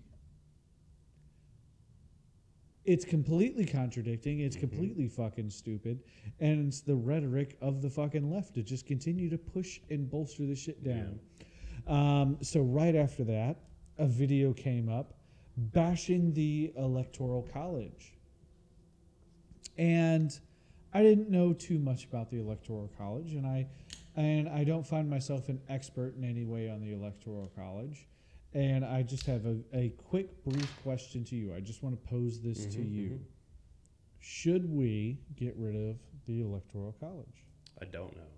It's 2.85 3.03
completely 3.03 3.65
contradicting. 3.65 4.41
It's 4.41 4.55
completely 4.55 5.07
fucking 5.07 5.49
stupid. 5.49 6.03
And 6.39 6.67
it's 6.67 6.81
the 6.81 6.95
rhetoric 6.95 7.57
of 7.61 7.81
the 7.81 7.89
fucking 7.89 8.31
left 8.31 8.53
to 8.53 8.61
just 8.61 8.85
continue 8.85 9.27
to 9.31 9.39
push 9.39 9.79
and 9.89 10.07
bolster 10.07 10.45
the 10.45 10.55
shit 10.55 10.83
down. 10.83 11.19
Um, 11.87 12.37
so, 12.41 12.61
right 12.61 12.95
after 12.95 13.23
that, 13.23 13.57
a 13.97 14.05
video 14.07 14.53
came 14.53 14.89
up 14.89 15.13
bashing 15.57 16.33
the 16.33 16.73
Electoral 16.77 17.43
College. 17.53 18.13
And 19.77 20.37
I 20.93 21.01
didn't 21.03 21.29
know 21.29 21.53
too 21.53 21.79
much 21.79 22.05
about 22.05 22.29
the 22.29 22.39
Electoral 22.39 22.89
College, 22.97 23.33
and 23.33 23.45
I 23.45 23.67
and 24.17 24.47
I 24.47 24.63
don't 24.63 24.87
find 24.87 25.09
myself 25.09 25.49
an 25.49 25.59
expert 25.67 26.15
in 26.15 26.23
any 26.23 26.45
way 26.45 26.69
on 26.69 26.79
the 26.79 26.93
Electoral 26.93 27.51
College. 27.55 28.07
And 28.53 28.85
I 28.85 29.03
just 29.03 29.25
have 29.25 29.45
a, 29.45 29.57
a 29.73 29.89
quick, 29.89 30.41
brief 30.45 30.73
question 30.77 31.25
to 31.25 31.35
you. 31.35 31.53
I 31.53 31.59
just 31.59 31.83
want 31.83 32.01
to 32.01 32.09
pose 32.09 32.39
this 32.39 32.65
to 32.67 32.79
Mhm, 32.79 32.93
you. 32.93 33.09
mhm. 33.09 33.19
Should 34.19 34.69
we 34.73 35.19
get 35.35 35.57
rid 35.57 35.75
of 35.75 35.97
the 36.25 36.39
Electoral 36.39 36.93
College? 36.93 37.43
I 37.81 37.85
don't 37.85 38.15
know. 38.15 38.31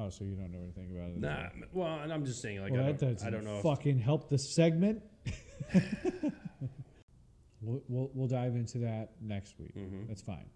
Oh, 0.00 0.08
so 0.08 0.24
you 0.24 0.34
don't 0.34 0.50
know 0.50 0.60
anything 0.62 0.90
about 0.96 1.10
it? 1.10 1.20
Nah, 1.20 1.48
well, 1.74 2.00
and 2.00 2.10
I'm 2.10 2.24
just 2.24 2.40
saying, 2.40 2.62
like, 2.62 2.72
well, 2.72 2.84
I, 2.84 2.86
that 2.86 3.00
don't, 3.00 3.12
doesn't 3.12 3.28
I 3.28 3.30
don't 3.30 3.44
know. 3.44 3.56
If, 3.58 3.62
fucking 3.62 3.98
help 3.98 4.30
the 4.30 4.38
segment. 4.38 5.02
we'll, 7.60 7.82
we'll, 7.88 8.10
we'll 8.14 8.28
dive 8.28 8.54
into 8.56 8.78
that 8.78 9.10
next 9.20 9.58
week. 9.58 9.74
Mhm. 9.76 10.08
That's 10.08 10.22
fine. 10.22 10.46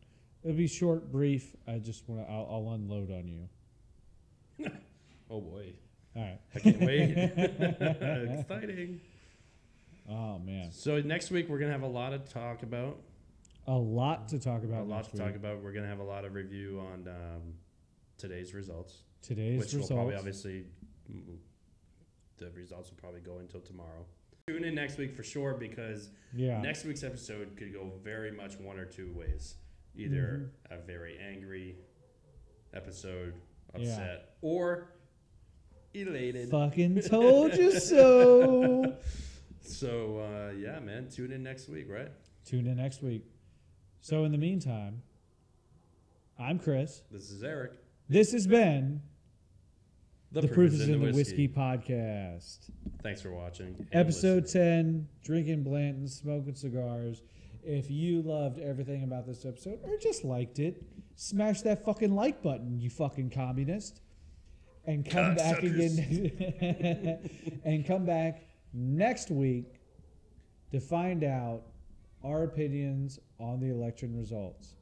It'll 0.43 0.57
be 0.57 0.67
short, 0.67 1.13
brief. 1.13 1.55
I 1.69 1.79
just 1.79 2.09
want 2.09 2.27
to. 2.27 2.33
I'll, 2.33 2.49
I'll 2.51 2.75
unload 2.75 3.11
on 3.11 3.29
you. 3.29 3.49
Oh 5.31 5.41
boy, 5.41 5.73
All 6.15 6.23
right. 6.23 6.39
I 6.55 6.59
can't 6.59 6.81
wait. 6.81 7.11
Exciting. 8.39 9.01
Oh 10.09 10.39
man, 10.39 10.71
So 10.71 11.01
next 11.01 11.31
week 11.31 11.49
we're 11.49 11.59
gonna 11.59 11.73
have 11.73 11.83
a 11.83 11.87
lot 11.87 12.11
to 12.11 12.19
talk 12.33 12.63
about. 12.63 12.99
a 13.67 13.73
lot 13.73 14.29
to 14.29 14.39
talk 14.39 14.65
about. 14.65 14.83
a 14.83 14.85
lot 14.85 14.97
next 14.97 15.13
to 15.13 15.17
talk 15.17 15.35
about. 15.35 15.63
We're 15.63 15.73
gonna 15.73 15.89
have 15.89 16.01
a 16.01 16.05
lot 16.05 16.27
of 16.27 16.35
review 16.35 16.79
on 16.93 17.09
um, 17.09 17.55
today's 18.19 18.53
results, 18.53 19.04
Today's 19.27 19.59
which 19.59 19.73
will 19.73 19.87
probably 19.87 20.17
obviously 20.17 20.67
mm, 21.11 21.37
the 22.39 22.51
results 22.51 22.91
will 22.91 22.99
probably 22.99 23.21
go 23.21 23.39
until 23.39 23.61
tomorrow. 23.61 24.05
Tune 24.47 24.65
in 24.65 24.75
next 24.75 24.99
week 24.99 25.17
for 25.17 25.23
sure 25.23 25.55
because 25.55 26.11
yeah. 26.35 26.61
next 26.61 26.85
week's 26.85 27.03
episode 27.03 27.57
could 27.57 27.73
go 27.73 27.91
very 28.03 28.31
much 28.31 28.59
one 28.59 28.79
or 28.79 28.85
two 28.85 29.11
ways. 29.15 29.55
Either 29.97 30.51
Mm-hmm. 30.69 30.75
a 30.75 30.87
very 30.87 31.19
angry 31.19 31.77
episode, 32.75 33.35
Yeah. 33.79 33.81
upset, 33.81 34.35
or 34.43 34.89
elated. 35.95 36.51
Fucking 36.51 37.01
told 37.09 37.55
you 37.55 37.79
so. 37.79 38.97
So 39.63 40.19
uh, 40.19 40.53
yeah, 40.53 40.81
man, 40.81 41.09
tune 41.09 41.33
in 41.33 41.43
next 41.43 41.69
week, 41.71 41.87
right? 41.89 42.11
Tune 42.45 42.67
in 42.67 42.77
next 42.77 43.03
week. 43.03 43.25
So 44.03 44.25
in 44.25 44.33
the 44.33 44.39
meantime, 44.39 45.01
I'm 46.39 46.59
Chris. 46.59 47.01
This 47.11 47.31
is 47.31 47.43
Eric. 47.43 47.73
This 48.09 48.33
has 48.33 48.47
been 48.47 49.01
the, 50.43 50.49
Proof 50.49 50.73
is 50.73 50.89
in 50.89 51.01
the 51.01 51.13
whiskey. 51.13 51.49
podcast. 51.49 52.71
Thanks 53.03 53.21
for 53.23 53.31
watching. 53.31 53.75
and 53.79 53.89
Episode 53.93 54.45
listening. 54.45 55.07
10 55.07 55.09
Drinking 55.25 55.63
Blanton, 55.63 56.09
Smoking 56.09 56.55
Cigars. 56.55 57.23
If 57.63 57.91
you 57.91 58.21
loved 58.23 58.59
everything 58.59 59.05
about 59.05 59.27
this 59.27 59.45
episode 59.47 59.79
or 59.85 59.97
just 59.97 60.25
liked 60.25 60.59
it, 60.59 60.83
smash 61.17 61.63
that 61.63 61.85
fucking 61.85 62.15
like 62.15 62.43
button, 62.43 62.79
you 62.79 62.91
fucking 62.91 63.31
communist. 63.31 64.01
And 64.87 65.09
come 65.09 65.35
back 65.35 65.61
Cocksuckers. 65.61 65.99
again 65.99 67.31
and 67.65 67.87
come 67.87 68.05
back 68.05 68.43
next 68.75 69.31
week 69.31 69.81
to 70.73 70.81
find 70.81 71.25
out 71.25 71.63
our 72.23 72.43
opinions 72.43 73.19
on 73.39 73.61
the 73.61 73.71
election 73.71 74.15
results. 74.15 74.75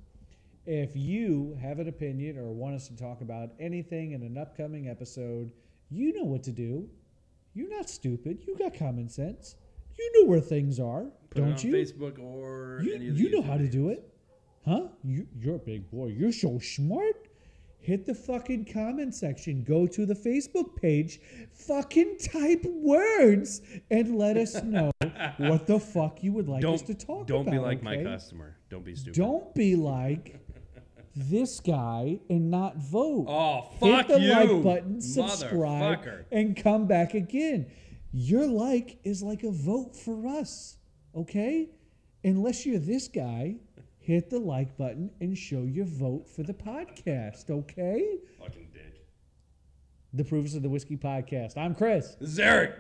If 0.65 0.91
you 0.95 1.59
have 1.61 1.81
an 1.81 1.89
opinion 1.89 2.39
or 2.39 2.53
want 2.53 2.77
us 2.77 2.87
to 2.89 2.97
talk 2.97 3.21
about 3.21 3.51
anything 3.59 4.13
in 4.13 4.23
an 4.23 4.39
upcoming 4.39 4.89
episode, 4.89 5.51
you 5.91 6.13
know 6.13 6.25
what 6.25 6.45
to 6.45 6.53
do. 6.53 6.89
You're 7.55 7.69
not 7.69 7.91
stupid. 7.91 8.39
You 8.47 8.57
got 8.57 8.75
common 8.75 9.09
sense. 9.09 9.57
You 9.99 10.13
know 10.17 10.29
where 10.29 10.41
things 10.41 10.79
are, 10.81 11.07
Put 11.31 11.41
don't 11.43 11.53
on 11.53 11.59
you? 11.67 11.75
Facebook 11.75 12.19
or 12.19 12.81
You, 12.83 12.95
any 12.95 13.09
of 13.09 13.19
you 13.19 13.31
know 13.31 13.43
how 13.43 13.59
to 13.59 13.69
do 13.69 13.89
it. 13.91 14.09
Huh? 14.65 14.87
You, 15.03 15.27
you're 15.37 15.57
a 15.57 15.59
big 15.59 15.91
boy. 15.91 16.07
You're 16.07 16.33
so 16.33 16.59
smart. 16.61 17.29
Hit 17.81 18.07
the 18.07 18.15
fucking 18.15 18.67
comment 18.73 19.13
section. 19.13 19.65
Go 19.65 19.89
to 19.89 20.07
the 20.07 20.15
Facebook 20.15 20.77
page. 20.77 21.21
Fucking 21.53 22.19
type 22.19 22.65
words 22.65 23.61
and 23.91 24.17
let 24.17 24.37
us 24.37 24.63
know 24.63 24.93
what 25.39 25.67
the 25.67 25.81
fuck 25.81 26.23
you 26.23 26.33
would 26.33 26.49
like 26.49 26.65
us 26.65 26.83
to 26.83 26.95
talk 26.95 27.17
about. 27.17 27.27
don't 27.27 27.41
about. 27.43 27.51
be 27.51 27.59
like 27.59 27.83
my 27.83 27.97
okay? 27.97 28.05
customer. 28.05 28.57
Don't 28.71 28.85
be 28.85 28.95
stupid. 28.95 29.19
Don't 29.19 29.53
be 29.55 29.75
like 29.75 30.41
this 31.15 31.61
guy 31.61 32.21
and 32.29 32.51
not 32.51 32.77
vote. 32.77 33.27
Oh 33.29 33.69
Hit 33.81 33.81
fuck 33.81 34.09
the 34.09 34.21
you, 34.21 34.33
like 34.33 34.63
button, 34.63 35.01
subscribe, 35.01 36.25
and 36.31 36.57
come 36.57 36.87
back 36.87 37.15
again. 37.15 37.67
Your 38.13 38.47
like 38.47 38.99
is 39.05 39.23
like 39.23 39.43
a 39.43 39.51
vote 39.51 39.97
for 39.97 40.27
us, 40.27 40.77
okay? 41.15 41.71
Unless 42.25 42.67
you're 42.67 42.79
this 42.79 43.09
guy, 43.09 43.57
hit 43.99 44.31
the 44.31 44.39
like 44.39 44.77
button 44.77 45.11
and 45.21 45.37
show 45.37 45.63
your 45.63 45.87
vote 45.87 46.29
for 46.29 46.43
the 46.43 46.53
podcast, 46.53 47.51
okay? 47.51 48.19
Fucking 48.39 48.69
dick. 48.73 49.07
The 50.13 50.25
Proofs 50.25 50.55
of 50.55 50.63
the 50.63 50.69
Whiskey 50.69 50.97
Podcast. 50.97 51.57
I'm 51.57 51.75
Chris. 51.75 52.17
This 52.21 52.31
is 52.31 52.39
Eric. 52.39 52.75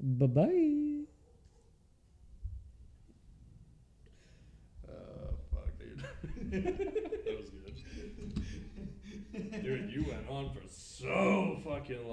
Bye 0.00 0.26
bye. 0.26 1.04
Oh 4.88 4.92
uh, 4.92 5.34
fuck, 5.52 5.78
dude. 5.78 6.04
that 6.50 7.36
was 7.36 7.50
good. 7.50 7.64
Dude, 9.62 9.90
you 9.92 10.04
went 10.08 10.28
on 10.28 10.50
for 10.52 10.66
so 11.04 11.58
fucking. 11.64 11.96